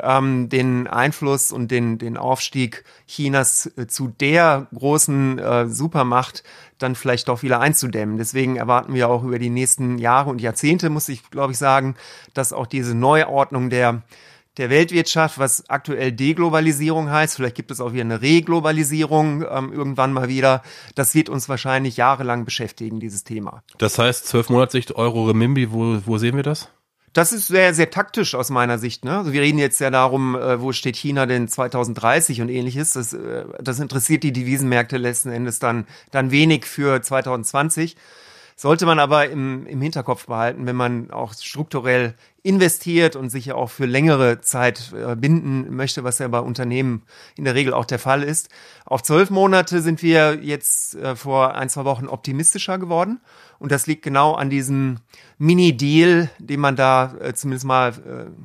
ähm, 0.00 0.48
den 0.48 0.86
Einfluss 0.86 1.52
und 1.52 1.70
den, 1.70 1.98
den 1.98 2.16
Aufstieg 2.16 2.84
Chinas 3.06 3.70
äh, 3.76 3.86
zu 3.86 4.08
der 4.08 4.66
großen 4.74 5.38
äh, 5.38 5.68
Supermacht 5.68 6.42
dann 6.78 6.94
vielleicht 6.94 7.28
doch 7.28 7.42
wieder 7.42 7.60
einzudämmen. 7.60 8.16
Deswegen 8.18 8.56
erwarten 8.56 8.94
wir 8.94 9.08
auch 9.08 9.22
über 9.22 9.38
die 9.38 9.50
nächsten 9.50 9.98
Jahre 9.98 10.30
und 10.30 10.40
Jahrzehnte, 10.40 10.90
muss 10.90 11.08
ich, 11.08 11.30
glaube 11.30 11.52
ich, 11.52 11.58
sagen, 11.58 11.94
dass 12.34 12.52
auch 12.52 12.66
diese 12.66 12.94
Neuordnung 12.94 13.70
der 13.70 14.02
der 14.56 14.68
Weltwirtschaft, 14.68 15.38
was 15.38 15.70
aktuell 15.70 16.12
Deglobalisierung 16.12 17.10
heißt. 17.10 17.36
Vielleicht 17.36 17.54
gibt 17.54 17.70
es 17.70 17.80
auch 17.80 17.92
wieder 17.92 18.02
eine 18.02 18.20
Reglobalisierung 18.20 19.44
ähm, 19.48 19.72
irgendwann 19.72 20.12
mal 20.12 20.28
wieder. 20.28 20.62
Das 20.94 21.14
wird 21.14 21.28
uns 21.28 21.48
wahrscheinlich 21.48 21.96
jahrelang 21.96 22.44
beschäftigen, 22.44 23.00
dieses 23.00 23.24
Thema. 23.24 23.62
Das 23.78 23.98
heißt, 23.98 24.26
zwölf 24.26 24.50
Monatssicht 24.50 24.92
Euro 24.96 25.24
Remimbi, 25.26 25.72
wo, 25.72 25.98
wo 26.04 26.18
sehen 26.18 26.36
wir 26.36 26.42
das? 26.42 26.68
Das 27.12 27.32
ist 27.32 27.48
sehr, 27.48 27.74
sehr 27.74 27.90
taktisch 27.90 28.36
aus 28.36 28.50
meiner 28.50 28.78
Sicht. 28.78 29.04
Ne? 29.04 29.18
Also 29.18 29.32
wir 29.32 29.42
reden 29.42 29.58
jetzt 29.58 29.80
ja 29.80 29.90
darum, 29.90 30.36
äh, 30.36 30.60
wo 30.60 30.72
steht 30.72 30.96
China 30.96 31.26
denn 31.26 31.48
2030 31.48 32.40
und 32.40 32.48
ähnliches. 32.48 32.92
Das, 32.92 33.12
äh, 33.12 33.44
das 33.60 33.80
interessiert 33.80 34.22
die 34.22 34.32
Devisenmärkte 34.32 34.96
letzten 34.96 35.30
Endes 35.30 35.58
dann, 35.58 35.86
dann 36.12 36.30
wenig 36.30 36.66
für 36.66 37.02
2020. 37.02 37.96
Sollte 38.54 38.84
man 38.84 38.98
aber 38.98 39.30
im, 39.30 39.66
im 39.66 39.80
Hinterkopf 39.80 40.26
behalten, 40.26 40.66
wenn 40.66 40.76
man 40.76 41.10
auch 41.10 41.32
strukturell 41.32 42.14
investiert 42.42 43.16
und 43.16 43.30
sich 43.30 43.46
ja 43.46 43.54
auch 43.54 43.70
für 43.70 43.86
längere 43.86 44.42
Zeit 44.42 44.92
äh, 44.92 45.16
binden 45.16 45.74
möchte, 45.74 46.04
was 46.04 46.18
ja 46.18 46.28
bei 46.28 46.40
Unternehmen 46.40 47.02
in 47.36 47.44
der 47.44 47.54
Regel 47.54 47.72
auch 47.72 47.86
der 47.86 47.98
Fall 47.98 48.22
ist. 48.22 48.50
Auf 48.84 49.02
zwölf 49.02 49.30
Monate 49.30 49.80
sind 49.80 50.02
wir 50.02 50.40
jetzt 50.42 50.94
äh, 50.94 51.16
vor 51.16 51.54
ein, 51.54 51.70
zwei 51.70 51.86
Wochen 51.86 52.06
optimistischer 52.06 52.78
geworden. 52.78 53.20
Und 53.60 53.70
das 53.70 53.86
liegt 53.86 54.02
genau 54.02 54.34
an 54.34 54.50
diesem 54.50 54.96
Mini-Deal, 55.38 56.28
den 56.38 56.60
man 56.60 56.74
da 56.74 57.14
äh, 57.20 57.32
zumindest 57.34 57.66
mal 57.66 57.94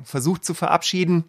versucht 0.04 0.44
zu 0.44 0.54
verabschieden 0.54 1.24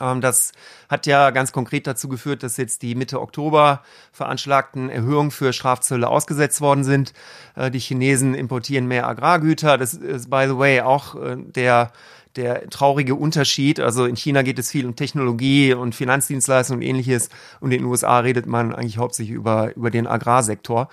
ähm, 0.00 0.20
das 0.20 0.52
hat 0.88 1.06
ja 1.06 1.30
ganz 1.30 1.52
konkret 1.52 1.86
dazu 1.86 2.08
geführt, 2.08 2.42
dass 2.42 2.56
jetzt 2.56 2.82
die 2.82 2.94
Mitte 2.94 3.20
Oktober 3.20 3.82
veranschlagten 4.12 4.90
Erhöhungen 4.90 5.30
für 5.30 5.52
Strafzölle 5.52 6.08
ausgesetzt 6.08 6.60
worden 6.60 6.84
sind. 6.84 7.12
Äh, 7.56 7.70
die 7.70 7.80
Chinesen 7.80 8.34
importieren 8.34 8.86
mehr 8.86 9.06
Agrargüter. 9.06 9.78
Das 9.78 9.94
ist, 9.94 10.30
by 10.30 10.44
the 10.48 10.58
way, 10.58 10.80
auch 10.80 11.14
äh, 11.14 11.36
der 11.36 11.92
der 12.38 12.70
traurige 12.70 13.14
Unterschied. 13.14 13.80
Also 13.80 14.06
in 14.06 14.16
China 14.16 14.42
geht 14.42 14.58
es 14.58 14.70
viel 14.70 14.86
um 14.86 14.96
Technologie 14.96 15.74
und 15.74 15.94
Finanzdienstleistungen 15.94 16.82
und 16.82 16.88
ähnliches. 16.88 17.28
Und 17.60 17.72
in 17.72 17.80
den 17.80 17.86
USA 17.86 18.20
redet 18.20 18.46
man 18.46 18.74
eigentlich 18.74 18.98
hauptsächlich 18.98 19.36
über, 19.36 19.74
über 19.76 19.90
den 19.90 20.06
Agrarsektor. 20.06 20.88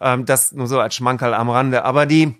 Ähm, 0.00 0.24
das 0.24 0.52
nur 0.52 0.66
so 0.66 0.80
als 0.80 0.94
Schmankerl 0.94 1.34
am 1.34 1.50
Rande. 1.50 1.84
Aber 1.84 2.06
die, 2.06 2.34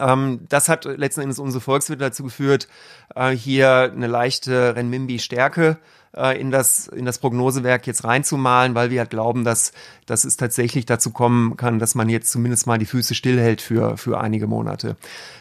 ähm, 0.00 0.40
das 0.48 0.68
hat 0.68 0.84
letzten 0.86 1.20
Endes 1.20 1.38
unsere 1.38 1.60
Volkswirte 1.60 2.04
dazu 2.04 2.24
geführt, 2.24 2.68
äh, 3.14 3.30
hier 3.30 3.92
eine 3.94 4.06
leichte 4.06 4.74
Renminbi-Stärke 4.74 5.78
äh, 6.16 6.40
in 6.40 6.50
das, 6.50 6.88
in 6.88 7.04
das 7.04 7.18
Prognosewerk 7.18 7.86
jetzt 7.86 8.04
reinzumalen, 8.04 8.74
weil 8.74 8.90
wir 8.90 9.00
halt 9.00 9.10
glauben, 9.10 9.44
dass, 9.44 9.72
dass 10.06 10.24
es 10.24 10.36
tatsächlich 10.36 10.86
dazu 10.86 11.10
kommen 11.10 11.56
kann, 11.56 11.78
dass 11.78 11.94
man 11.94 12.08
jetzt 12.08 12.30
zumindest 12.30 12.66
mal 12.66 12.78
die 12.78 12.86
Füße 12.86 13.14
stillhält 13.14 13.60
für, 13.60 13.96
für 13.96 14.20
einige 14.20 14.46
Monate. 14.46 14.96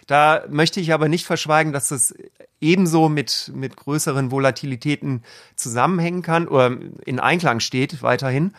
Da 0.08 0.44
möchte 0.50 0.80
ich 0.80 0.94
aber 0.94 1.08
nicht 1.10 1.26
verschweigen, 1.26 1.74
dass 1.74 1.90
das 1.90 2.14
ebenso 2.60 3.10
mit, 3.10 3.52
mit 3.54 3.76
größeren 3.76 4.32
Volatilitäten 4.32 5.24
zusammenhängen 5.56 6.22
kann 6.22 6.48
oder 6.48 6.76
in 7.06 7.20
Einklang 7.20 7.60
steht 7.60 8.02
weiterhin. 8.02 8.54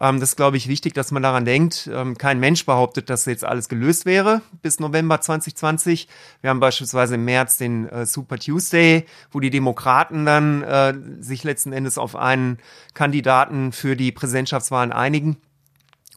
Ähm, 0.00 0.20
das 0.20 0.30
ist, 0.30 0.36
glaube 0.36 0.56
ich, 0.56 0.68
wichtig, 0.68 0.94
dass 0.94 1.10
man 1.10 1.22
daran 1.22 1.44
denkt. 1.44 1.88
Ähm, 1.92 2.16
kein 2.18 2.40
Mensch 2.40 2.66
behauptet, 2.66 3.10
dass 3.10 3.24
jetzt 3.26 3.44
alles 3.44 3.68
gelöst 3.68 4.06
wäre 4.06 4.42
bis 4.62 4.80
November 4.80 5.20
2020. 5.20 6.08
Wir 6.40 6.50
haben 6.50 6.60
beispielsweise 6.60 7.16
im 7.16 7.24
März 7.24 7.58
den 7.58 7.88
äh, 7.88 8.06
Super 8.06 8.38
Tuesday, 8.38 9.06
wo 9.30 9.40
die 9.40 9.50
Demokraten 9.50 10.26
dann 10.26 10.62
äh, 10.62 10.94
sich 11.20 11.44
letzten 11.44 11.72
Endes 11.72 11.98
auf 11.98 12.16
einen 12.16 12.58
Kandidaten 12.94 13.72
für 13.72 13.96
die 13.96 14.12
Präsidentschaftswahlen 14.12 14.92
einigen. 14.92 15.36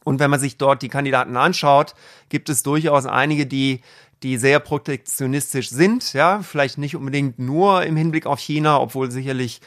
Und 0.04 0.18
wenn 0.18 0.30
man 0.30 0.40
sich 0.40 0.56
dort 0.56 0.82
die 0.82 0.88
Kandidaten 0.88 1.36
anschaut, 1.36 1.94
gibt 2.30 2.48
es 2.48 2.62
durchaus 2.62 3.06
einige, 3.06 3.46
die 3.46 3.80
die 4.22 4.36
sehr 4.36 4.60
protektionistisch 4.60 5.70
sind, 5.70 6.12
ja, 6.12 6.42
vielleicht 6.42 6.76
nicht 6.76 6.94
unbedingt 6.94 7.38
nur 7.38 7.84
im 7.84 7.96
Hinblick 7.96 8.26
auf 8.26 8.38
China, 8.38 8.78
obwohl 8.78 9.10
sicherlich 9.10 9.60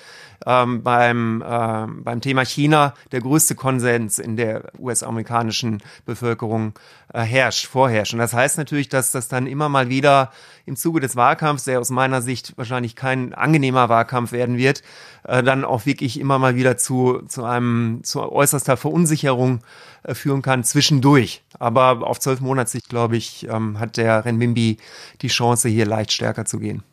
ähm, 0.46 0.84
beim, 0.84 1.42
äh, 1.42 1.88
beim 1.88 2.22
Thema 2.22 2.46
China 2.46 2.94
der 3.12 3.22
größte 3.22 3.56
Konsens 3.56 4.20
in 4.20 4.38
der 4.38 4.72
US-amerikanischen 4.80 5.82
Bevölkerung 6.06 6.74
äh, 7.14 7.22
herrscht, 7.22 7.68
vorherrscht. 7.68 8.14
Und 8.14 8.20
das 8.20 8.34
heißt 8.34 8.58
natürlich, 8.58 8.90
dass 8.90 9.12
das 9.12 9.28
dann 9.28 9.48
immer 9.48 9.70
mal 9.70 9.90
wieder 9.90 10.32
im 10.66 10.76
Zuge 10.76 11.00
des 11.00 11.16
Wahlkampfs, 11.16 11.66
der 11.66 11.80
aus 11.80 11.90
meiner 11.90 12.22
Sicht 12.22 12.54
wahrscheinlich 12.58 12.96
kein 12.96 13.34
angenehmer 13.34 13.90
Wahlkampf 13.90 14.32
werden 14.32 14.58
wird, 14.58 14.84
äh, 15.24 15.44
dann 15.44 15.66
auch 15.66 15.86
wirklich 15.86 16.20
immer 16.20 16.40
mal 16.40 16.56
wieder 16.56 16.78
zu, 16.78 17.22
zu 17.28 17.44
einem 17.44 18.02
zu 18.04 18.22
äußerster 18.22 18.78
Verunsicherung 18.78 19.60
äh, 20.04 20.14
führen 20.14 20.42
kann 20.42 20.64
zwischendurch. 20.64 21.44
Aber 21.60 22.06
auf 22.08 22.20
zwölf 22.20 22.42
Monatssicht, 22.42 22.90
glaube 22.90 23.18
ich, 23.18 23.48
ähm, 23.50 23.80
hat 23.80 23.98
der 23.98 24.26
Renminbi 24.26 24.78
die 25.22 25.28
Chance, 25.28 25.70
hier 25.70 25.86
leicht 25.86 26.12
stärker 26.12 26.46
zu 26.46 26.60
gehen. 26.60 26.84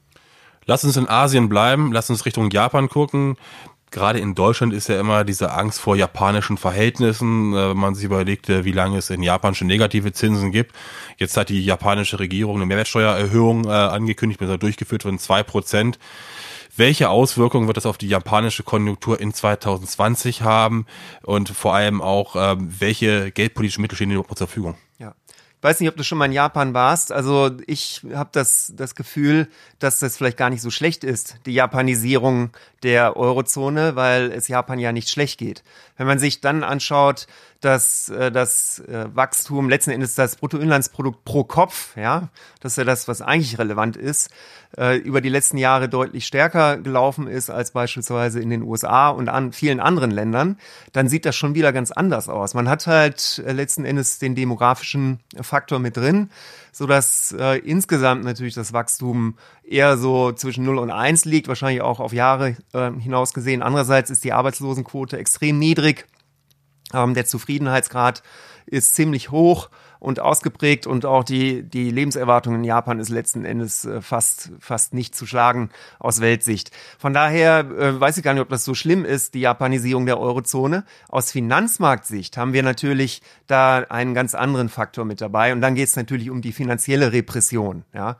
Lass 0.70 0.84
uns 0.84 0.96
in 0.96 1.08
Asien 1.08 1.48
bleiben, 1.48 1.90
lass 1.90 2.10
uns 2.10 2.24
Richtung 2.24 2.48
Japan 2.48 2.88
gucken. 2.88 3.36
Gerade 3.90 4.20
in 4.20 4.36
Deutschland 4.36 4.72
ist 4.72 4.88
ja 4.88 5.00
immer 5.00 5.24
diese 5.24 5.52
Angst 5.52 5.80
vor 5.80 5.96
japanischen 5.96 6.58
Verhältnissen, 6.58 7.52
äh, 7.54 7.70
wenn 7.70 7.76
man 7.76 7.96
sich 7.96 8.04
überlegt, 8.04 8.48
äh, 8.48 8.64
wie 8.64 8.70
lange 8.70 8.98
es 8.98 9.10
in 9.10 9.24
Japan 9.24 9.56
schon 9.56 9.66
negative 9.66 10.12
Zinsen 10.12 10.52
gibt. 10.52 10.76
Jetzt 11.18 11.36
hat 11.36 11.48
die 11.48 11.64
japanische 11.64 12.20
Regierung 12.20 12.54
eine 12.54 12.66
Mehrwertsteuererhöhung 12.66 13.64
äh, 13.64 13.70
angekündigt, 13.70 14.40
mit 14.40 14.62
durchgeführt 14.62 15.02
von 15.02 15.18
zwei 15.18 15.42
Prozent. 15.42 15.98
Welche 16.76 17.10
Auswirkungen 17.10 17.66
wird 17.66 17.76
das 17.76 17.84
auf 17.84 17.98
die 17.98 18.06
japanische 18.06 18.62
Konjunktur 18.62 19.20
in 19.20 19.34
2020 19.34 20.42
haben 20.42 20.86
und 21.24 21.48
vor 21.48 21.74
allem 21.74 22.00
auch, 22.00 22.36
ähm, 22.38 22.72
welche 22.78 23.32
geldpolitischen 23.32 23.82
Mittel 23.82 23.96
stehen 23.96 24.12
überhaupt 24.12 24.38
zur 24.38 24.46
Verfügung? 24.46 24.76
Weiß 25.62 25.78
nicht, 25.80 25.90
ob 25.90 25.96
du 25.96 26.04
schon 26.04 26.16
mal 26.16 26.24
in 26.24 26.32
Japan 26.32 26.72
warst. 26.72 27.12
Also 27.12 27.50
ich 27.66 28.02
habe 28.14 28.30
das, 28.32 28.72
das 28.74 28.94
Gefühl, 28.94 29.48
dass 29.78 29.98
das 29.98 30.16
vielleicht 30.16 30.38
gar 30.38 30.48
nicht 30.48 30.62
so 30.62 30.70
schlecht 30.70 31.04
ist, 31.04 31.36
die 31.44 31.52
Japanisierung 31.52 32.50
der 32.82 33.16
Eurozone, 33.16 33.94
weil 33.94 34.32
es 34.32 34.48
Japan 34.48 34.78
ja 34.78 34.92
nicht 34.92 35.10
schlecht 35.10 35.38
geht. 35.38 35.62
Wenn 35.98 36.06
man 36.06 36.18
sich 36.18 36.40
dann 36.40 36.64
anschaut, 36.64 37.26
dass 37.60 38.08
äh, 38.08 38.32
das 38.32 38.80
äh, 38.80 39.06
Wachstum 39.14 39.68
letzten 39.68 39.90
Endes 39.90 40.14
das 40.14 40.36
Bruttoinlandsprodukt 40.36 41.24
pro 41.24 41.44
Kopf, 41.44 41.96
ja, 41.96 42.28
das 42.60 42.72
ist 42.72 42.78
ja 42.78 42.84
das, 42.84 43.06
was 43.06 43.20
eigentlich 43.20 43.58
relevant 43.58 43.96
ist, 43.96 44.30
äh, 44.78 44.96
über 44.96 45.20
die 45.20 45.28
letzten 45.28 45.58
Jahre 45.58 45.88
deutlich 45.88 46.26
stärker 46.26 46.78
gelaufen 46.78 47.26
ist 47.26 47.50
als 47.50 47.72
beispielsweise 47.72 48.40
in 48.40 48.48
den 48.48 48.62
USA 48.62 49.10
und 49.10 49.28
an 49.28 49.52
vielen 49.52 49.78
anderen 49.78 50.10
Ländern, 50.10 50.58
dann 50.92 51.08
sieht 51.08 51.26
das 51.26 51.36
schon 51.36 51.54
wieder 51.54 51.72
ganz 51.72 51.90
anders 51.90 52.28
aus. 52.30 52.54
Man 52.54 52.68
hat 52.68 52.86
halt 52.86 53.42
letzten 53.46 53.84
Endes 53.84 54.18
den 54.18 54.34
demografischen 54.34 55.20
Faktor 55.40 55.80
mit 55.80 55.96
drin, 55.96 56.30
so 56.72 56.86
dass 56.86 57.34
insgesamt 57.64 58.24
natürlich 58.24 58.54
das 58.54 58.72
Wachstum 58.72 59.36
eher 59.64 59.98
so 59.98 60.32
zwischen 60.32 60.64
0 60.64 60.78
und 60.78 60.90
1 60.90 61.24
liegt, 61.24 61.48
wahrscheinlich 61.48 61.82
auch 61.82 61.98
auf 61.98 62.12
Jahre 62.12 62.56
hinaus 62.72 63.34
gesehen. 63.34 63.62
Andererseits 63.62 64.10
ist 64.10 64.22
die 64.22 64.32
Arbeitslosenquote 64.32 65.18
extrem 65.18 65.58
niedrig. 65.58 66.06
Ähm, 66.92 67.14
der 67.14 67.26
Zufriedenheitsgrad 67.26 68.22
ist 68.66 68.94
ziemlich 68.94 69.30
hoch 69.30 69.70
und 70.00 70.18
ausgeprägt 70.18 70.86
und 70.86 71.04
auch 71.04 71.22
die, 71.22 71.62
die 71.62 71.90
Lebenserwartung 71.90 72.54
in 72.54 72.64
Japan 72.64 72.98
ist 72.98 73.10
letzten 73.10 73.44
Endes 73.44 73.84
äh, 73.84 74.00
fast, 74.00 74.50
fast 74.58 74.94
nicht 74.94 75.14
zu 75.14 75.26
schlagen 75.26 75.70
aus 75.98 76.20
Weltsicht. 76.20 76.70
Von 76.98 77.12
daher 77.12 77.60
äh, 77.60 78.00
weiß 78.00 78.16
ich 78.16 78.24
gar 78.24 78.32
nicht, 78.32 78.42
ob 78.42 78.48
das 78.48 78.64
so 78.64 78.74
schlimm 78.74 79.04
ist, 79.04 79.34
die 79.34 79.40
Japanisierung 79.40 80.06
der 80.06 80.18
Eurozone. 80.18 80.84
Aus 81.08 81.30
Finanzmarktsicht 81.30 82.36
haben 82.38 82.54
wir 82.54 82.62
natürlich 82.62 83.20
da 83.46 83.84
einen 83.90 84.14
ganz 84.14 84.34
anderen 84.34 84.70
Faktor 84.70 85.04
mit 85.04 85.20
dabei 85.20 85.52
und 85.52 85.60
dann 85.60 85.74
geht 85.74 85.88
es 85.88 85.96
natürlich 85.96 86.30
um 86.30 86.40
die 86.40 86.52
finanzielle 86.52 87.12
Repression. 87.12 87.84
Ja. 87.92 88.16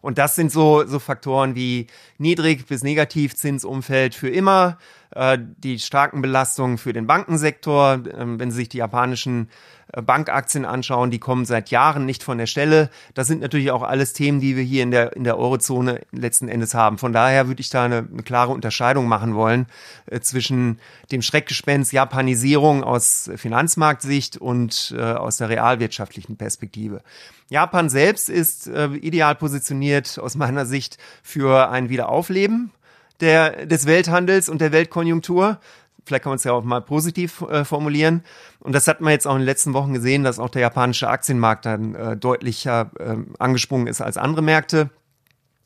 Und 0.00 0.18
das 0.18 0.34
sind 0.34 0.52
so, 0.52 0.86
so 0.86 0.98
Faktoren 0.98 1.54
wie 1.54 1.86
Niedrig- 2.18 2.66
bis 2.66 2.82
Negativzinsumfeld 2.82 4.14
für 4.14 4.28
immer, 4.28 4.76
die 5.58 5.78
starken 5.78 6.22
Belastungen 6.22 6.78
für 6.78 6.92
den 6.92 7.06
Bankensektor, 7.06 7.94
äh, 7.94 8.24
wenn 8.38 8.50
Sie 8.50 8.56
sich 8.56 8.68
die 8.68 8.78
japanischen 8.78 9.48
äh, 9.92 10.02
Bankaktien 10.02 10.64
anschauen, 10.64 11.10
die 11.10 11.18
kommen 11.18 11.44
seit 11.44 11.70
Jahren 11.70 12.04
nicht 12.04 12.22
von 12.22 12.38
der 12.38 12.46
Stelle. 12.46 12.90
Das 13.14 13.28
sind 13.28 13.40
natürlich 13.40 13.70
auch 13.70 13.82
alles 13.82 14.12
Themen, 14.12 14.40
die 14.40 14.56
wir 14.56 14.64
hier 14.64 14.82
in 14.82 14.90
der, 14.90 15.14
in 15.14 15.24
der 15.24 15.38
Eurozone 15.38 16.00
letzten 16.10 16.48
Endes 16.48 16.74
haben. 16.74 16.98
Von 16.98 17.12
daher 17.12 17.46
würde 17.48 17.60
ich 17.60 17.70
da 17.70 17.84
eine, 17.84 18.08
eine 18.10 18.22
klare 18.22 18.52
Unterscheidung 18.52 19.06
machen 19.06 19.34
wollen 19.34 19.66
äh, 20.06 20.20
zwischen 20.20 20.80
dem 21.12 21.22
Schreckgespenst 21.22 21.92
Japanisierung 21.92 22.82
aus 22.82 23.30
Finanzmarktsicht 23.36 24.36
und 24.36 24.94
äh, 24.96 25.00
aus 25.00 25.36
der 25.36 25.48
realwirtschaftlichen 25.48 26.36
Perspektive. 26.36 27.02
Japan 27.50 27.88
selbst 27.88 28.28
ist 28.28 28.66
äh, 28.66 28.86
ideal 28.86 29.34
positioniert 29.36 30.18
aus 30.18 30.34
meiner 30.34 30.66
Sicht 30.66 30.98
für 31.22 31.70
ein 31.70 31.88
Wiederaufleben 31.88 32.72
der, 33.20 33.66
des 33.66 33.86
Welthandels 33.86 34.48
und 34.48 34.60
der 34.60 34.72
Weltkonjunktur. 34.72 35.58
Vielleicht 36.04 36.24
kann 36.24 36.30
man 36.30 36.36
es 36.36 36.44
ja 36.44 36.52
auch 36.52 36.64
mal 36.64 36.80
positiv 36.80 37.40
äh, 37.42 37.64
formulieren. 37.64 38.22
Und 38.60 38.74
das 38.74 38.86
hat 38.88 39.00
man 39.00 39.12
jetzt 39.12 39.26
auch 39.26 39.34
in 39.34 39.40
den 39.40 39.46
letzten 39.46 39.72
Wochen 39.72 39.94
gesehen, 39.94 40.22
dass 40.22 40.38
auch 40.38 40.50
der 40.50 40.62
japanische 40.62 41.08
Aktienmarkt 41.08 41.64
dann 41.64 41.94
äh, 41.94 42.16
deutlicher 42.16 42.90
äh, 42.98 43.16
angesprungen 43.38 43.86
ist 43.86 44.00
als 44.00 44.16
andere 44.16 44.42
Märkte. 44.42 44.90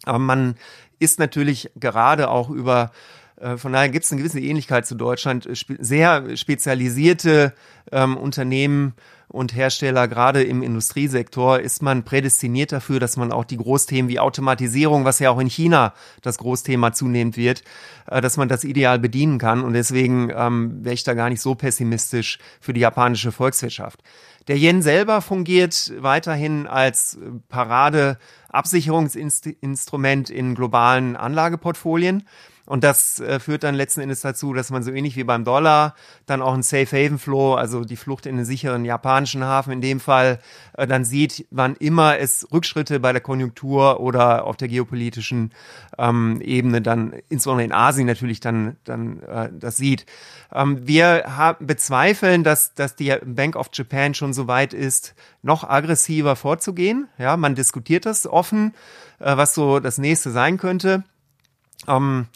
Aber 0.05 0.19
man 0.19 0.55
ist 1.01 1.19
natürlich 1.19 1.71
gerade 1.77 2.29
auch 2.31 2.51
über 2.51 2.93
äh, 3.41 3.57
von 3.57 3.73
daher 3.73 3.89
gibt 3.89 4.05
es 4.05 4.13
eine 4.13 4.21
gewisse 4.21 4.41
Ähnlichkeit 4.41 4.87
zu 4.87 4.95
Deutschland. 4.95 5.47
Äh, 5.47 5.55
sehr 5.79 6.37
spezialisierte 6.37 7.55
ähm, 7.93 8.17
Unternehmen 8.17 8.95
und 9.29 9.55
Hersteller, 9.55 10.09
gerade 10.09 10.43
im 10.43 10.63
Industriesektor, 10.63 11.61
ist 11.61 11.83
man 11.83 12.05
prädestiniert 12.05 12.73
dafür, 12.73 12.99
dass 12.99 13.19
man 13.19 13.31
auch 13.31 13.45
die 13.45 13.59
Großthemen 13.59 14.09
wie 14.09 14.19
Automatisierung, 14.19 15.05
was 15.05 15.19
ja 15.19 15.31
auch 15.31 15.39
in 15.39 15.49
China 15.49 15.93
das 16.23 16.39
Großthema 16.39 16.93
zunehmend 16.93 17.37
wird, 17.37 17.63
äh, 18.07 18.23
dass 18.23 18.39
man 18.39 18.49
das 18.49 18.65
ideal 18.65 18.99
bedienen 18.99 19.39
kann. 19.39 19.63
Und 19.63 19.75
deswegen 19.75 20.33
ähm, 20.35 20.83
wäre 20.83 20.95
ich 20.95 21.05
da 21.05 21.13
gar 21.15 21.29
nicht 21.29 21.43
so 21.43 21.55
pessimistisch 21.55 22.39
für 22.61 22.73
die 22.73 22.81
japanische 22.81 23.31
Volkswirtschaft. 23.31 24.03
Der 24.49 24.57
Yen 24.57 24.81
selber 24.81 25.21
fungiert 25.21 25.93
weiterhin 25.99 26.67
als 26.67 27.19
Parade-Absicherungsinstrument 27.51 30.31
in 30.31 30.55
globalen 30.55 31.17
Anlageportfolien. 31.17 32.27
Und 32.69 32.85
das 32.85 33.19
äh, 33.21 33.41
führt 33.41 33.65
dann 33.65 33.75
letzten 33.75 34.03
Endes 34.03 34.21
dazu, 34.21 34.53
dass 34.53 34.71
man 34.71 34.83
so 34.83 34.91
ähnlich 34.91 35.17
wie 35.17 35.25
beim 35.25 35.43
Dollar 35.43 35.95
dann 36.27 36.43
auch 36.43 36.53
einen 36.53 36.63
Safe 36.63 36.87
Haven 36.87 37.19
Flow, 37.19 37.55
also 37.55 37.83
die 37.83 37.97
Flucht 37.97 38.27
in 38.27 38.37
den 38.37 38.45
sicheren 38.45 38.85
japanischen 38.85 39.43
Hafen 39.43 39.73
in 39.73 39.81
dem 39.81 40.01
Fall, 40.01 40.39
äh, 40.75 40.87
dann 40.87 41.07
sieht, 41.07 41.47
wann 41.51 41.77
immer 41.77 42.19
es 42.19 42.47
Rückschritte 42.53 43.01
bei 43.01 43.13
der 43.13 43.23
Konjunktur 43.23 44.01
oder 44.01 44.45
auf 44.47 44.59
der 44.59 44.69
geopolitischen 44.69 45.53
ähm, 45.97 46.43
Ebene 46.43 46.83
dann, 46.83 47.15
insbesondere 47.31 47.65
in 47.65 47.73
Asien 47.73 48.07
natürlich 48.07 48.41
dann, 48.41 48.77
dann 48.85 49.23
äh, 49.23 49.49
das 49.51 49.79
sieht. 49.79 50.05
Ähm, 50.53 50.87
wir 50.87 51.25
haben, 51.39 51.67
bezweifeln, 51.67 52.45
dass, 52.45 52.75
dass 52.75 52.97
die 52.97 53.17
Bank 53.25 53.57
of 53.57 53.71
Japan 53.73 54.13
schon 54.13 54.35
so 54.35 54.47
weit 54.47 54.75
ist, 54.75 55.15
noch 55.41 55.65
aggressiver 55.65 56.37
vorzugehen. 56.37 57.09
Ja, 57.17 57.39
man 57.39 57.55
diskutiert 57.55 58.05
das 58.05 58.27
offen, 58.27 58.75
äh, 59.21 59.39
was 59.39 59.55
so 59.55 59.81
das 59.81 59.97
nächste 59.97 60.31
sein 60.31 60.59
könnte. 60.59 61.05
Ähm, 61.87 62.27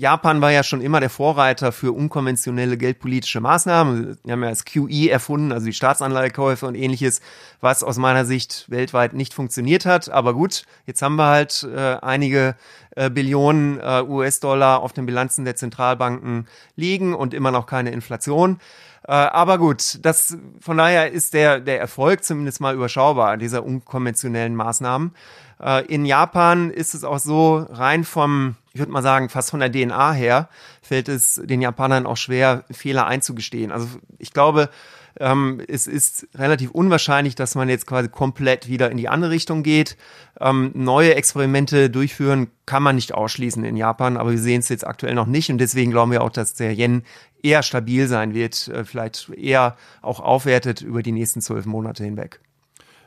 Japan 0.00 0.40
war 0.40 0.50
ja 0.50 0.62
schon 0.62 0.80
immer 0.80 0.98
der 0.98 1.10
Vorreiter 1.10 1.72
für 1.72 1.92
unkonventionelle 1.92 2.78
geldpolitische 2.78 3.42
Maßnahmen. 3.42 4.16
Wir 4.24 4.32
haben 4.32 4.42
ja 4.42 4.48
das 4.48 4.64
QE 4.64 5.10
erfunden, 5.10 5.52
also 5.52 5.66
die 5.66 5.74
Staatsanleihekäufe 5.74 6.66
und 6.66 6.74
ähnliches, 6.74 7.20
was 7.60 7.84
aus 7.84 7.98
meiner 7.98 8.24
Sicht 8.24 8.64
weltweit 8.70 9.12
nicht 9.12 9.34
funktioniert 9.34 9.84
hat. 9.84 10.08
Aber 10.08 10.32
gut, 10.32 10.64
jetzt 10.86 11.02
haben 11.02 11.16
wir 11.16 11.26
halt 11.26 11.68
äh, 11.70 11.96
einige 12.00 12.56
äh, 12.96 13.10
Billionen 13.10 13.78
äh, 13.78 14.02
US-Dollar 14.02 14.80
auf 14.80 14.94
den 14.94 15.04
Bilanzen 15.04 15.44
der 15.44 15.56
Zentralbanken 15.56 16.48
liegen 16.76 17.12
und 17.14 17.34
immer 17.34 17.50
noch 17.50 17.66
keine 17.66 17.90
Inflation. 17.90 18.58
Äh, 19.06 19.12
aber 19.12 19.58
gut, 19.58 19.98
das 20.00 20.38
von 20.60 20.78
daher 20.78 21.12
ist 21.12 21.34
der 21.34 21.60
der 21.60 21.78
Erfolg 21.78 22.24
zumindest 22.24 22.62
mal 22.62 22.74
überschaubar 22.74 23.36
dieser 23.36 23.66
unkonventionellen 23.66 24.56
Maßnahmen. 24.56 25.14
Äh, 25.62 25.84
in 25.92 26.06
Japan 26.06 26.70
ist 26.70 26.94
es 26.94 27.04
auch 27.04 27.18
so 27.18 27.66
rein 27.68 28.04
vom 28.04 28.56
ich 28.72 28.78
würde 28.78 28.92
mal 28.92 29.02
sagen, 29.02 29.28
fast 29.28 29.50
von 29.50 29.60
der 29.60 29.70
DNA 29.70 30.12
her 30.12 30.48
fällt 30.80 31.08
es 31.08 31.40
den 31.42 31.60
Japanern 31.60 32.06
auch 32.06 32.16
schwer, 32.16 32.64
Fehler 32.70 33.06
einzugestehen. 33.06 33.72
Also 33.72 33.88
ich 34.18 34.32
glaube, 34.32 34.70
ähm, 35.18 35.60
es 35.66 35.86
ist 35.86 36.28
relativ 36.36 36.70
unwahrscheinlich, 36.70 37.34
dass 37.34 37.56
man 37.56 37.68
jetzt 37.68 37.86
quasi 37.86 38.08
komplett 38.08 38.68
wieder 38.68 38.90
in 38.90 38.96
die 38.96 39.08
andere 39.08 39.32
Richtung 39.32 39.62
geht. 39.62 39.96
Ähm, 40.40 40.70
neue 40.74 41.14
Experimente 41.14 41.90
durchführen 41.90 42.48
kann 42.64 42.82
man 42.82 42.94
nicht 42.94 43.12
ausschließen 43.12 43.64
in 43.64 43.76
Japan, 43.76 44.16
aber 44.16 44.30
wir 44.30 44.38
sehen 44.38 44.60
es 44.60 44.68
jetzt 44.68 44.86
aktuell 44.86 45.14
noch 45.14 45.26
nicht 45.26 45.50
und 45.50 45.58
deswegen 45.58 45.90
glauben 45.90 46.12
wir 46.12 46.22
auch, 46.22 46.30
dass 46.30 46.54
der 46.54 46.72
Yen 46.72 47.02
eher 47.42 47.62
stabil 47.62 48.06
sein 48.06 48.34
wird, 48.34 48.68
äh, 48.68 48.84
vielleicht 48.84 49.30
eher 49.30 49.76
auch 50.00 50.20
aufwertet 50.20 50.80
über 50.80 51.02
die 51.02 51.12
nächsten 51.12 51.40
zwölf 51.40 51.66
Monate 51.66 52.04
hinweg. 52.04 52.40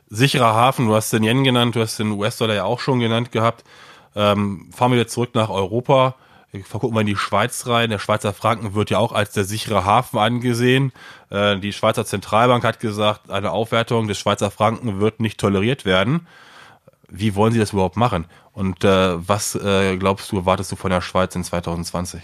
Sicherer 0.08 0.54
Hafen, 0.54 0.86
du 0.86 0.94
hast 0.94 1.12
den 1.12 1.24
Yen 1.24 1.42
genannt, 1.42 1.74
du 1.74 1.80
hast 1.80 1.98
den 1.98 2.10
US-Dollar 2.10 2.54
ja 2.54 2.64
auch 2.64 2.80
schon 2.80 3.00
genannt 3.00 3.32
gehabt. 3.32 3.64
Ähm, 4.14 4.70
fahren 4.72 4.92
wir 4.92 4.98
jetzt 4.98 5.12
zurück 5.12 5.34
nach 5.34 5.50
Europa. 5.50 6.14
Gucken 6.70 6.94
wir 6.94 7.00
in 7.00 7.08
die 7.08 7.16
Schweiz 7.16 7.66
rein. 7.66 7.90
Der 7.90 7.98
Schweizer 7.98 8.32
Franken 8.32 8.74
wird 8.74 8.90
ja 8.90 8.98
auch 8.98 9.12
als 9.12 9.32
der 9.32 9.44
sichere 9.44 9.84
Hafen 9.84 10.18
angesehen. 10.18 10.92
Äh, 11.30 11.58
die 11.58 11.72
Schweizer 11.72 12.04
Zentralbank 12.04 12.62
hat 12.64 12.78
gesagt, 12.78 13.30
eine 13.30 13.50
Aufwertung 13.50 14.06
des 14.06 14.18
Schweizer 14.18 14.52
Franken 14.52 15.00
wird 15.00 15.18
nicht 15.18 15.40
toleriert 15.40 15.84
werden. 15.84 16.28
Wie 17.08 17.34
wollen 17.34 17.52
Sie 17.52 17.58
das 17.58 17.72
überhaupt 17.72 17.96
machen? 17.96 18.26
Und 18.52 18.84
äh, 18.84 19.28
was 19.28 19.56
äh, 19.56 19.96
glaubst 19.96 20.30
du, 20.30 20.36
erwartest 20.36 20.70
du 20.70 20.76
von 20.76 20.90
der 20.90 21.00
Schweiz 21.00 21.34
in 21.34 21.42
2020? 21.42 22.22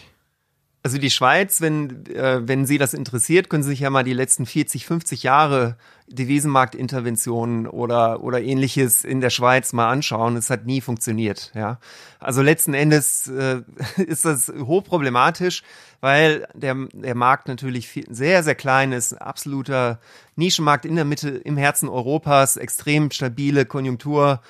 Also 0.83 0.96
die 0.98 1.11
Schweiz, 1.11 1.61
wenn, 1.61 2.07
äh, 2.07 2.40
wenn 2.46 2.66
Sie 2.66 2.79
das 2.79 2.94
interessiert, 2.94 3.50
können 3.50 3.62
Sie 3.62 3.70
sich 3.70 3.81
ja 3.81 3.90
mal 3.90 4.05
die 4.05 4.14
letzten 4.14 4.46
40, 4.46 4.87
50 4.87 5.22
Jahre 5.24 5.76
Devisenmarktinterventionen 6.11 7.66
oder, 7.66 8.23
oder 8.23 8.42
ähnliches 8.42 9.05
in 9.05 9.20
der 9.20 9.31
Schweiz 9.31 9.73
mal 9.73 9.90
anschauen. 9.90 10.37
Es 10.37 10.51
hat 10.51 10.66
nie 10.66 10.81
funktioniert. 10.81 11.53
Ja. 11.55 11.79
Also 12.18 12.42
letzten 12.42 12.75
Endes 12.75 13.29
äh, 13.29 13.62
ist 13.96 14.25
das 14.25 14.49
hochproblematisch, 14.49 15.62
weil 16.01 16.46
der, 16.55 16.77
der 16.92 17.14
Markt 17.14 17.49
natürlich 17.49 17.88
viel, 17.88 18.07
sehr, 18.11 18.42
sehr 18.42 18.55
klein 18.55 18.92
ist, 18.92 19.14
absoluter 19.14 20.01
Nischenmarkt 20.37 20.85
in 20.85 20.96
der 20.96 21.05
Mitte, 21.05 21.31
im 21.31 21.57
Herzen 21.57 21.88
Europas, 21.88 22.57
extrem 22.57 23.11
stabile 23.11 23.64
Konjunktur 23.64 24.40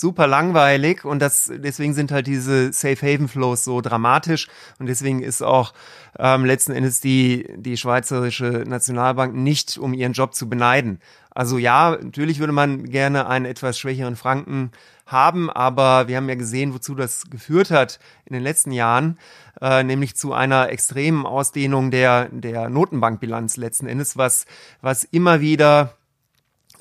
super 0.00 0.26
langweilig 0.26 1.04
und 1.04 1.20
das 1.20 1.52
deswegen 1.54 1.94
sind 1.94 2.10
halt 2.10 2.26
diese 2.26 2.72
Safe 2.72 2.96
Haven 2.96 3.28
Flows 3.28 3.64
so 3.64 3.80
dramatisch 3.80 4.48
und 4.78 4.86
deswegen 4.86 5.22
ist 5.22 5.42
auch 5.42 5.74
ähm, 6.18 6.44
letzten 6.44 6.72
Endes 6.72 7.00
die 7.00 7.46
die 7.56 7.76
schweizerische 7.76 8.64
Nationalbank 8.66 9.34
nicht 9.34 9.78
um 9.78 9.92
ihren 9.92 10.12
Job 10.12 10.34
zu 10.34 10.48
beneiden. 10.48 11.00
Also 11.30 11.58
ja, 11.58 11.96
natürlich 12.00 12.40
würde 12.40 12.52
man 12.52 12.84
gerne 12.84 13.28
einen 13.28 13.44
etwas 13.44 13.78
schwächeren 13.78 14.16
Franken 14.16 14.72
haben, 15.06 15.50
aber 15.50 16.08
wir 16.08 16.16
haben 16.16 16.28
ja 16.28 16.34
gesehen, 16.34 16.74
wozu 16.74 16.94
das 16.94 17.24
geführt 17.30 17.70
hat 17.70 18.00
in 18.24 18.32
den 18.32 18.42
letzten 18.42 18.72
Jahren, 18.72 19.18
äh, 19.60 19.82
nämlich 19.84 20.16
zu 20.16 20.32
einer 20.32 20.70
extremen 20.70 21.26
Ausdehnung 21.26 21.90
der 21.90 22.28
der 22.30 22.70
Notenbankbilanz 22.70 23.56
letzten 23.56 23.86
Endes, 23.86 24.16
was 24.16 24.46
was 24.80 25.04
immer 25.04 25.40
wieder 25.40 25.94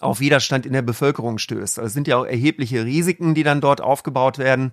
auf 0.01 0.19
Widerstand 0.19 0.65
in 0.65 0.73
der 0.73 0.81
Bevölkerung 0.81 1.37
stößt. 1.37 1.79
Also 1.79 1.87
es 1.87 1.93
sind 1.93 2.07
ja 2.07 2.17
auch 2.17 2.25
erhebliche 2.25 2.85
Risiken, 2.85 3.33
die 3.33 3.43
dann 3.43 3.61
dort 3.61 3.81
aufgebaut 3.81 4.37
werden, 4.37 4.71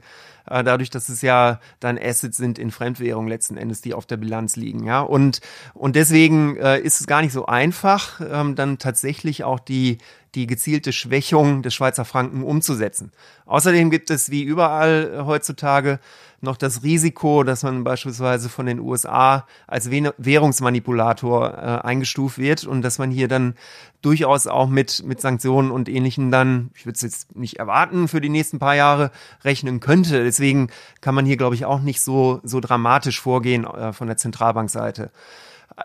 äh, 0.49 0.63
dadurch, 0.63 0.91
dass 0.91 1.09
es 1.09 1.23
ja 1.23 1.61
dann 1.81 1.99
Assets 1.99 2.37
sind 2.37 2.59
in 2.59 2.71
Fremdwährung 2.71 3.27
letzten 3.27 3.57
Endes, 3.57 3.81
die 3.81 3.95
auf 3.95 4.07
der 4.07 4.17
Bilanz 4.17 4.57
liegen. 4.57 4.85
Ja, 4.85 5.01
und 5.01 5.41
und 5.75 5.97
deswegen 5.97 6.57
äh, 6.57 6.79
ist 6.81 7.01
es 7.01 7.07
gar 7.07 7.23
nicht 7.23 7.33
so 7.33 7.47
einfach, 7.47 8.21
ähm, 8.21 8.55
dann 8.55 8.79
tatsächlich 8.79 9.45
auch 9.45 9.61
die 9.61 9.99
die 10.35 10.47
gezielte 10.47 10.93
Schwächung 10.93 11.63
des 11.63 11.75
Schweizer 11.75 12.05
Franken 12.05 12.43
umzusetzen. 12.43 13.11
Außerdem 13.47 13.91
gibt 13.91 14.11
es 14.11 14.31
wie 14.31 14.43
überall 14.43 15.13
äh, 15.15 15.25
heutzutage 15.25 15.99
noch 16.41 16.57
das 16.57 16.83
Risiko, 16.83 17.43
dass 17.43 17.63
man 17.63 17.85
beispielsweise 17.85 18.49
von 18.49 18.67
den 18.67 18.81
USA 18.81 19.47
als 19.67 19.91
Währungsmanipulator 19.91 21.55
äh, 21.55 21.87
eingestuft 21.87 22.39
wird 22.39 22.65
und 22.65 22.83
dass 22.83 22.99
man 22.99 23.11
hier 23.11 23.29
dann 23.29 23.55
durchaus 24.03 24.47
auch 24.47 24.69
mit, 24.69 25.03
mit 25.05 25.21
Sanktionen 25.21 25.71
und 25.71 25.89
Ähnlichem 25.89 26.31
dann, 26.31 26.71
ich 26.75 26.87
würde 26.87 26.97
es 26.97 27.03
jetzt 27.03 27.37
nicht 27.37 27.59
erwarten, 27.59 28.09
für 28.09 28.21
die 28.21 28.29
nächsten 28.29 28.59
paar 28.59 28.75
Jahre 28.75 29.11
rechnen 29.45 29.81
könnte. 29.81 30.23
Deswegen 30.23 30.69
kann 31.01 31.15
man 31.15 31.27
hier, 31.27 31.37
glaube 31.37 31.55
ich, 31.55 31.65
auch 31.65 31.81
nicht 31.81 32.01
so, 32.01 32.41
so 32.45 32.61
dramatisch 32.61 33.21
vorgehen 33.21 33.65
äh, 33.65 33.93
von 33.93 34.07
der 34.07 34.17
Zentralbankseite. 34.17 35.11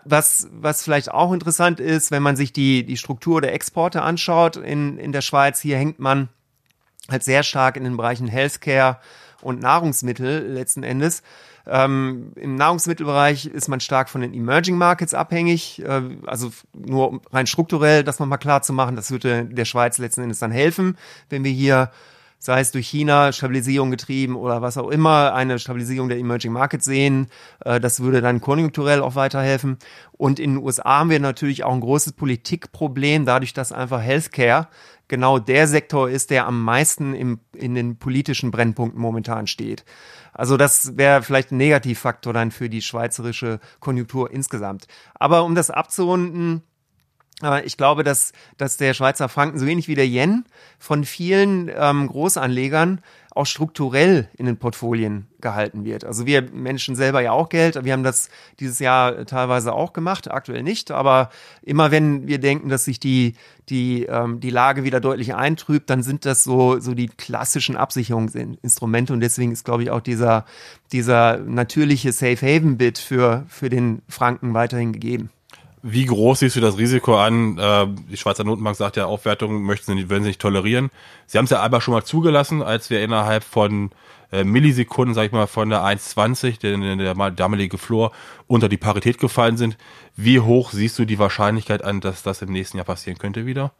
Was, 0.04 0.48
was 0.52 0.82
vielleicht 0.82 1.10
auch 1.10 1.32
interessant 1.32 1.80
ist, 1.80 2.10
wenn 2.10 2.22
man 2.22 2.36
sich 2.36 2.52
die, 2.52 2.84
die 2.84 2.96
Struktur 2.96 3.40
der 3.40 3.52
Exporte 3.52 4.02
anschaut 4.02 4.56
in, 4.56 4.96
in 4.96 5.12
der 5.12 5.20
Schweiz, 5.20 5.60
hier 5.60 5.76
hängt 5.76 5.98
man 5.98 6.28
halt 7.10 7.24
sehr 7.24 7.42
stark 7.42 7.76
in 7.76 7.84
den 7.84 7.96
Bereichen 7.96 8.28
Healthcare 8.28 8.98
und 9.42 9.60
Nahrungsmittel 9.60 10.46
letzten 10.52 10.82
Endes. 10.82 11.22
Ähm, 11.66 12.32
Im 12.36 12.56
Nahrungsmittelbereich 12.56 13.46
ist 13.46 13.68
man 13.68 13.80
stark 13.80 14.08
von 14.08 14.20
den 14.20 14.34
Emerging 14.34 14.76
Markets 14.76 15.14
abhängig. 15.14 15.82
Äh, 15.84 16.02
also 16.26 16.50
nur 16.74 17.20
rein 17.32 17.46
strukturell 17.46 18.04
das 18.04 18.18
nochmal 18.18 18.38
klar 18.38 18.62
zu 18.62 18.72
machen, 18.72 18.96
das 18.96 19.10
würde 19.10 19.44
der 19.44 19.64
Schweiz 19.64 19.98
letzten 19.98 20.22
Endes 20.22 20.40
dann 20.40 20.50
helfen, 20.50 20.96
wenn 21.28 21.44
wir 21.44 21.52
hier 21.52 21.90
sei 22.42 22.58
es 22.58 22.72
durch 22.72 22.88
China 22.88 23.30
Stabilisierung 23.30 23.92
getrieben 23.92 24.34
oder 24.34 24.62
was 24.62 24.76
auch 24.76 24.88
immer, 24.88 25.32
eine 25.32 25.60
Stabilisierung 25.60 26.08
der 26.08 26.18
Emerging 26.18 26.50
Markets 26.50 26.84
sehen. 26.84 27.28
Äh, 27.64 27.78
das 27.78 28.00
würde 28.00 28.20
dann 28.20 28.40
konjunkturell 28.40 29.00
auch 29.00 29.14
weiterhelfen. 29.14 29.78
Und 30.10 30.40
in 30.40 30.54
den 30.54 30.64
USA 30.64 30.98
haben 30.98 31.10
wir 31.10 31.20
natürlich 31.20 31.62
auch 31.62 31.72
ein 31.72 31.80
großes 31.80 32.14
Politikproblem, 32.14 33.26
dadurch, 33.26 33.54
dass 33.54 33.70
einfach 33.70 34.02
Healthcare 34.02 34.66
genau 35.12 35.38
der 35.38 35.68
Sektor 35.68 36.08
ist, 36.08 36.30
der 36.30 36.46
am 36.46 36.64
meisten 36.64 37.12
im, 37.12 37.40
in 37.54 37.74
den 37.74 37.98
politischen 37.98 38.50
Brennpunkten 38.50 38.98
momentan 38.98 39.46
steht. 39.46 39.84
Also 40.32 40.56
das 40.56 40.96
wäre 40.96 41.22
vielleicht 41.22 41.52
ein 41.52 41.58
Negativfaktor 41.58 42.32
dann 42.32 42.50
für 42.50 42.70
die 42.70 42.80
schweizerische 42.80 43.60
Konjunktur 43.78 44.30
insgesamt. 44.30 44.86
Aber 45.12 45.44
um 45.44 45.54
das 45.54 45.68
abzurunden, 45.68 46.62
ich 47.64 47.76
glaube, 47.76 48.04
dass, 48.04 48.32
dass 48.56 48.76
der 48.76 48.94
Schweizer 48.94 49.28
Franken 49.28 49.58
so 49.58 49.66
wenig 49.66 49.88
wie 49.88 49.94
der 49.94 50.06
Yen 50.06 50.44
von 50.78 51.04
vielen 51.04 51.70
ähm, 51.74 52.06
Großanlegern 52.06 53.00
auch 53.34 53.46
strukturell 53.46 54.28
in 54.36 54.46
den 54.46 54.58
Portfolien 54.58 55.26
gehalten 55.40 55.84
wird. 55.84 56.04
Also 56.04 56.26
wir 56.26 56.42
Menschen 56.52 56.96
selber 56.96 57.22
ja 57.22 57.32
auch 57.32 57.48
Geld. 57.48 57.82
Wir 57.82 57.92
haben 57.94 58.02
das 58.02 58.28
dieses 58.60 58.78
Jahr 58.78 59.24
teilweise 59.24 59.72
auch 59.72 59.92
gemacht, 59.94 60.30
aktuell 60.30 60.62
nicht. 60.62 60.90
Aber 60.90 61.30
immer 61.62 61.90
wenn 61.90 62.26
wir 62.26 62.38
denken, 62.38 62.68
dass 62.68 62.84
sich 62.84 63.00
die, 63.00 63.34
die, 63.70 64.04
ähm, 64.04 64.40
die 64.40 64.50
Lage 64.50 64.84
wieder 64.84 65.00
deutlich 65.00 65.34
eintrübt, 65.34 65.88
dann 65.88 66.02
sind 66.02 66.26
das 66.26 66.44
so, 66.44 66.78
so 66.78 66.94
die 66.94 67.08
klassischen 67.08 67.76
Absicherungsinstrumente. 67.76 69.12
Und 69.12 69.20
deswegen 69.20 69.52
ist, 69.52 69.64
glaube 69.64 69.82
ich, 69.84 69.90
auch 69.90 70.00
dieser, 70.00 70.44
dieser 70.92 71.38
natürliche 71.38 72.12
Safe 72.12 72.36
Haven 72.36 72.76
Bit 72.76 72.98
für, 72.98 73.44
für 73.48 73.70
den 73.70 74.02
Franken 74.08 74.52
weiterhin 74.52 74.92
gegeben. 74.92 75.30
Wie 75.82 76.06
groß 76.06 76.38
siehst 76.38 76.54
du 76.54 76.60
das 76.60 76.78
Risiko 76.78 77.18
an? 77.18 77.58
Äh, 77.58 77.88
die 78.08 78.16
Schweizer 78.16 78.44
Notenbank 78.44 78.76
sagt 78.76 78.96
ja, 78.96 79.06
Aufwertungen 79.06 79.62
möchten 79.62 79.96
sie, 79.96 80.08
würden 80.08 80.22
sie 80.22 80.28
nicht 80.28 80.40
tolerieren. 80.40 80.90
Sie 81.26 81.38
haben 81.38 81.44
es 81.46 81.50
ja 81.50 81.60
aber 81.60 81.80
schon 81.80 81.92
mal 81.92 82.04
zugelassen, 82.04 82.62
als 82.62 82.88
wir 82.88 83.02
innerhalb 83.02 83.42
von 83.42 83.90
äh, 84.30 84.44
Millisekunden, 84.44 85.12
sag 85.12 85.26
ich 85.26 85.32
mal, 85.32 85.48
von 85.48 85.70
der 85.70 85.80
1,20, 85.80 86.60
der, 86.60 86.96
der 86.96 87.30
damalige 87.32 87.78
Floor, 87.78 88.12
unter 88.46 88.68
die 88.68 88.76
Parität 88.76 89.18
gefallen 89.18 89.56
sind. 89.56 89.76
Wie 90.14 90.38
hoch 90.38 90.70
siehst 90.70 91.00
du 91.00 91.04
die 91.04 91.18
Wahrscheinlichkeit 91.18 91.82
an, 91.82 92.00
dass 92.00 92.22
das 92.22 92.42
im 92.42 92.52
nächsten 92.52 92.76
Jahr 92.76 92.86
passieren 92.86 93.18
könnte 93.18 93.44
wieder? 93.44 93.72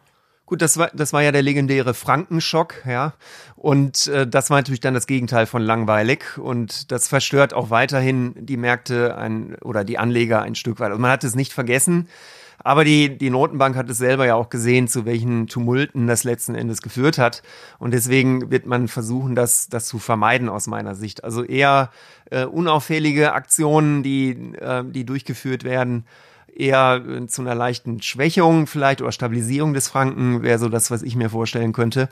Gut, 0.52 0.60
das 0.60 0.76
war, 0.76 0.90
das 0.92 1.14
war 1.14 1.22
ja 1.22 1.32
der 1.32 1.40
legendäre 1.40 1.94
Frankenschock, 1.94 2.82
ja. 2.86 3.14
Und 3.56 4.08
äh, 4.08 4.26
das 4.26 4.50
war 4.50 4.58
natürlich 4.58 4.82
dann 4.82 4.92
das 4.92 5.06
Gegenteil 5.06 5.46
von 5.46 5.62
langweilig. 5.62 6.36
Und 6.36 6.92
das 6.92 7.08
verstört 7.08 7.54
auch 7.54 7.70
weiterhin 7.70 8.34
die 8.36 8.58
Märkte 8.58 9.16
ein, 9.16 9.54
oder 9.62 9.82
die 9.82 9.96
Anleger 9.96 10.42
ein 10.42 10.54
Stück 10.54 10.78
weit. 10.78 10.90
Also 10.90 11.00
man 11.00 11.10
hat 11.10 11.24
es 11.24 11.34
nicht 11.34 11.54
vergessen. 11.54 12.06
Aber 12.58 12.84
die, 12.84 13.16
die 13.16 13.30
Notenbank 13.30 13.76
hat 13.76 13.88
es 13.88 13.96
selber 13.96 14.26
ja 14.26 14.34
auch 14.34 14.50
gesehen, 14.50 14.88
zu 14.88 15.06
welchen 15.06 15.46
Tumulten 15.46 16.06
das 16.06 16.22
letzten 16.22 16.54
Endes 16.54 16.82
geführt 16.82 17.16
hat. 17.16 17.42
Und 17.78 17.94
deswegen 17.94 18.50
wird 18.50 18.66
man 18.66 18.88
versuchen, 18.88 19.34
das, 19.34 19.70
das 19.70 19.86
zu 19.86 19.98
vermeiden 19.98 20.50
aus 20.50 20.66
meiner 20.66 20.94
Sicht. 20.94 21.24
Also 21.24 21.44
eher 21.44 21.88
äh, 22.30 22.44
unauffällige 22.44 23.32
Aktionen, 23.32 24.02
die, 24.02 24.32
äh, 24.60 24.84
die 24.84 25.06
durchgeführt 25.06 25.64
werden 25.64 26.04
eher 26.54 27.02
äh, 27.06 27.26
zu 27.26 27.42
einer 27.42 27.54
leichten 27.54 28.02
Schwächung 28.02 28.66
vielleicht 28.66 29.00
oder 29.00 29.12
Stabilisierung 29.12 29.74
des 29.74 29.88
Franken 29.88 30.42
wäre 30.42 30.58
so 30.58 30.68
das, 30.68 30.90
was 30.90 31.02
ich 31.02 31.16
mir 31.16 31.30
vorstellen 31.30 31.72
könnte. 31.72 32.08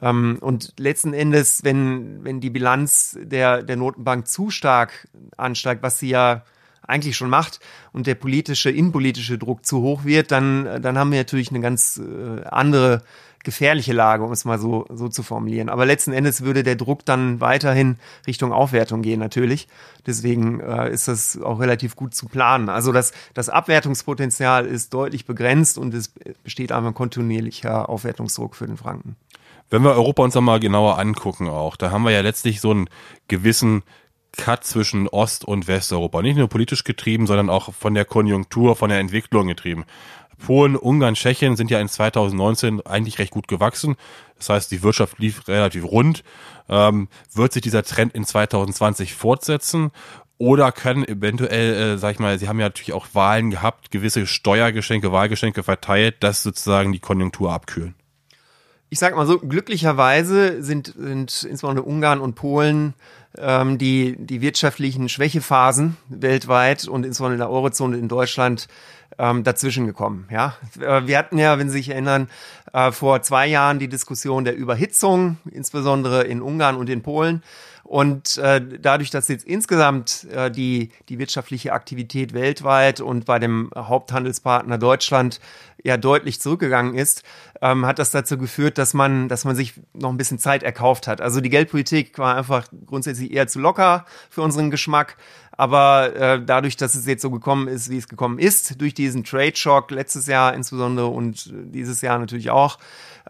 Ähm, 0.00 0.38
und 0.40 0.74
letzten 0.78 1.12
Endes, 1.12 1.64
wenn, 1.64 2.24
wenn 2.24 2.40
die 2.40 2.50
Bilanz 2.50 3.18
der, 3.20 3.62
der 3.62 3.76
Notenbank 3.76 4.26
zu 4.26 4.50
stark 4.50 5.08
ansteigt, 5.36 5.82
was 5.82 5.98
sie 5.98 6.10
ja 6.10 6.42
eigentlich 6.82 7.16
schon 7.16 7.30
macht 7.30 7.60
und 7.92 8.06
der 8.06 8.14
politische, 8.14 8.70
innenpolitische 8.70 9.38
Druck 9.38 9.64
zu 9.64 9.80
hoch 9.80 10.04
wird, 10.04 10.32
dann, 10.32 10.82
dann 10.82 10.98
haben 10.98 11.12
wir 11.12 11.18
natürlich 11.18 11.50
eine 11.50 11.60
ganz 11.60 11.98
äh, 11.98 12.44
andere 12.44 13.02
gefährliche 13.42 13.92
Lage, 13.92 14.22
um 14.22 14.32
es 14.32 14.44
mal 14.44 14.58
so, 14.58 14.86
so 14.92 15.08
zu 15.08 15.22
formulieren. 15.22 15.68
Aber 15.68 15.86
letzten 15.86 16.12
Endes 16.12 16.42
würde 16.42 16.62
der 16.62 16.76
Druck 16.76 17.04
dann 17.04 17.40
weiterhin 17.40 17.96
Richtung 18.26 18.52
Aufwertung 18.52 19.02
gehen, 19.02 19.18
natürlich. 19.18 19.66
Deswegen 20.06 20.60
äh, 20.60 20.90
ist 20.90 21.08
das 21.08 21.40
auch 21.40 21.60
relativ 21.60 21.96
gut 21.96 22.14
zu 22.14 22.26
planen. 22.26 22.68
Also 22.68 22.92
das, 22.92 23.12
das 23.34 23.48
Abwertungspotenzial 23.48 24.66
ist 24.66 24.92
deutlich 24.92 25.24
begrenzt 25.24 25.78
und 25.78 25.94
es 25.94 26.12
besteht 26.44 26.72
einfach 26.72 26.94
kontinuierlicher 26.94 27.88
Aufwertungsdruck 27.88 28.54
für 28.54 28.66
den 28.66 28.76
Franken. 28.76 29.16
Wenn 29.70 29.82
wir 29.82 29.92
Europa 29.92 30.24
uns 30.24 30.36
einmal 30.36 30.60
genauer 30.60 30.98
angucken 30.98 31.48
auch, 31.48 31.76
da 31.76 31.90
haben 31.90 32.02
wir 32.02 32.10
ja 32.10 32.20
letztlich 32.20 32.60
so 32.60 32.72
einen 32.72 32.90
gewissen 33.28 33.84
Cut 34.36 34.64
zwischen 34.64 35.08
Ost- 35.08 35.44
und 35.44 35.66
Westeuropa. 35.66 36.22
Nicht 36.22 36.36
nur 36.36 36.48
politisch 36.48 36.84
getrieben, 36.84 37.26
sondern 37.26 37.50
auch 37.50 37.72
von 37.74 37.94
der 37.94 38.04
Konjunktur, 38.04 38.76
von 38.76 38.90
der 38.90 38.98
Entwicklung 38.98 39.48
getrieben. 39.48 39.84
Polen, 40.40 40.76
Ungarn, 40.76 41.14
Tschechien 41.14 41.56
sind 41.56 41.70
ja 41.70 41.80
in 41.80 41.88
2019 41.88 42.84
eigentlich 42.86 43.18
recht 43.18 43.30
gut 43.30 43.48
gewachsen. 43.48 43.96
Das 44.36 44.48
heißt, 44.48 44.70
die 44.70 44.82
Wirtschaft 44.82 45.18
lief 45.18 45.46
relativ 45.48 45.84
rund. 45.84 46.24
Ähm, 46.68 47.08
wird 47.32 47.52
sich 47.52 47.62
dieser 47.62 47.82
Trend 47.82 48.14
in 48.14 48.24
2020 48.24 49.14
fortsetzen? 49.14 49.90
Oder 50.38 50.72
können 50.72 51.06
eventuell, 51.06 51.74
äh, 51.74 51.98
sag 51.98 52.12
ich 52.12 52.18
mal, 52.18 52.38
Sie 52.38 52.48
haben 52.48 52.58
ja 52.58 52.66
natürlich 52.66 52.94
auch 52.94 53.08
Wahlen 53.12 53.50
gehabt, 53.50 53.90
gewisse 53.90 54.26
Steuergeschenke, 54.26 55.12
Wahlgeschenke 55.12 55.62
verteilt, 55.62 56.16
das 56.20 56.42
sozusagen 56.42 56.92
die 56.92 56.98
Konjunktur 56.98 57.52
abkühlen? 57.52 57.94
Ich 58.92 58.98
sag 58.98 59.14
mal 59.14 59.24
so, 59.24 59.38
glücklicherweise 59.38 60.64
sind, 60.64 60.94
sind 60.96 61.44
insbesondere 61.44 61.86
Ungarn 61.86 62.20
und 62.20 62.34
Polen 62.34 62.94
ähm, 63.38 63.78
die, 63.78 64.16
die 64.18 64.40
wirtschaftlichen 64.40 65.08
Schwächephasen 65.08 65.96
weltweit 66.08 66.88
und 66.88 67.06
insbesondere 67.06 67.34
in 67.34 67.38
der 67.38 67.50
Eurozone 67.50 67.96
in 67.96 68.08
Deutschland 68.08 68.66
ähm, 69.16 69.44
dazwischen 69.44 69.86
gekommen. 69.86 70.26
Ja, 70.32 70.56
äh, 70.80 71.06
wir 71.06 71.18
hatten 71.18 71.38
ja, 71.38 71.56
wenn 71.56 71.70
Sie 71.70 71.78
sich 71.78 71.90
erinnern, 71.90 72.28
äh, 72.72 72.90
vor 72.90 73.22
zwei 73.22 73.46
Jahren 73.46 73.78
die 73.78 73.88
Diskussion 73.88 74.44
der 74.44 74.56
Überhitzung, 74.56 75.38
insbesondere 75.52 76.24
in 76.24 76.42
Ungarn 76.42 76.74
und 76.74 76.90
in 76.90 77.02
Polen. 77.02 77.44
Und 77.90 78.38
äh, 78.38 78.60
dadurch, 78.80 79.10
dass 79.10 79.26
jetzt 79.26 79.44
insgesamt 79.44 80.26
äh, 80.32 80.50
die, 80.50 80.90
die 81.08 81.18
wirtschaftliche 81.18 81.72
Aktivität 81.72 82.34
weltweit 82.34 83.00
und 83.00 83.24
bei 83.24 83.40
dem 83.40 83.70
Haupthandelspartner 83.76 84.78
Deutschland 84.78 85.40
ja 85.84 85.96
deutlich 85.96 86.40
zurückgegangen 86.40 86.94
ist, 86.94 87.22
ähm, 87.60 87.86
hat 87.86 87.98
das 87.98 88.10
dazu 88.10 88.38
geführt, 88.38 88.78
dass 88.78 88.94
man, 88.94 89.28
dass 89.28 89.44
man 89.44 89.56
sich 89.56 89.74
noch 89.92 90.10
ein 90.10 90.16
bisschen 90.16 90.38
Zeit 90.38 90.62
erkauft 90.62 91.06
hat. 91.06 91.20
Also 91.20 91.40
die 91.40 91.50
Geldpolitik 91.50 92.18
war 92.18 92.36
einfach 92.36 92.68
grundsätzlich 92.86 93.32
eher 93.32 93.46
zu 93.46 93.60
locker 93.60 94.04
für 94.30 94.42
unseren 94.42 94.70
Geschmack. 94.70 95.16
Aber 95.52 96.16
äh, 96.16 96.42
dadurch, 96.42 96.78
dass 96.78 96.94
es 96.94 97.04
jetzt 97.04 97.20
so 97.20 97.30
gekommen 97.30 97.68
ist, 97.68 97.90
wie 97.90 97.98
es 97.98 98.08
gekommen 98.08 98.38
ist, 98.38 98.80
durch 98.80 98.94
diesen 98.94 99.24
Trade 99.24 99.54
Shock 99.54 99.90
letztes 99.90 100.26
Jahr 100.26 100.54
insbesondere 100.54 101.08
und 101.08 101.52
dieses 101.52 102.00
Jahr 102.00 102.18
natürlich 102.18 102.48
auch, 102.48 102.78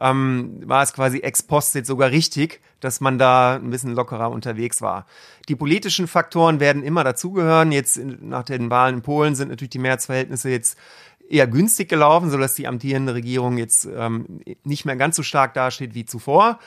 ähm, 0.01 0.61
war 0.65 0.83
es 0.85 0.93
quasi 0.93 1.19
ex 1.19 1.43
post 1.43 1.75
jetzt 1.75 1.89
sogar 1.89 2.11
richtig, 2.11 2.61
dass 2.79 3.01
man 3.01 3.19
da 3.19 3.57
ein 3.57 3.71
bisschen 3.71 3.95
lockerer 3.95 4.31
unterwegs 4.31 4.81
war. 4.81 5.07
Die 5.49 5.57
politischen 5.57 6.07
Faktoren 6.07 6.61
werden 6.61 6.85
immer 6.85 7.03
dazugehören. 7.03 7.73
Jetzt 7.73 7.99
nach 7.99 8.45
den 8.45 8.71
Wahlen 8.71 8.97
in 8.97 9.03
Polen 9.03 9.35
sind 9.35 9.49
natürlich 9.49 9.71
die 9.71 9.79
Mehrheitsverhältnisse 9.79 10.51
jetzt 10.51 10.79
eher 11.31 11.47
günstig 11.47 11.89
gelaufen, 11.89 12.31
sodass 12.31 12.55
die 12.55 12.67
amtierende 12.67 13.15
Regierung 13.15 13.57
jetzt 13.57 13.87
ähm, 13.87 14.41
nicht 14.65 14.85
mehr 14.85 14.97
ganz 14.97 15.17
so 15.17 15.23
stark 15.23 15.55
dasteht 15.55 15.95
wie 15.95 16.05
zuvor. 16.05 16.59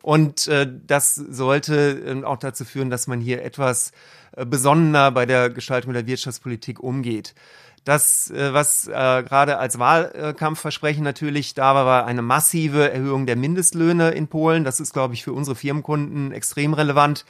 Und 0.00 0.46
äh, 0.48 0.66
das 0.86 1.14
sollte 1.14 2.20
äh, 2.22 2.24
auch 2.24 2.38
dazu 2.38 2.64
führen, 2.64 2.90
dass 2.90 3.06
man 3.06 3.20
hier 3.20 3.42
etwas 3.44 3.92
äh, 4.36 4.46
besonnener 4.46 5.10
bei 5.10 5.26
der 5.26 5.50
Gestaltung 5.50 5.92
der 5.92 6.06
Wirtschaftspolitik 6.06 6.80
umgeht. 6.80 7.34
Das, 7.84 8.30
äh, 8.30 8.52
was 8.54 8.86
äh, 8.86 8.90
gerade 8.90 9.58
als 9.58 9.78
Wahlkampfversprechen 9.78 11.02
natürlich 11.02 11.54
da 11.54 11.74
war, 11.74 11.84
war 11.84 12.06
eine 12.06 12.22
massive 12.22 12.92
Erhöhung 12.92 13.26
der 13.26 13.36
Mindestlöhne 13.36 14.10
in 14.10 14.28
Polen. 14.28 14.62
Das 14.62 14.78
ist, 14.78 14.92
glaube 14.92 15.14
ich, 15.14 15.24
für 15.24 15.32
unsere 15.32 15.56
Firmenkunden 15.56 16.30
extrem 16.32 16.74
relevant. 16.74 17.24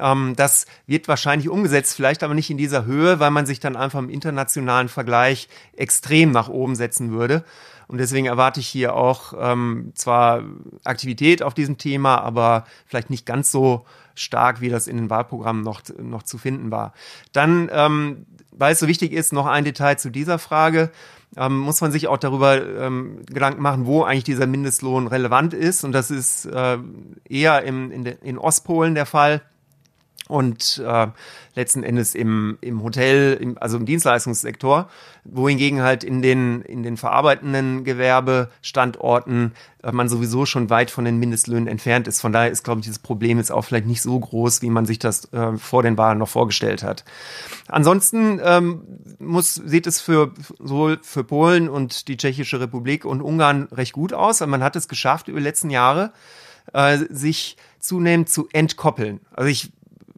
Ähm, 0.00 0.34
das 0.36 0.66
wird 0.86 1.08
wahrscheinlich 1.08 1.48
umgesetzt, 1.48 1.94
vielleicht 1.94 2.22
aber 2.22 2.34
nicht 2.34 2.50
in 2.50 2.58
dieser 2.58 2.84
Höhe, 2.84 3.20
weil 3.20 3.30
man 3.30 3.46
sich 3.46 3.60
dann 3.60 3.76
einfach 3.76 3.98
im 3.98 4.10
internationalen 4.10 4.88
Vergleich 4.88 5.48
extrem 5.76 6.30
nach 6.30 6.48
oben 6.48 6.74
setzen 6.74 7.10
würde. 7.10 7.44
Und 7.88 7.98
deswegen 7.98 8.26
erwarte 8.26 8.60
ich 8.60 8.68
hier 8.68 8.94
auch 8.94 9.32
ähm, 9.38 9.92
zwar 9.94 10.42
Aktivität 10.84 11.42
auf 11.42 11.54
diesem 11.54 11.78
Thema, 11.78 12.18
aber 12.18 12.66
vielleicht 12.86 13.08
nicht 13.08 13.24
ganz 13.24 13.50
so 13.50 13.86
stark, 14.14 14.60
wie 14.60 14.68
das 14.68 14.86
in 14.86 14.98
den 14.98 15.10
Wahlprogrammen 15.10 15.62
noch, 15.62 15.80
noch 15.98 16.22
zu 16.22 16.36
finden 16.36 16.70
war. 16.70 16.92
Dann, 17.32 17.70
ähm, 17.72 18.26
weil 18.52 18.74
es 18.74 18.80
so 18.80 18.88
wichtig 18.88 19.12
ist, 19.12 19.32
noch 19.32 19.46
ein 19.46 19.64
Detail 19.64 19.96
zu 19.96 20.10
dieser 20.10 20.38
Frage. 20.38 20.90
Ähm, 21.36 21.58
muss 21.58 21.80
man 21.80 21.92
sich 21.92 22.08
auch 22.08 22.16
darüber 22.18 22.56
ähm, 22.56 23.20
Gedanken 23.26 23.62
machen, 23.62 23.86
wo 23.86 24.02
eigentlich 24.02 24.24
dieser 24.24 24.46
Mindestlohn 24.46 25.06
relevant 25.06 25.54
ist. 25.54 25.84
Und 25.84 25.92
das 25.92 26.10
ist 26.10 26.46
äh, 26.46 26.78
eher 27.28 27.62
im, 27.62 27.90
in, 27.90 28.04
in 28.04 28.38
Ostpolen 28.38 28.94
der 28.94 29.06
Fall 29.06 29.42
und 30.28 30.82
äh, 30.86 31.08
letzten 31.54 31.82
Endes 31.82 32.14
im, 32.14 32.58
im 32.60 32.82
Hotel, 32.82 33.36
im, 33.40 33.58
also 33.58 33.76
im 33.76 33.86
Dienstleistungssektor, 33.86 34.88
wohingegen 35.24 35.82
halt 35.82 36.04
in 36.04 36.22
den, 36.22 36.62
in 36.62 36.82
den 36.82 36.96
verarbeitenden 36.96 37.84
Gewerbestandorten 37.84 39.52
äh, 39.82 39.92
man 39.92 40.08
sowieso 40.08 40.46
schon 40.46 40.70
weit 40.70 40.90
von 40.90 41.04
den 41.04 41.18
Mindestlöhnen 41.18 41.66
entfernt 41.66 42.08
ist. 42.08 42.20
Von 42.20 42.32
daher 42.32 42.50
ist, 42.50 42.64
glaube 42.64 42.80
ich, 42.80 42.86
dieses 42.86 42.98
Problem 42.98 43.38
jetzt 43.38 43.52
auch 43.52 43.64
vielleicht 43.64 43.86
nicht 43.86 44.02
so 44.02 44.18
groß, 44.18 44.62
wie 44.62 44.70
man 44.70 44.86
sich 44.86 44.98
das 44.98 45.32
äh, 45.32 45.56
vor 45.56 45.82
den 45.82 45.96
Wahlen 45.96 46.18
noch 46.18 46.28
vorgestellt 46.28 46.82
hat. 46.82 47.04
Ansonsten 47.68 48.40
ähm, 48.42 48.82
muss, 49.18 49.54
sieht 49.54 49.86
es 49.86 50.00
für 50.00 50.32
sowohl 50.58 50.98
für 51.02 51.24
Polen 51.24 51.68
und 51.68 52.08
die 52.08 52.16
Tschechische 52.16 52.60
Republik 52.60 53.04
und 53.04 53.22
Ungarn 53.22 53.68
recht 53.72 53.92
gut 53.92 54.12
aus. 54.12 54.40
Man 54.40 54.62
hat 54.62 54.76
es 54.76 54.88
geschafft 54.88 55.28
über 55.28 55.38
die 55.38 55.44
letzten 55.44 55.70
Jahre, 55.70 56.12
äh, 56.72 56.98
sich 57.10 57.56
zunehmend 57.78 58.28
zu 58.28 58.48
entkoppeln. 58.52 59.20
Also 59.32 59.48
ich 59.48 59.72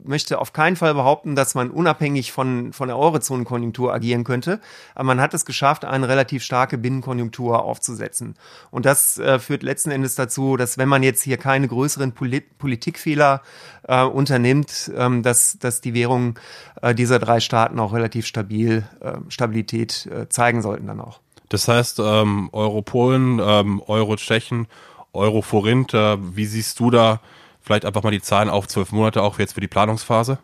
möchte 0.05 0.39
auf 0.39 0.53
keinen 0.53 0.77
Fall 0.77 0.95
behaupten, 0.95 1.37
dass 1.37 1.55
man 1.55 1.71
unabhängig 1.71 2.33
von, 2.33 2.73
von 2.73 2.88
der 2.88 2.98
Eurozonenkonjunktur 2.98 3.92
agieren 3.92 4.25
könnte. 4.25 4.61
Aber 4.94 5.05
man 5.05 5.21
hat 5.21 5.35
es 5.35 5.44
geschafft, 5.44 5.85
eine 5.85 6.09
relativ 6.09 6.42
starke 6.42 6.79
Binnenkonjunktur 6.79 7.63
aufzusetzen. 7.65 8.35
Und 8.71 8.87
das 8.87 9.19
äh, 9.19 9.38
führt 9.38 9.63
letzten 9.63 9.90
Endes 9.90 10.15
dazu, 10.15 10.57
dass 10.57 10.79
wenn 10.79 10.88
man 10.88 11.03
jetzt 11.03 11.23
hier 11.23 11.37
keine 11.37 11.69
größeren 11.69 12.13
Polit 12.13 12.59
Politikfehler 12.59 13.42
äh, 13.88 14.05
unternimmt, 14.05 14.90
ähm, 14.96 15.23
dass, 15.23 15.59
dass 15.59 15.81
die 15.81 15.94
Währungen 15.94 16.35
äh, 16.83 16.94
dieser 16.94 17.19
drei 17.19 17.40
Staaten 17.40 17.79
auch 17.79 17.92
relativ 17.92 18.27
stabil, 18.27 18.85
äh, 19.01 19.13
Stabilität 19.29 20.07
äh, 20.07 20.29
zeigen 20.29 20.63
sollten 20.63 20.87
dann 20.87 21.01
auch. 21.01 21.21
Das 21.48 21.67
heißt, 21.67 21.98
ähm, 21.98 22.48
Euro-Polen, 22.53 23.40
ähm, 23.42 23.83
Euro-Tschechen, 23.87 24.69
Euro-Forint, 25.13 25.94
äh, 25.94 26.17
wie 26.37 26.46
siehst 26.46 26.79
du 26.79 26.90
da 26.90 27.21
Vielleicht 27.61 27.85
einfach 27.85 28.02
mal 28.02 28.11
die 28.11 28.23
Zahlen 28.23 28.48
auf 28.48 28.67
zwölf 28.69 28.92
Monate 28.92 29.23
auch 29.23 29.38
jetzt 29.38 29.54
für 29.54 29.61
die 29.61 29.69
Planungsphase. 29.69 30.38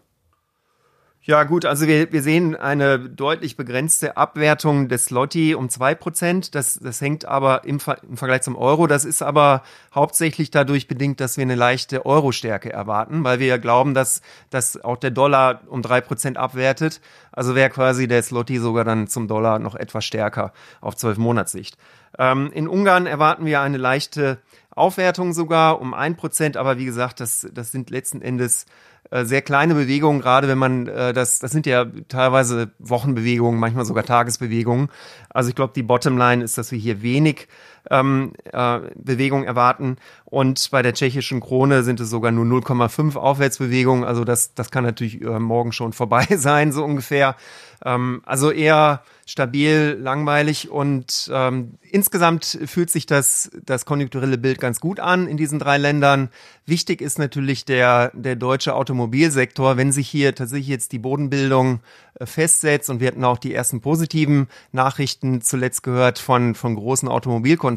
Ja 1.27 1.43
gut, 1.43 1.64
also 1.64 1.89
wir, 1.89 2.12
wir 2.12 2.23
sehen 2.23 2.55
eine 2.55 3.01
deutlich 3.01 3.57
begrenzte 3.57 4.17
Abwertung 4.17 4.89
des 4.89 5.11
Lotti 5.11 5.57
um 5.57 5.69
zwei 5.69 5.97
Prozent. 5.97 6.55
Das, 6.55 6.79
das 6.81 7.01
hängt 7.01 7.25
aber 7.25 7.64
im, 7.64 7.81
im 8.09 8.17
Vergleich 8.17 8.43
zum 8.43 8.55
Euro. 8.55 8.87
Das 8.87 9.05
ist 9.05 9.23
aber 9.23 9.64
hauptsächlich 9.93 10.53
dadurch 10.53 10.87
bedingt, 10.87 11.19
dass 11.19 11.37
wir 11.37 11.43
eine 11.43 11.57
leichte 11.57 12.07
Euro-Stärke 12.07 12.73
erwarten, 12.73 13.25
weil 13.25 13.41
wir 13.41 13.59
glauben, 13.59 13.93
dass, 13.93 14.23
dass 14.51 14.81
auch 14.85 14.99
der 14.99 15.11
Dollar 15.11 15.62
um 15.67 15.83
drei 15.83 16.01
Prozent 16.01 16.37
abwertet. 16.37 17.01
Also 17.33 17.57
wäre 17.57 17.71
quasi 17.71 18.07
der 18.07 18.23
Slotty 18.23 18.59
sogar 18.59 18.85
dann 18.85 19.09
zum 19.09 19.27
Dollar 19.27 19.59
noch 19.59 19.75
etwas 19.75 20.05
stärker 20.05 20.53
auf 20.81 20.95
zwölf 20.95 21.19
Monatssicht. 21.19 21.77
Ähm, 22.21 22.53
in 22.53 22.69
Ungarn 22.69 23.07
erwarten 23.07 23.47
wir 23.47 23.62
eine 23.62 23.79
leichte 23.79 24.39
Aufwertung 24.77 25.33
sogar 25.33 25.81
um 25.81 25.95
ein 25.95 26.16
Prozent, 26.16 26.57
aber 26.57 26.79
wie 26.79 26.85
gesagt, 26.85 27.20
das, 27.20 27.47
das 27.53 27.72
sind 27.72 27.91
letzten 27.91 28.22
Endes 28.22 28.66
äh, 29.11 29.24
sehr 29.24 29.43
kleine 29.43 29.74
Bewegungen, 29.74 30.20
gerade 30.20 30.49
wenn 30.49 30.59
man 30.59 30.87
äh, 30.87 31.12
das, 31.12 31.39
das 31.39 31.51
sind 31.51 31.66
ja 31.66 31.87
teilweise 32.09 32.70
Wochenbewegungen, 32.79 33.59
manchmal 33.59 33.85
sogar 33.85 34.05
Tagesbewegungen. 34.05 34.89
Also 35.31 35.49
ich 35.49 35.55
glaube, 35.55 35.72
die 35.74 35.83
Bottomline 35.83 36.45
ist, 36.45 36.59
dass 36.59 36.72
wir 36.72 36.79
hier 36.79 37.03
wenig 37.03 37.49
ähm, 37.91 38.32
äh, 38.53 38.80
Bewegung 38.95 39.45
erwarten. 39.45 39.97
Und 40.24 40.70
bei 40.70 40.82
der 40.82 40.93
tschechischen 40.93 41.41
Krone 41.41 41.82
sind 41.82 42.01
es 42.01 42.11
sogar 42.11 42.32
nur 42.32 42.45
0,5 42.45 43.16
Aufwärtsbewegungen. 43.16 44.05
Also 44.05 44.24
das, 44.24 44.55
das 44.55 44.70
kann 44.70 44.84
natürlich 44.84 45.22
äh, 45.22 45.39
morgen 45.39 45.72
schon 45.72 45.93
vorbei 45.93 46.26
sein, 46.37 46.72
so 46.72 46.84
ungefähr. 46.84 47.37
Ähm, 47.84 48.22
also 48.24 48.51
eher 48.51 49.03
stabil, 49.28 49.99
langweilig 50.01 50.70
und 50.70 51.28
ähm, 51.32 51.78
insgesamt 51.91 52.59
fühlt 52.66 52.91
sich 52.91 53.07
das, 53.07 53.51
das 53.64 53.84
konjunkturelle 53.84 54.39
Bild 54.39 54.61
ganz 54.61 54.78
gut 54.78 55.01
an 55.01 55.26
in 55.26 55.37
diesen 55.37 55.59
drei 55.59 55.78
Ländern. 55.78 56.30
Wichtig 56.64 57.01
ist 57.01 57.18
natürlich 57.18 57.64
der, 57.64 58.12
der 58.14 58.37
deutsche 58.37 58.74
Automobilsektor. 58.74 59.76
Wenn 59.76 59.91
sich 59.91 60.09
hier 60.09 60.34
tatsächlich 60.34 60.68
jetzt 60.68 60.93
die 60.93 61.01
Bodenbildung 61.01 61.80
äh, 62.18 62.26
festsetzt 62.26 62.89
und 62.89 63.01
wir 63.01 63.09
hatten 63.09 63.24
auch 63.24 63.39
die 63.39 63.53
ersten 63.53 63.80
positiven 63.80 64.47
Nachrichten 64.70 65.41
zuletzt 65.41 65.82
gehört 65.82 66.20
von, 66.20 66.55
von 66.55 66.76
großen 66.76 67.09
Automobilkonzernen, 67.09 67.76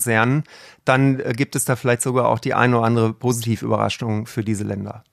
dann 0.85 1.19
äh, 1.19 1.33
gibt 1.35 1.55
es 1.55 1.65
da 1.65 1.75
vielleicht 1.75 2.01
sogar 2.01 2.27
auch 2.29 2.39
die 2.39 2.53
eine 2.53 2.77
oder 2.77 2.85
andere 2.85 3.13
Positivüberraschung 3.13 4.25
für 4.25 4.43
diese 4.43 4.63
Länder. 4.63 5.03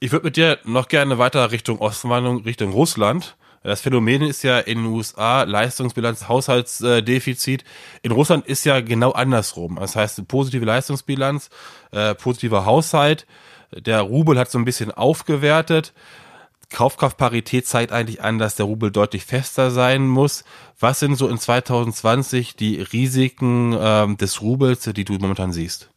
Ich 0.00 0.12
würde 0.12 0.26
mit 0.26 0.36
dir 0.36 0.58
noch 0.64 0.88
gerne 0.88 1.18
weiter 1.18 1.50
Richtung 1.50 1.80
Ostwanderung, 1.80 2.42
Richtung 2.44 2.72
Russland. 2.72 3.36
Das 3.64 3.80
Phänomen 3.80 4.22
ist 4.22 4.44
ja 4.44 4.58
in 4.60 4.78
den 4.78 4.86
USA 4.86 5.42
Leistungsbilanz, 5.42 6.28
Haushaltsdefizit. 6.28 7.64
In 8.02 8.12
Russland 8.12 8.46
ist 8.46 8.64
ja 8.64 8.80
genau 8.80 9.10
andersrum. 9.12 9.76
Das 9.80 9.96
heißt, 9.96 10.26
positive 10.28 10.64
Leistungsbilanz, 10.64 11.50
äh, 11.90 12.14
positiver 12.14 12.64
Haushalt. 12.64 13.26
Der 13.72 14.00
Rubel 14.02 14.38
hat 14.38 14.50
so 14.50 14.58
ein 14.58 14.64
bisschen 14.64 14.92
aufgewertet. 14.92 15.92
Kaufkraftparität 16.70 17.66
zeigt 17.66 17.92
eigentlich 17.92 18.22
an, 18.22 18.38
dass 18.38 18.56
der 18.56 18.66
Rubel 18.66 18.90
deutlich 18.90 19.24
fester 19.24 19.70
sein 19.70 20.06
muss. 20.06 20.44
Was 20.78 21.00
sind 21.00 21.16
so 21.16 21.28
in 21.28 21.38
2020 21.38 22.56
die 22.56 22.80
Risiken 22.80 23.76
ähm, 23.78 24.16
des 24.16 24.42
Rubels, 24.42 24.82
die 24.82 25.04
du 25.04 25.14
momentan 25.14 25.52
siehst? 25.52 25.90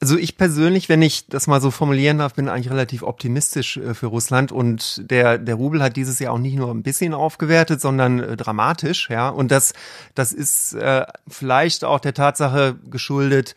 Also 0.00 0.18
ich 0.18 0.36
persönlich, 0.36 0.88
wenn 0.88 1.02
ich 1.02 1.28
das 1.28 1.46
mal 1.46 1.60
so 1.60 1.70
formulieren 1.70 2.18
darf, 2.18 2.34
bin 2.34 2.48
eigentlich 2.48 2.70
relativ 2.70 3.02
optimistisch 3.02 3.76
äh, 3.76 3.94
für 3.94 4.06
Russland 4.06 4.52
und 4.52 5.02
der 5.10 5.38
der 5.38 5.54
Rubel 5.54 5.82
hat 5.82 5.96
dieses 5.96 6.18
Jahr 6.18 6.34
auch 6.34 6.38
nicht 6.38 6.56
nur 6.56 6.70
ein 6.70 6.82
bisschen 6.82 7.14
aufgewertet, 7.14 7.80
sondern 7.80 8.20
äh, 8.20 8.36
dramatisch, 8.36 9.08
ja. 9.08 9.28
Und 9.28 9.50
das 9.50 9.72
das 10.14 10.32
ist 10.32 10.74
äh, 10.74 11.06
vielleicht 11.28 11.84
auch 11.84 12.00
der 12.00 12.12
Tatsache 12.12 12.76
geschuldet, 12.90 13.54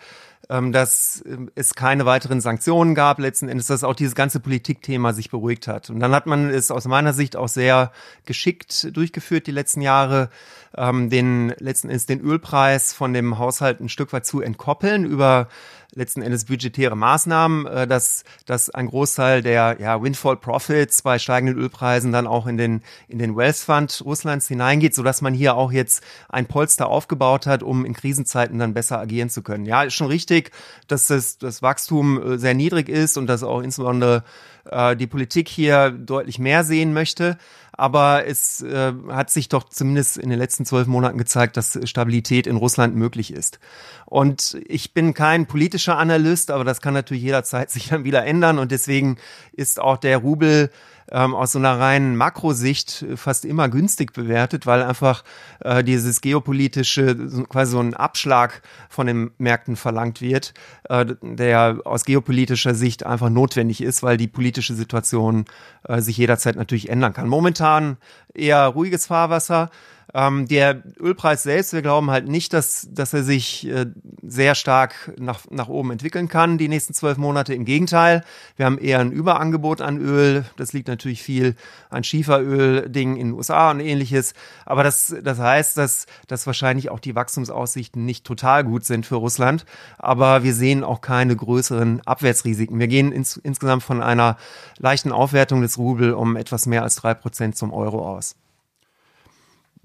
dass 0.71 1.23
ähm, 1.27 1.51
es 1.55 1.73
keine 1.73 2.05
weiteren 2.05 2.41
Sanktionen 2.41 2.95
gab, 2.95 3.19
letzten 3.19 3.49
Endes, 3.49 3.67
dass 3.67 3.83
auch 3.83 3.95
dieses 3.95 4.15
ganze 4.15 4.39
Politikthema 4.39 5.13
sich 5.13 5.29
beruhigt 5.29 5.67
hat. 5.67 5.89
Und 5.89 5.99
dann 5.99 6.13
hat 6.13 6.25
man 6.25 6.49
es 6.49 6.71
aus 6.71 6.85
meiner 6.85 7.13
Sicht 7.13 7.35
auch 7.35 7.49
sehr 7.49 7.91
geschickt 8.25 8.95
durchgeführt 8.95 9.47
die 9.47 9.51
letzten 9.51 9.81
Jahre, 9.81 10.29
ähm, 10.75 11.09
den 11.09 11.53
letzten 11.59 11.89
Endes 11.89 12.05
den 12.05 12.21
Ölpreis 12.21 12.93
von 12.93 13.13
dem 13.13 13.37
Haushalt 13.37 13.81
ein 13.81 13.89
Stück 13.89 14.13
weit 14.13 14.25
zu 14.25 14.41
entkoppeln 14.41 15.05
über 15.05 15.49
letzten 15.97 16.21
Endes 16.21 16.45
budgetäre 16.45 16.95
Maßnahmen, 16.95 17.65
äh, 17.65 17.87
dass, 17.87 18.23
dass 18.45 18.69
ein 18.69 18.87
Großteil 18.87 19.41
der 19.41 19.77
ja, 19.79 20.01
Windfall 20.01 20.37
Profits 20.37 21.01
bei 21.01 21.19
steigenden 21.19 21.57
Ölpreisen 21.57 22.11
dann 22.11 22.27
auch 22.27 22.47
in 22.47 22.57
den, 22.57 22.81
in 23.07 23.19
den 23.19 23.35
Wealth 23.35 23.57
Fund 23.57 24.01
Russlands 24.05 24.47
hineingeht, 24.47 24.93
sodass 24.93 25.21
man 25.21 25.33
hier 25.33 25.55
auch 25.55 25.71
jetzt 25.71 26.03
ein 26.29 26.45
Polster 26.45 26.87
aufgebaut 26.87 27.47
hat, 27.47 27.63
um 27.63 27.83
in 27.83 27.93
Krisenzeiten 27.93 28.59
dann 28.59 28.73
besser 28.73 28.99
agieren 28.99 29.29
zu 29.29 29.41
können. 29.41 29.65
Ja, 29.65 29.83
ist 29.83 29.95
schon 29.95 30.07
richtig, 30.07 30.51
dass 30.87 31.07
das, 31.07 31.39
das 31.39 31.61
Wachstum 31.61 32.21
äh, 32.21 32.37
sehr 32.37 32.53
niedrig 32.53 32.87
ist 32.87 33.17
und 33.17 33.27
dass 33.27 33.43
auch 33.43 33.61
insbesondere 33.61 34.23
äh, 34.65 34.95
die 34.95 35.07
Politik 35.07 35.49
hier 35.49 35.89
deutlich 35.89 36.37
mehr 36.37 36.63
sehen 36.63 36.93
möchte 36.93 37.37
aber 37.77 38.25
es 38.25 38.63
äh, 38.63 38.91
hat 39.09 39.29
sich 39.29 39.49
doch 39.49 39.63
zumindest 39.63 40.17
in 40.17 40.29
den 40.29 40.39
letzten 40.39 40.65
zwölf 40.65 40.87
Monaten 40.87 41.17
gezeigt, 41.17 41.55
dass 41.57 41.79
Stabilität 41.83 42.47
in 42.47 42.57
Russland 42.57 42.95
möglich 42.95 43.31
ist. 43.31 43.59
Und 44.05 44.57
ich 44.67 44.93
bin 44.93 45.13
kein 45.13 45.45
politischer 45.45 45.97
Analyst, 45.97 46.49
aber 46.49 46.63
das 46.63 46.81
kann 46.81 46.95
natürlich 46.95 47.23
jederzeit 47.23 47.69
sich 47.71 47.89
dann 47.89 48.03
wieder 48.03 48.25
ändern 48.25 48.57
und 48.57 48.71
deswegen 48.71 49.17
ist 49.53 49.79
auch 49.79 49.97
der 49.97 50.17
Rubel 50.17 50.71
ähm, 51.11 51.35
aus 51.35 51.53
so 51.53 51.59
einer 51.59 51.79
reinen 51.79 52.15
Makrosicht 52.15 53.05
fast 53.15 53.45
immer 53.45 53.69
günstig 53.69 54.13
bewertet, 54.13 54.65
weil 54.65 54.83
einfach 54.83 55.23
äh, 55.61 55.83
dieses 55.83 56.21
geopolitische, 56.21 57.15
quasi 57.49 57.71
so 57.71 57.79
ein 57.79 57.93
Abschlag 57.93 58.61
von 58.89 59.07
den 59.07 59.31
Märkten 59.37 59.75
verlangt 59.75 60.21
wird, 60.21 60.53
äh, 60.89 61.05
der 61.21 61.81
aus 61.85 62.05
geopolitischer 62.05 62.75
Sicht 62.75 63.05
einfach 63.05 63.29
notwendig 63.29 63.81
ist, 63.81 64.03
weil 64.03 64.17
die 64.17 64.27
politische 64.27 64.73
Situation 64.73 65.45
äh, 65.87 66.01
sich 66.01 66.17
jederzeit 66.17 66.55
natürlich 66.55 66.89
ändern 66.89 67.13
kann. 67.13 67.27
Momentan 67.27 67.97
eher 68.33 68.67
ruhiges 68.67 69.07
Fahrwasser. 69.07 69.69
Ähm, 70.13 70.47
der 70.47 70.83
Ölpreis 70.99 71.43
selbst, 71.43 71.73
wir 71.73 71.81
glauben 71.81 72.09
halt 72.11 72.27
nicht, 72.27 72.53
dass, 72.53 72.87
dass 72.91 73.13
er 73.13 73.23
sich 73.23 73.67
äh, 73.67 73.87
sehr 74.21 74.55
stark 74.55 75.13
nach, 75.17 75.41
nach 75.49 75.67
oben 75.67 75.91
entwickeln 75.91 76.29
kann, 76.29 76.57
die 76.57 76.69
nächsten 76.69 76.93
zwölf 76.93 77.17
Monate. 77.17 77.53
Im 77.53 77.65
Gegenteil, 77.65 78.23
wir 78.55 78.65
haben 78.65 78.77
eher 78.77 78.99
ein 78.99 79.11
Überangebot 79.11 79.81
an 79.81 79.97
Öl. 79.97 80.45
Das 80.55 80.71
liegt 80.71 80.87
natürlich 80.87 81.21
viel 81.21 81.55
an 81.89 82.05
Schieferöl-Dingen 82.05 83.17
in 83.17 83.27
den 83.27 83.33
USA 83.35 83.71
und 83.71 83.81
ähnliches. 83.81 84.33
Aber 84.65 84.83
das, 84.83 85.13
das 85.21 85.39
heißt, 85.39 85.77
dass, 85.77 86.05
dass 86.27 86.47
wahrscheinlich 86.47 86.89
auch 86.89 86.99
die 86.99 87.15
Wachstumsaussichten 87.15 88.05
nicht 88.05 88.25
total 88.25 88.63
gut 88.63 88.85
sind 88.85 89.05
für 89.05 89.15
Russland. 89.15 89.65
Aber 89.97 90.43
wir 90.43 90.53
sehen 90.53 90.85
auch 90.85 91.01
keine 91.01 91.35
größeren 91.35 92.01
Abwärtsrisiken. 92.05 92.79
Wir 92.79 92.87
gehen 92.87 93.11
ins, 93.11 93.35
insgesamt 93.35 93.83
von 93.83 94.01
einer 94.01 94.37
leichten 94.77 95.11
Aufwertung 95.11 95.61
des 95.61 95.77
Rubel 95.77 96.13
um 96.13 96.37
etwas 96.37 96.65
mehr 96.65 96.83
als 96.83 96.95
drei 96.95 97.13
Prozent 97.13 97.57
zum 97.57 97.73
Euro 97.73 98.07
aus. 98.07 98.35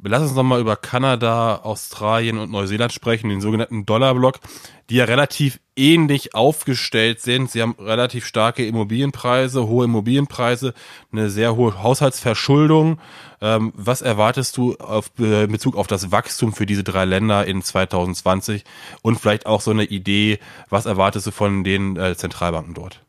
Lass 0.04 0.22
uns 0.22 0.34
nochmal 0.34 0.60
über 0.60 0.74
Kanada, 0.74 1.60
Australien 1.62 2.38
und 2.38 2.50
Neuseeland 2.50 2.92
sprechen, 2.92 3.28
den 3.28 3.40
sogenannten 3.40 3.86
Dollarblock, 3.86 4.40
die 4.90 4.96
ja 4.96 5.04
relativ 5.04 5.60
ähnlich 5.76 6.34
aufgestellt 6.34 7.20
sind. 7.20 7.50
Sie 7.50 7.62
haben 7.62 7.76
relativ 7.78 8.26
starke 8.26 8.66
Immobilienpreise, 8.66 9.68
hohe 9.68 9.84
Immobilienpreise, 9.84 10.74
eine 11.12 11.30
sehr 11.30 11.54
hohe 11.54 11.84
Haushaltsverschuldung. 11.84 13.00
Ähm, 13.40 13.72
was 13.76 14.02
erwartest 14.02 14.56
du 14.56 14.74
auf, 14.74 15.12
äh, 15.20 15.44
in 15.44 15.52
Bezug 15.52 15.76
auf 15.76 15.86
das 15.86 16.10
Wachstum 16.10 16.52
für 16.52 16.66
diese 16.66 16.82
drei 16.82 17.04
Länder 17.04 17.46
in 17.46 17.62
2020 17.62 18.64
und 19.02 19.20
vielleicht 19.20 19.46
auch 19.46 19.60
so 19.60 19.70
eine 19.70 19.84
Idee, 19.84 20.40
was 20.68 20.86
erwartest 20.86 21.28
du 21.28 21.30
von 21.30 21.62
den 21.62 21.96
äh, 21.96 22.16
Zentralbanken 22.16 22.74
dort? 22.74 23.02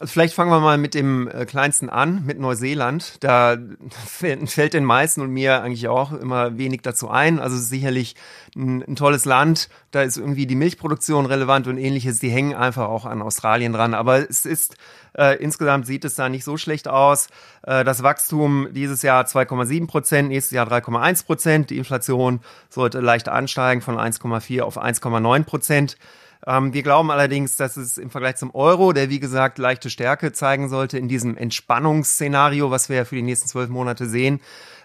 Also 0.00 0.12
vielleicht 0.12 0.32
fangen 0.32 0.50
wir 0.50 0.60
mal 0.60 0.78
mit 0.78 0.94
dem 0.94 1.28
äh, 1.28 1.44
kleinsten 1.44 1.90
an, 1.90 2.24
mit 2.24 2.40
Neuseeland. 2.40 3.22
Da 3.22 3.58
fällt 4.06 4.72
den 4.72 4.84
meisten 4.86 5.20
und 5.20 5.30
mir 5.30 5.62
eigentlich 5.62 5.88
auch 5.88 6.12
immer 6.12 6.56
wenig 6.56 6.80
dazu 6.80 7.10
ein. 7.10 7.38
Also 7.38 7.58
sicherlich 7.58 8.16
ein, 8.56 8.82
ein, 8.82 8.96
tolles 8.96 9.26
Land. 9.26 9.68
Da 9.90 10.00
ist 10.00 10.16
irgendwie 10.16 10.46
die 10.46 10.54
Milchproduktion 10.54 11.26
relevant 11.26 11.66
und 11.66 11.76
ähnliches. 11.76 12.18
Die 12.18 12.30
hängen 12.30 12.54
einfach 12.54 12.88
auch 12.88 13.04
an 13.04 13.20
Australien 13.20 13.74
dran. 13.74 13.92
Aber 13.92 14.26
es 14.26 14.46
ist 14.46 14.76
äh, 15.18 15.36
insgesamt 15.36 15.86
sieht 15.86 16.06
es 16.06 16.14
da 16.14 16.30
nicht 16.30 16.44
so 16.44 16.56
schlecht 16.56 16.88
aus. 16.88 17.28
Äh, 17.62 17.84
das 17.84 18.02
Wachstum 18.02 18.68
dieses 18.70 19.02
Jahr 19.02 19.26
2,7 19.26 19.86
Prozent, 19.86 20.28
nächstes 20.28 20.52
Jahr 20.52 20.66
3,1 20.66 21.26
Prozent. 21.26 21.68
Die 21.68 21.76
Inflation 21.76 22.40
sollte 22.70 23.00
leicht 23.00 23.28
ansteigen 23.28 23.82
von 23.82 23.96
1,4 23.96 24.62
auf 24.62 24.82
1,9 24.82 25.44
Prozent. 25.44 25.98
Ähm, 26.46 26.72
wir 26.72 26.82
glauben 26.82 27.10
allerdings, 27.10 27.56
dass 27.56 27.76
es 27.76 27.98
im 27.98 28.10
Vergleich 28.10 28.36
zum 28.36 28.54
Euro, 28.54 28.92
der 28.92 29.10
wie 29.10 29.20
gesagt 29.20 29.58
leichte 29.58 29.90
Stärke 29.90 30.32
zeigen 30.32 30.68
sollte 30.68 30.98
in 30.98 31.08
diesem 31.08 31.36
Entspannungsszenario, 31.36 32.70
was 32.70 32.88
wir 32.88 32.96
ja 32.96 33.04
für 33.04 33.16
die 33.16 33.22
nächsten 33.22 33.48
zwölf 33.48 33.68
Monate 33.68 34.08
sehen, 34.08 34.40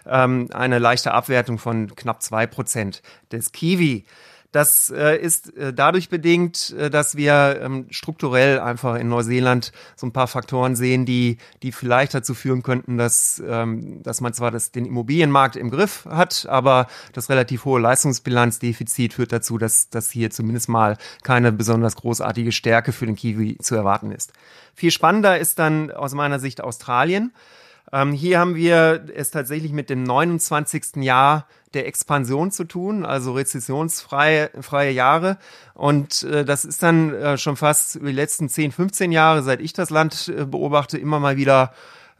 ähm, 0.06 0.48
eine 0.52 0.78
leichte 0.78 1.12
Abwertung 1.12 1.58
von 1.58 1.94
knapp 1.94 2.22
zwei 2.22 2.46
Prozent 2.46 3.02
des 3.32 3.52
Kiwi. 3.52 4.04
Das 4.56 4.88
äh, 4.88 5.18
ist 5.18 5.54
äh, 5.58 5.74
dadurch 5.74 6.08
bedingt, 6.08 6.74
äh, 6.78 6.88
dass 6.88 7.14
wir 7.14 7.60
ähm, 7.60 7.88
strukturell 7.90 8.58
einfach 8.58 8.94
in 8.94 9.06
Neuseeland 9.06 9.70
so 9.96 10.06
ein 10.06 10.14
paar 10.14 10.28
Faktoren 10.28 10.76
sehen, 10.76 11.04
die, 11.04 11.36
die 11.62 11.72
vielleicht 11.72 12.14
dazu 12.14 12.32
führen 12.32 12.62
könnten, 12.62 12.96
dass, 12.96 13.42
ähm, 13.46 14.02
dass 14.02 14.22
man 14.22 14.32
zwar 14.32 14.50
das, 14.50 14.72
den 14.72 14.86
Immobilienmarkt 14.86 15.56
im 15.56 15.70
Griff 15.70 16.06
hat, 16.08 16.46
aber 16.48 16.86
das 17.12 17.28
relativ 17.28 17.66
hohe 17.66 17.82
Leistungsbilanzdefizit 17.82 19.12
führt 19.12 19.30
dazu, 19.30 19.58
dass, 19.58 19.90
dass 19.90 20.10
hier 20.10 20.30
zumindest 20.30 20.70
mal 20.70 20.96
keine 21.22 21.52
besonders 21.52 21.94
großartige 21.94 22.50
Stärke 22.50 22.92
für 22.92 23.04
den 23.04 23.14
Kiwi 23.16 23.58
zu 23.58 23.74
erwarten 23.74 24.10
ist. 24.10 24.32
Viel 24.74 24.90
spannender 24.90 25.38
ist 25.38 25.58
dann 25.58 25.90
aus 25.90 26.14
meiner 26.14 26.38
Sicht 26.38 26.62
Australien. 26.62 27.34
Ähm, 27.92 28.12
hier 28.12 28.38
haben 28.38 28.54
wir 28.54 29.04
es 29.14 29.30
tatsächlich 29.30 29.72
mit 29.72 29.90
dem 29.90 30.02
29. 30.02 30.96
Jahr 31.02 31.46
der 31.76 31.86
Expansion 31.86 32.50
zu 32.50 32.64
tun, 32.64 33.04
also 33.04 33.32
rezessionsfreie 33.32 34.50
freie 34.60 34.90
Jahre. 34.90 35.38
Und 35.74 36.22
äh, 36.24 36.44
das 36.44 36.64
ist 36.64 36.82
dann 36.82 37.14
äh, 37.14 37.38
schon 37.38 37.56
fast 37.56 37.96
die 37.96 38.12
letzten 38.12 38.48
10, 38.48 38.72
15 38.72 39.12
Jahre, 39.12 39.42
seit 39.42 39.60
ich 39.60 39.72
das 39.72 39.90
Land 39.90 40.28
äh, 40.28 40.44
beobachte, 40.44 40.98
immer 40.98 41.20
mal 41.20 41.36
wieder 41.36 41.72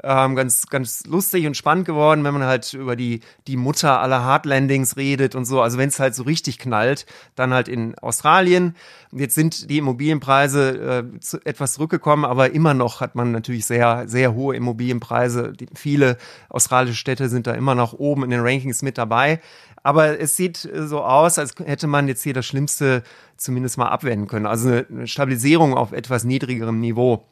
ähm, 0.07 0.37
ganz, 0.37 0.69
ganz 0.69 1.05
lustig 1.07 1.47
und 1.47 1.57
spannend 1.57 1.85
geworden, 1.85 2.23
wenn 2.23 2.33
man 2.33 2.45
halt 2.45 2.73
über 2.75 2.95
die, 2.95 3.21
die 3.49 3.57
Mutter 3.57 4.01
aller 4.01 4.23
Hardlandings 4.23 4.97
redet 4.97 5.35
und 5.35 5.45
so. 5.45 5.61
Also 5.61 5.79
wenn 5.79 5.89
es 5.89 5.99
halt 5.99 6.15
so 6.15 6.23
richtig 6.23 6.61
knallt, 6.61 7.07
dann 7.35 7.53
halt 7.53 7.67
in 7.67 7.99
Australien. 7.99 8.77
Jetzt 9.11 9.35
sind 9.35 9.69
die 9.69 9.79
Immobilienpreise 9.79 11.11
äh, 11.17 11.21
zu, 11.21 11.45
etwas 11.45 11.75
zurückgekommen, 11.75 12.25
aber 12.25 12.53
immer 12.53 12.73
noch 12.73 13.01
hat 13.01 13.17
man 13.17 13.33
natürlich 13.33 13.67
sehr, 13.67 14.05
sehr 14.07 14.35
hohe 14.35 14.55
Immobilienpreise. 14.55 15.53
Die, 15.53 15.67
viele 15.75 16.19
australische 16.49 16.97
Städte 16.97 17.29
sind 17.29 17.49
da 17.49 17.55
immer 17.55 17.75
noch 17.75 17.93
oben 17.93 18.23
in 18.23 18.31
den 18.31 18.41
Rankings 18.41 18.83
mit 18.83 18.99
dabei. 18.99 19.41
Aber 19.83 20.21
es 20.21 20.37
sieht 20.37 20.65
äh, 20.65 20.87
so 20.87 21.03
aus, 21.03 21.39
als 21.39 21.55
hätte 21.65 21.89
man 21.89 22.07
jetzt 22.07 22.23
hier 22.23 22.35
das 22.35 22.47
Schlimmste 22.47 23.03
zumindest 23.37 23.77
mal 23.77 23.89
abwenden 23.89 24.29
können. 24.29 24.47
Also 24.47 24.69
eine 24.71 25.09
Stabilisierung 25.09 25.75
auf 25.75 25.91
etwas 25.91 26.23
niedrigerem 26.23 26.79
Niveau. 26.79 27.25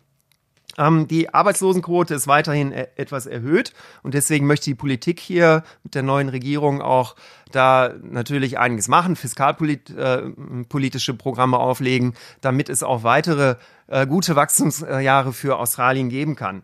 Ähm, 0.79 1.07
die 1.09 1.33
Arbeitslosenquote 1.33 2.15
ist 2.15 2.27
weiterhin 2.27 2.73
e 2.73 2.87
etwas 2.97 3.27
erhöht 3.27 3.73
und 4.03 4.15
deswegen 4.15 4.47
möchte 4.47 4.67
die 4.67 4.75
Politik 4.75 5.21
hier 5.21 5.63
mit 5.83 5.95
der 5.95 6.03
neuen 6.03 6.29
Regierung 6.29 6.83
auch 6.83 7.15
da 7.53 7.95
natürlich 8.03 8.59
einiges 8.59 8.89
machen, 8.89 9.17
fiskalpolitische 9.17 11.13
äh, 11.13 11.17
Programme 11.17 11.59
auflegen, 11.59 12.15
damit 12.41 12.69
es 12.69 12.83
auch 12.83 13.05
weitere 13.05 13.57
äh, 13.87 14.07
gute 14.07 14.37
Wachstumsjahre 14.37 15.33
für 15.33 15.59
Australien 15.59 16.09
geben 16.09 16.37
kann. 16.37 16.63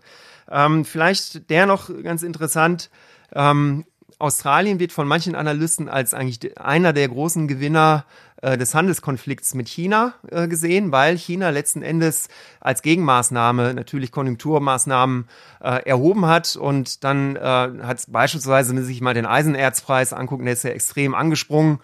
Ähm, 0.51 0.85
vielleicht 0.85 1.49
der 1.51 1.67
noch 1.67 1.91
ganz 2.03 2.23
interessant. 2.23 2.91
Ähm, 3.33 3.85
Australien 4.19 4.79
wird 4.79 4.93
von 4.93 5.09
manchen 5.09 5.35
Analysten 5.35 5.89
als 5.89 6.13
eigentlich 6.13 6.59
einer 6.59 6.93
der 6.93 7.09
großen 7.09 7.49
Gewinner 7.49 8.05
äh, 8.43 8.57
des 8.57 8.74
Handelskonflikts 8.74 9.55
mit 9.55 9.68
China 9.68 10.14
äh, 10.30 10.49
gesehen, 10.49 10.93
weil 10.93 11.16
China 11.18 11.51
letzten 11.51 11.82
Endes 11.82 12.28
als 12.61 12.82
Gegenmaßnahme 12.82 13.74
natürlich 13.74 14.12
Konjunkturmaßnahmen 14.12 15.28
äh, 15.62 15.82
erhoben 15.88 16.26
hat 16.26 16.57
und 16.57 17.05
dann 17.05 17.36
äh, 17.36 17.41
hat 17.41 18.05
beispielsweise, 18.09 18.70
wenn 18.70 18.78
Sie 18.78 18.84
sich 18.84 19.01
mal 19.01 19.14
den 19.14 19.26
Eisenerzpreis 19.26 20.12
angucken, 20.12 20.45
der 20.45 20.55
ist 20.55 20.64
ja 20.64 20.70
extrem 20.70 21.14
angesprungen 21.14 21.80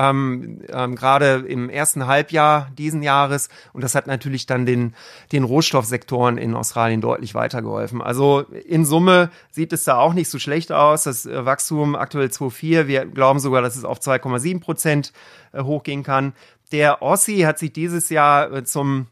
ähm, 0.00 0.62
ähm, 0.70 0.94
gerade 0.96 1.44
im 1.46 1.68
ersten 1.68 2.06
Halbjahr 2.06 2.70
diesen 2.78 3.02
Jahres. 3.02 3.50
Und 3.74 3.84
das 3.84 3.94
hat 3.94 4.06
natürlich 4.06 4.46
dann 4.46 4.64
den, 4.64 4.94
den 5.30 5.44
Rohstoffsektoren 5.44 6.38
in 6.38 6.54
Australien 6.54 7.02
deutlich 7.02 7.34
weitergeholfen. 7.34 8.00
Also 8.00 8.40
in 8.40 8.86
Summe 8.86 9.30
sieht 9.50 9.74
es 9.74 9.84
da 9.84 9.98
auch 9.98 10.14
nicht 10.14 10.30
so 10.30 10.38
schlecht 10.38 10.72
aus. 10.72 11.04
Das 11.04 11.26
äh, 11.26 11.44
Wachstum 11.44 11.96
aktuell 11.96 12.28
2,4. 12.28 12.86
Wir 12.86 13.04
glauben 13.04 13.40
sogar, 13.40 13.60
dass 13.60 13.76
es 13.76 13.84
auf 13.84 13.98
2,7 13.98 14.60
Prozent 14.60 15.12
äh, 15.52 15.62
hochgehen 15.62 16.02
kann. 16.02 16.32
Der 16.72 17.02
Aussie 17.02 17.46
hat 17.46 17.58
sich 17.58 17.72
dieses 17.72 18.08
Jahr 18.08 18.50
äh, 18.52 18.64
zum 18.64 19.08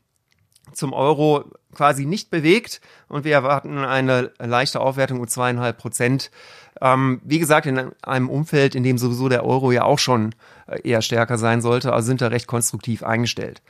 zum 0.75 0.93
Euro 0.93 1.45
quasi 1.75 2.05
nicht 2.05 2.31
bewegt 2.31 2.83
und 3.09 3.25
wir 3.25 3.33
erwarten 3.33 3.79
eine 3.79 4.33
leichte 4.39 4.81
Aufwertung 4.81 5.19
um 5.19 5.27
zweieinhalb 5.27 5.79
Prozent. 5.79 6.31
Ähm, 6.81 7.21
wie 7.25 7.39
gesagt, 7.39 7.67
in 7.67 7.93
einem 8.03 8.29
Umfeld, 8.29 8.75
in 8.75 8.85
dem 8.85 8.99
sowieso 8.99 9.29
der 9.29 9.45
Euro 9.45 9.73
ja 9.73 9.85
auch 9.85 9.99
schon 9.99 10.35
eher 10.83 11.03
stärker 11.03 11.39
sein 11.39 11.61
sollte, 11.61 11.93
also 11.93 12.07
sind 12.07 12.21
da 12.21 12.29
recht 12.29 12.47
konstruktiv 12.47 13.03
eingestellt. 13.03 13.63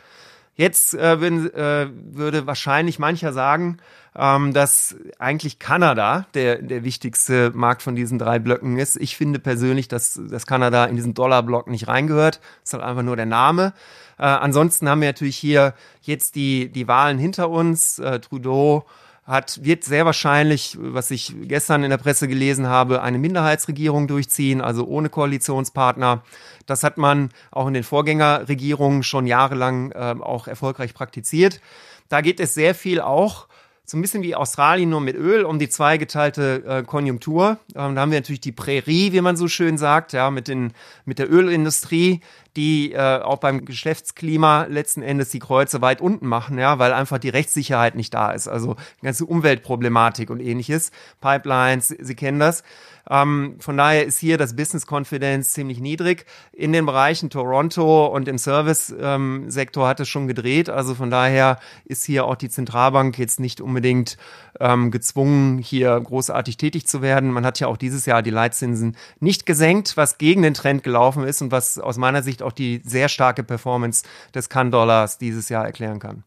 Jetzt 0.58 0.94
äh, 0.94 1.20
würden, 1.20 1.54
äh, 1.54 1.88
würde 1.92 2.48
wahrscheinlich 2.48 2.98
mancher 2.98 3.32
sagen, 3.32 3.78
ähm, 4.16 4.52
dass 4.52 4.96
eigentlich 5.20 5.60
Kanada 5.60 6.26
der, 6.34 6.60
der 6.60 6.82
wichtigste 6.82 7.52
Markt 7.54 7.82
von 7.82 7.94
diesen 7.94 8.18
drei 8.18 8.40
Blöcken 8.40 8.76
ist. 8.76 8.96
Ich 8.96 9.16
finde 9.16 9.38
persönlich, 9.38 9.86
dass, 9.86 10.20
dass 10.28 10.46
Kanada 10.46 10.86
in 10.86 10.96
diesen 10.96 11.14
Dollarblock 11.14 11.68
nicht 11.68 11.86
reingehört. 11.86 12.40
Das 12.62 12.70
ist 12.70 12.72
halt 12.72 12.82
einfach 12.82 13.04
nur 13.04 13.14
der 13.14 13.26
Name. 13.26 13.72
Äh, 14.18 14.24
ansonsten 14.24 14.88
haben 14.88 15.00
wir 15.00 15.08
natürlich 15.08 15.36
hier 15.36 15.74
jetzt 16.02 16.34
die, 16.34 16.68
die 16.70 16.88
Wahlen 16.88 17.18
hinter 17.18 17.50
uns. 17.50 18.00
Äh, 18.00 18.18
Trudeau 18.18 18.84
hat, 19.28 19.62
wird 19.62 19.84
sehr 19.84 20.06
wahrscheinlich, 20.06 20.78
was 20.80 21.10
ich 21.10 21.34
gestern 21.42 21.84
in 21.84 21.90
der 21.90 21.98
Presse 21.98 22.28
gelesen 22.28 22.66
habe, 22.66 23.02
eine 23.02 23.18
Minderheitsregierung 23.18 24.08
durchziehen, 24.08 24.62
also 24.62 24.86
ohne 24.86 25.10
Koalitionspartner. 25.10 26.22
Das 26.64 26.82
hat 26.82 26.96
man 26.96 27.28
auch 27.50 27.68
in 27.68 27.74
den 27.74 27.84
Vorgängerregierungen 27.84 29.02
schon 29.02 29.26
jahrelang 29.26 29.92
äh, 29.92 30.14
auch 30.18 30.48
erfolgreich 30.48 30.94
praktiziert. 30.94 31.60
Da 32.08 32.22
geht 32.22 32.40
es 32.40 32.54
sehr 32.54 32.74
viel 32.74 33.02
auch 33.02 33.48
so 33.90 33.96
ein 33.96 34.02
bisschen 34.02 34.22
wie 34.22 34.34
Australien 34.34 34.90
nur 34.90 35.00
mit 35.00 35.16
Öl 35.16 35.44
um 35.44 35.58
die 35.58 35.70
zweigeteilte 35.70 36.62
äh, 36.66 36.82
Konjunktur. 36.82 37.58
Ähm, 37.74 37.94
da 37.94 38.02
haben 38.02 38.10
wir 38.10 38.18
natürlich 38.18 38.42
die 38.42 38.52
Prärie, 38.52 39.12
wie 39.12 39.22
man 39.22 39.34
so 39.34 39.48
schön 39.48 39.78
sagt, 39.78 40.12
ja, 40.12 40.30
mit, 40.30 40.46
den, 40.46 40.74
mit 41.06 41.18
der 41.18 41.32
Ölindustrie, 41.32 42.20
die 42.54 42.92
äh, 42.92 43.20
auch 43.22 43.38
beim 43.38 43.64
Geschäftsklima 43.64 44.64
letzten 44.64 45.00
Endes 45.00 45.30
die 45.30 45.38
Kreuze 45.38 45.80
weit 45.80 46.02
unten 46.02 46.26
machen, 46.26 46.58
ja, 46.58 46.78
weil 46.78 46.92
einfach 46.92 47.16
die 47.16 47.30
Rechtssicherheit 47.30 47.94
nicht 47.94 48.12
da 48.12 48.32
ist. 48.32 48.46
Also 48.46 48.76
ganze 49.02 49.24
Umweltproblematik 49.24 50.28
und 50.28 50.40
ähnliches. 50.40 50.90
Pipelines, 51.22 51.88
Sie 51.88 52.14
kennen 52.14 52.40
das. 52.40 52.64
Ähm, 53.10 53.56
von 53.58 53.76
daher 53.76 54.04
ist 54.04 54.18
hier 54.18 54.38
das 54.38 54.56
Business 54.56 54.86
Confidence 54.86 55.52
ziemlich 55.52 55.80
niedrig. 55.80 56.26
In 56.52 56.72
den 56.72 56.86
Bereichen 56.86 57.30
Toronto 57.30 58.06
und 58.06 58.28
im 58.28 58.38
Service-Sektor 58.38 59.84
ähm, 59.84 59.88
hat 59.88 60.00
es 60.00 60.08
schon 60.08 60.26
gedreht. 60.26 60.70
Also 60.70 60.94
von 60.94 61.10
daher 61.10 61.58
ist 61.84 62.04
hier 62.04 62.24
auch 62.26 62.36
die 62.36 62.50
Zentralbank 62.50 63.18
jetzt 63.18 63.40
nicht 63.40 63.60
unbedingt 63.60 64.16
ähm, 64.60 64.90
gezwungen, 64.90 65.58
hier 65.58 65.98
großartig 66.00 66.56
tätig 66.56 66.86
zu 66.86 67.02
werden. 67.02 67.30
Man 67.30 67.46
hat 67.46 67.60
ja 67.60 67.68
auch 67.68 67.76
dieses 67.76 68.06
Jahr 68.06 68.22
die 68.22 68.30
Leitzinsen 68.30 68.96
nicht 69.20 69.46
gesenkt, 69.46 69.96
was 69.96 70.18
gegen 70.18 70.42
den 70.42 70.54
Trend 70.54 70.82
gelaufen 70.82 71.24
ist 71.24 71.42
und 71.42 71.52
was 71.52 71.78
aus 71.78 71.96
meiner 71.96 72.22
Sicht 72.22 72.42
auch 72.42 72.52
die 72.52 72.82
sehr 72.84 73.08
starke 73.08 73.42
Performance 73.42 74.04
des 74.34 74.48
Kann-Dollars 74.48 75.18
dieses 75.18 75.48
Jahr 75.48 75.64
erklären 75.64 75.98
kann. 75.98 76.24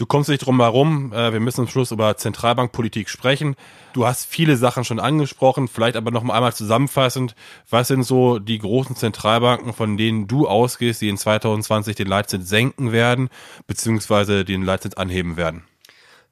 Du 0.00 0.06
kommst 0.06 0.30
nicht 0.30 0.46
drum 0.46 0.58
herum. 0.62 1.12
Äh, 1.12 1.34
wir 1.34 1.40
müssen 1.40 1.60
am 1.60 1.68
Schluss 1.68 1.90
über 1.90 2.16
Zentralbankpolitik 2.16 3.10
sprechen. 3.10 3.54
Du 3.92 4.06
hast 4.06 4.24
viele 4.24 4.56
Sachen 4.56 4.82
schon 4.82 4.98
angesprochen, 4.98 5.68
vielleicht 5.68 5.94
aber 5.94 6.10
noch 6.10 6.22
einmal 6.22 6.54
zusammenfassend. 6.54 7.34
Was 7.68 7.88
sind 7.88 8.04
so 8.04 8.38
die 8.38 8.58
großen 8.58 8.96
Zentralbanken, 8.96 9.74
von 9.74 9.98
denen 9.98 10.26
du 10.26 10.48
ausgehst, 10.48 11.02
die 11.02 11.10
in 11.10 11.18
2020 11.18 11.96
den 11.96 12.06
Leitzins 12.06 12.48
senken 12.48 12.92
werden, 12.92 13.28
beziehungsweise 13.66 14.46
den 14.46 14.62
Leitzins 14.62 14.96
anheben 14.96 15.36
werden? 15.36 15.64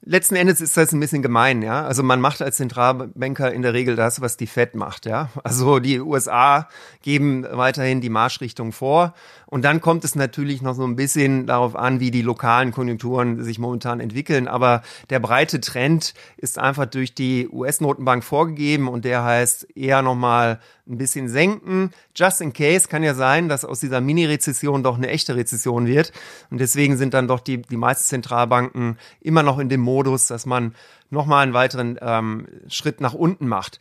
Letzten 0.02 0.36
Endes 0.36 0.60
ist 0.60 0.76
das 0.76 0.92
ein 0.92 1.00
bisschen 1.00 1.22
gemein, 1.22 1.60
ja. 1.60 1.84
Also 1.84 2.04
man 2.04 2.20
macht 2.20 2.40
als 2.40 2.56
Zentralbanker 2.56 3.52
in 3.52 3.62
der 3.62 3.74
Regel 3.74 3.96
das, 3.96 4.20
was 4.20 4.36
die 4.36 4.46
Fed 4.46 4.76
macht, 4.76 5.06
ja. 5.06 5.28
Also 5.42 5.80
die 5.80 6.00
USA 6.00 6.68
geben 7.02 7.44
weiterhin 7.50 8.00
die 8.00 8.08
Marschrichtung 8.08 8.70
vor. 8.72 9.14
Und 9.46 9.64
dann 9.64 9.80
kommt 9.80 10.04
es 10.04 10.14
natürlich 10.14 10.62
noch 10.62 10.74
so 10.74 10.84
ein 10.84 10.94
bisschen 10.94 11.46
darauf 11.46 11.74
an, 11.74 12.00
wie 12.00 12.10
die 12.10 12.22
lokalen 12.22 12.70
Konjunkturen 12.70 13.42
sich 13.42 13.58
momentan 13.58 13.98
entwickeln. 13.98 14.46
Aber 14.46 14.82
der 15.10 15.20
breite 15.20 15.60
Trend 15.60 16.14
ist 16.36 16.58
einfach 16.58 16.86
durch 16.86 17.14
die 17.14 17.48
US-Notenbank 17.48 18.22
vorgegeben 18.22 18.88
und 18.88 19.04
der 19.04 19.24
heißt 19.24 19.76
eher 19.76 20.02
nochmal 20.02 20.60
ein 20.86 20.98
bisschen 20.98 21.28
senken. 21.28 21.90
Just 22.14 22.40
in 22.40 22.52
case 22.52 22.88
kann 22.88 23.02
ja 23.02 23.14
sein, 23.14 23.48
dass 23.48 23.64
aus 23.64 23.80
dieser 23.80 24.00
Mini-Rezession 24.00 24.82
doch 24.82 24.96
eine 24.96 25.08
echte 25.08 25.36
Rezession 25.36 25.86
wird. 25.86 26.12
Und 26.50 26.60
deswegen 26.60 26.96
sind 26.96 27.14
dann 27.14 27.28
doch 27.28 27.40
die, 27.40 27.62
die 27.62 27.76
meisten 27.76 28.04
Zentralbanken 28.04 28.98
immer 29.20 29.42
noch 29.42 29.58
in 29.58 29.68
dem 29.68 29.80
Modus, 29.88 30.26
dass 30.26 30.44
man 30.44 30.74
nochmal 31.10 31.42
einen 31.42 31.54
weiteren 31.54 31.98
ähm, 32.02 32.46
Schritt 32.68 33.00
nach 33.00 33.14
unten 33.14 33.48
macht. 33.48 33.80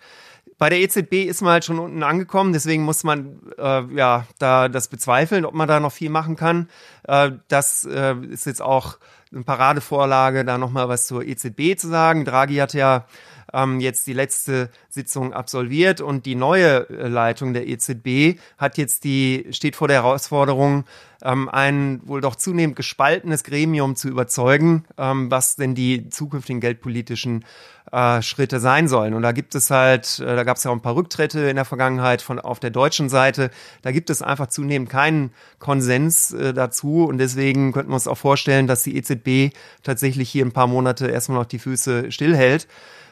Bei 0.57 0.69
der 0.69 0.79
EZB 0.79 1.25
ist 1.25 1.41
man 1.41 1.51
halt 1.51 1.65
schon 1.65 1.77
unten 1.77 2.01
angekommen, 2.01 2.53
deswegen 2.53 2.83
muss 2.83 3.03
man 3.03 3.39
äh, 3.59 3.83
ja 3.93 4.25
da 4.39 4.69
das 4.69 4.87
bezweifeln, 4.87 5.45
ob 5.45 5.53
man 5.53 5.67
da 5.67 5.79
noch 5.79 5.91
viel 5.91 6.09
machen 6.09 6.35
kann. 6.35 6.69
Äh, 7.03 7.31
das 7.47 7.85
äh, 7.85 8.15
ist 8.29 8.45
jetzt 8.45 8.61
auch 8.61 8.97
eine 9.31 9.43
Paradevorlage, 9.43 10.45
da 10.45 10.57
nochmal 10.57 10.89
was 10.89 11.05
zur 11.05 11.23
EZB 11.23 11.77
zu 11.77 11.89
sagen. 11.89 12.25
Draghi 12.25 12.55
hat 12.55 12.73
ja 12.73 13.05
ähm, 13.53 13.79
jetzt 13.79 14.07
die 14.07 14.13
letzte 14.13 14.69
Sitzung 14.89 15.33
absolviert 15.33 16.01
und 16.01 16.25
die 16.25 16.35
neue 16.35 16.89
äh, 16.89 17.07
Leitung 17.07 17.53
der 17.53 17.67
EZB 17.67 18.39
hat 18.57 18.77
jetzt 18.77 19.03
die, 19.03 19.47
steht 19.51 19.75
vor 19.75 19.87
der 19.87 19.97
Herausforderung, 20.03 20.85
ähm, 21.23 21.49
ein 21.49 22.01
wohl 22.05 22.21
doch 22.21 22.35
zunehmend 22.35 22.75
gespaltenes 22.75 23.43
Gremium 23.43 23.95
zu 23.95 24.07
überzeugen, 24.09 24.85
ähm, 24.97 25.31
was 25.31 25.55
denn 25.55 25.75
die 25.75 26.09
zukünftigen 26.09 26.61
geldpolitischen 26.61 27.45
äh, 27.91 28.21
Schritte 28.21 28.59
sein 28.59 28.87
sollen. 28.87 29.13
Und 29.13 29.21
da 29.21 29.31
gibt 29.31 29.55
es 29.55 29.69
halt, 29.69 30.19
äh, 30.19 30.35
da 30.35 30.43
gab 30.43 30.57
es 30.57 30.63
ja 30.63 30.71
auch 30.71 30.75
ein 30.75 30.81
paar 30.81 30.95
Rücktritte 30.95 31.41
in 31.41 31.55
der 31.55 31.65
Vergangenheit 31.65 32.21
von 32.21 32.39
auf 32.39 32.59
der 32.59 32.69
deutschen 32.69 33.09
Seite. 33.09 33.49
Da 33.81 33.91
gibt 33.91 34.09
es 34.09 34.21
einfach 34.21 34.47
zunehmend 34.47 34.89
keinen 34.89 35.31
Konsens 35.59 36.33
äh, 36.33 36.53
dazu 36.53 37.05
und 37.05 37.17
deswegen 37.17 37.71
könnten 37.71 37.91
wir 37.91 37.95
uns 37.95 38.07
auch 38.07 38.17
vorstellen, 38.17 38.67
dass 38.67 38.83
die 38.83 38.97
EZB 38.97 39.55
tatsächlich 39.83 40.29
hier 40.29 40.45
ein 40.45 40.51
paar 40.51 40.67
Monate 40.67 41.07
erstmal 41.07 41.39
noch 41.39 41.45
die 41.45 41.59
Füße 41.59 42.11
stillhält. 42.11 42.67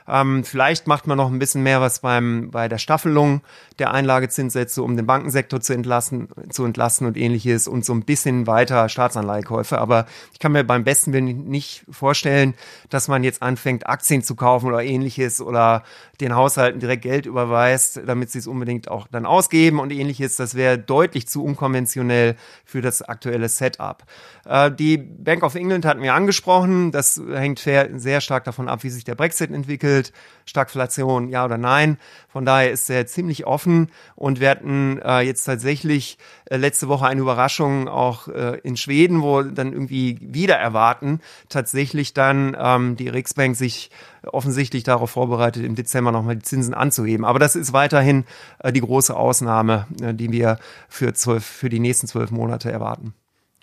Ähm, 0.08 0.44
vielleicht 0.44 0.88
macht 0.88 1.08
man 1.08 1.18
noch 1.18 1.32
ein 1.32 1.40
bisschen 1.40 1.64
mehr 1.64 1.82
was 1.82 2.00
beim, 2.00 2.52
bei 2.52 2.68
der 2.68 2.78
Staffelung 2.78 3.42
der 3.80 3.92
Einlagezinssätze, 3.92 4.84
um 4.84 4.96
den 4.96 5.06
Bankensektor 5.06 5.62
zu 5.62 5.74
entlassen, 5.74 6.30
zu 6.50 6.64
entlasten 6.64 7.08
und 7.08 7.18
ähnliches 7.18 7.68
und 7.68 7.84
so 7.86 7.94
ein 7.94 8.04
bisschen 8.04 8.46
weiter 8.48 8.88
Staatsanleihekäufe. 8.88 9.80
Aber 9.80 10.06
ich 10.32 10.40
kann 10.40 10.52
mir 10.52 10.64
beim 10.64 10.84
besten 10.84 11.12
Willen 11.12 11.46
nicht 11.46 11.86
vorstellen, 11.90 12.54
dass 12.90 13.08
man 13.08 13.24
jetzt 13.24 13.42
anfängt, 13.42 13.88
Aktien 13.88 14.22
zu 14.22 14.36
kaufen 14.36 14.68
oder 14.68 14.84
ähnliches 14.84 15.42
oder 15.42 15.84
den 16.22 16.36
Haushalten 16.36 16.80
direkt 16.80 17.02
Geld 17.02 17.26
überweist, 17.26 18.02
damit 18.06 18.32
sie 18.32 18.40
es 18.40 18.48
unbedingt 18.48 18.90
auch 18.90 19.08
dann 19.08 19.26
ausgeben 19.26 19.80
und 19.80 19.92
ähnliches. 19.92 20.36
Das 20.36 20.56
wäre 20.56 20.78
deutlich 20.78 21.28
zu 21.28 21.44
unkonventionell 21.44 22.36
für 22.64 22.82
das 22.82 23.02
aktuelle 23.02 23.50
Setup. 23.50 24.04
Äh, 24.46 24.72
die 24.72 24.98
Bank 24.98 25.44
of 25.44 25.56
England 25.56 25.86
hatten 25.86 26.02
wir 26.02 26.14
angesprochen. 26.14 26.92
Das 26.92 27.22
hängt 27.34 27.60
sehr 27.60 28.22
stark 28.22 28.44
davon 28.44 28.70
ab, 28.70 28.84
wie 28.84 28.90
sich 28.90 29.04
der 29.04 29.16
Brexit 29.16 29.52
entwickelt 29.52 29.95
entwickelt, 29.96 30.14
Stagflation, 30.48 31.30
ja 31.30 31.44
oder 31.44 31.58
nein. 31.58 31.98
Von 32.28 32.46
daher 32.46 32.72
ist 32.72 32.88
er 32.90 33.08
ziemlich 33.08 33.48
offen 33.48 33.90
und 34.16 34.40
wir 34.40 34.52
hatten 34.52 35.00
äh, 35.04 35.22
jetzt 35.22 35.44
tatsächlich 35.44 36.20
äh, 36.46 36.58
letzte 36.58 36.88
Woche 36.88 37.08
eine 37.08 37.22
Überraschung 37.22 37.88
auch 37.88 38.28
äh, 38.28 38.60
in 38.60 38.78
Schweden, 38.78 39.24
wo 39.24 39.42
dann 39.42 39.74
irgendwie 39.74 40.20
wieder 40.22 40.56
erwarten, 40.56 41.20
tatsächlich 41.50 42.14
dann 42.14 42.56
ähm, 42.60 42.96
die 42.96 43.10
Riksbank 43.10 43.56
sich 43.56 43.90
offensichtlich 44.24 44.84
darauf 44.84 45.10
vorbereitet, 45.10 45.66
im 45.66 45.76
Dezember 45.76 46.12
nochmal 46.12 46.36
die 46.36 46.44
Zinsen 46.44 46.76
anzuheben. 46.76 47.26
Aber 47.26 47.40
das 47.40 47.56
ist 47.56 47.74
weiterhin 47.74 48.26
äh, 48.60 48.72
die 48.72 48.82
große 48.82 49.16
Ausnahme, 49.16 49.88
äh, 50.00 50.14
die 50.14 50.32
wir 50.32 50.60
für, 50.90 51.14
zwölf, 51.14 51.44
für 51.44 51.70
die 51.70 51.80
nächsten 51.80 52.06
zwölf 52.06 52.30
Monate 52.30 52.72
erwarten. 52.72 53.16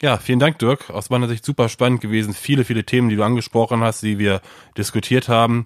Ja, 0.02 0.16
vielen 0.16 0.40
Dank, 0.40 0.58
Dirk. 0.58 0.90
Aus 0.90 1.10
meiner 1.10 1.28
Sicht 1.28 1.44
super 1.44 1.68
spannend 1.68 2.00
gewesen. 2.00 2.34
Viele, 2.34 2.64
viele 2.64 2.82
Themen, 2.82 3.08
die 3.08 3.14
du 3.14 3.22
angesprochen 3.22 3.82
hast, 3.82 4.02
die 4.02 4.18
wir 4.18 4.40
diskutiert 4.76 5.28
haben. 5.28 5.62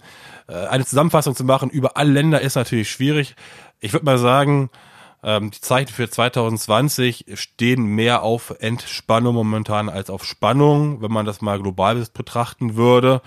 Äh, 0.47 0.67
eine 0.67 0.85
Zusammenfassung 0.85 1.35
zu 1.35 1.43
machen 1.43 1.71
über 1.71 1.97
alle 1.97 2.13
Länder 2.13 2.43
ist 2.43 2.55
natürlich 2.55 2.91
schwierig. 2.91 3.35
Ich 3.81 3.95
würde 3.95 4.05
mal 4.05 4.19
sagen, 4.19 4.69
ähm, 5.23 5.53
die 5.53 5.61
Zeichen 5.63 5.91
für 5.91 6.11
2020 6.11 7.25
stehen 7.33 7.87
mehr 7.87 8.23
auf 8.23 8.55
Entspannung 8.61 9.35
momentan 9.35 9.89
als 9.89 10.11
auf 10.11 10.23
Spannung, 10.23 11.01
wenn 11.01 11.11
man 11.11 11.25
das 11.25 11.41
mal 11.41 11.59
global 11.59 12.05
betrachten 12.13 12.77
würde. 12.77 13.23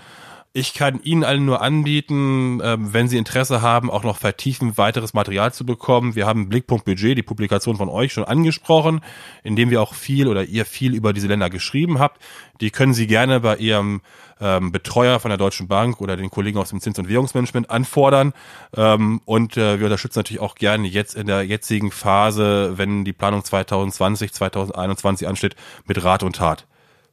Ich 0.52 0.74
kann 0.74 1.00
Ihnen 1.04 1.22
allen 1.22 1.44
nur 1.44 1.62
anbieten, 1.62 2.60
ähm, 2.64 2.92
wenn 2.92 3.06
Sie 3.06 3.18
Interesse 3.18 3.62
haben, 3.62 3.88
auch 3.88 4.02
noch 4.02 4.16
vertiefend 4.16 4.78
weiteres 4.78 5.14
Material 5.14 5.52
zu 5.52 5.64
bekommen. 5.64 6.16
Wir 6.16 6.26
haben 6.26 6.48
Blickpunkt 6.48 6.84
Budget, 6.84 7.16
die 7.16 7.22
Publikation 7.22 7.76
von 7.76 7.88
euch 7.88 8.12
schon 8.12 8.24
angesprochen, 8.24 9.00
in 9.44 9.54
dem 9.54 9.70
wir 9.70 9.80
auch 9.80 9.94
viel 9.94 10.26
oder 10.26 10.42
ihr 10.42 10.64
viel 10.64 10.94
über 10.94 11.12
diese 11.12 11.28
Länder 11.28 11.50
geschrieben 11.50 12.00
habt. 12.00 12.20
Die 12.60 12.72
können 12.72 12.94
Sie 12.94 13.06
gerne 13.06 13.38
bei 13.38 13.58
Ihrem 13.58 14.00
ähm, 14.40 14.72
Betreuer 14.72 15.20
von 15.20 15.28
der 15.28 15.38
Deutschen 15.38 15.68
Bank 15.68 16.00
oder 16.00 16.16
den 16.16 16.30
Kollegen 16.30 16.58
aus 16.58 16.70
dem 16.70 16.80
Zins- 16.80 16.98
und 16.98 17.08
Währungsmanagement 17.08 17.70
anfordern. 17.70 18.32
Ähm, 18.76 19.20
und 19.26 19.56
äh, 19.56 19.78
wir 19.78 19.86
unterstützen 19.86 20.18
natürlich 20.18 20.42
auch 20.42 20.56
gerne 20.56 20.88
jetzt 20.88 21.14
in 21.14 21.28
der 21.28 21.44
jetzigen 21.44 21.92
Phase, 21.92 22.76
wenn 22.76 23.04
die 23.04 23.12
Planung 23.12 23.44
2020, 23.44 24.32
2021 24.32 25.28
ansteht, 25.28 25.54
mit 25.86 26.02
Rat 26.02 26.24
und 26.24 26.34
Tat. 26.34 26.66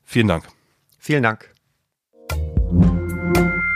Vielen 0.04 0.28
Dank. 0.28 0.48
Vielen 0.98 1.22
Dank. 1.22 1.57
Thank 3.34 3.56
you. 3.56 3.67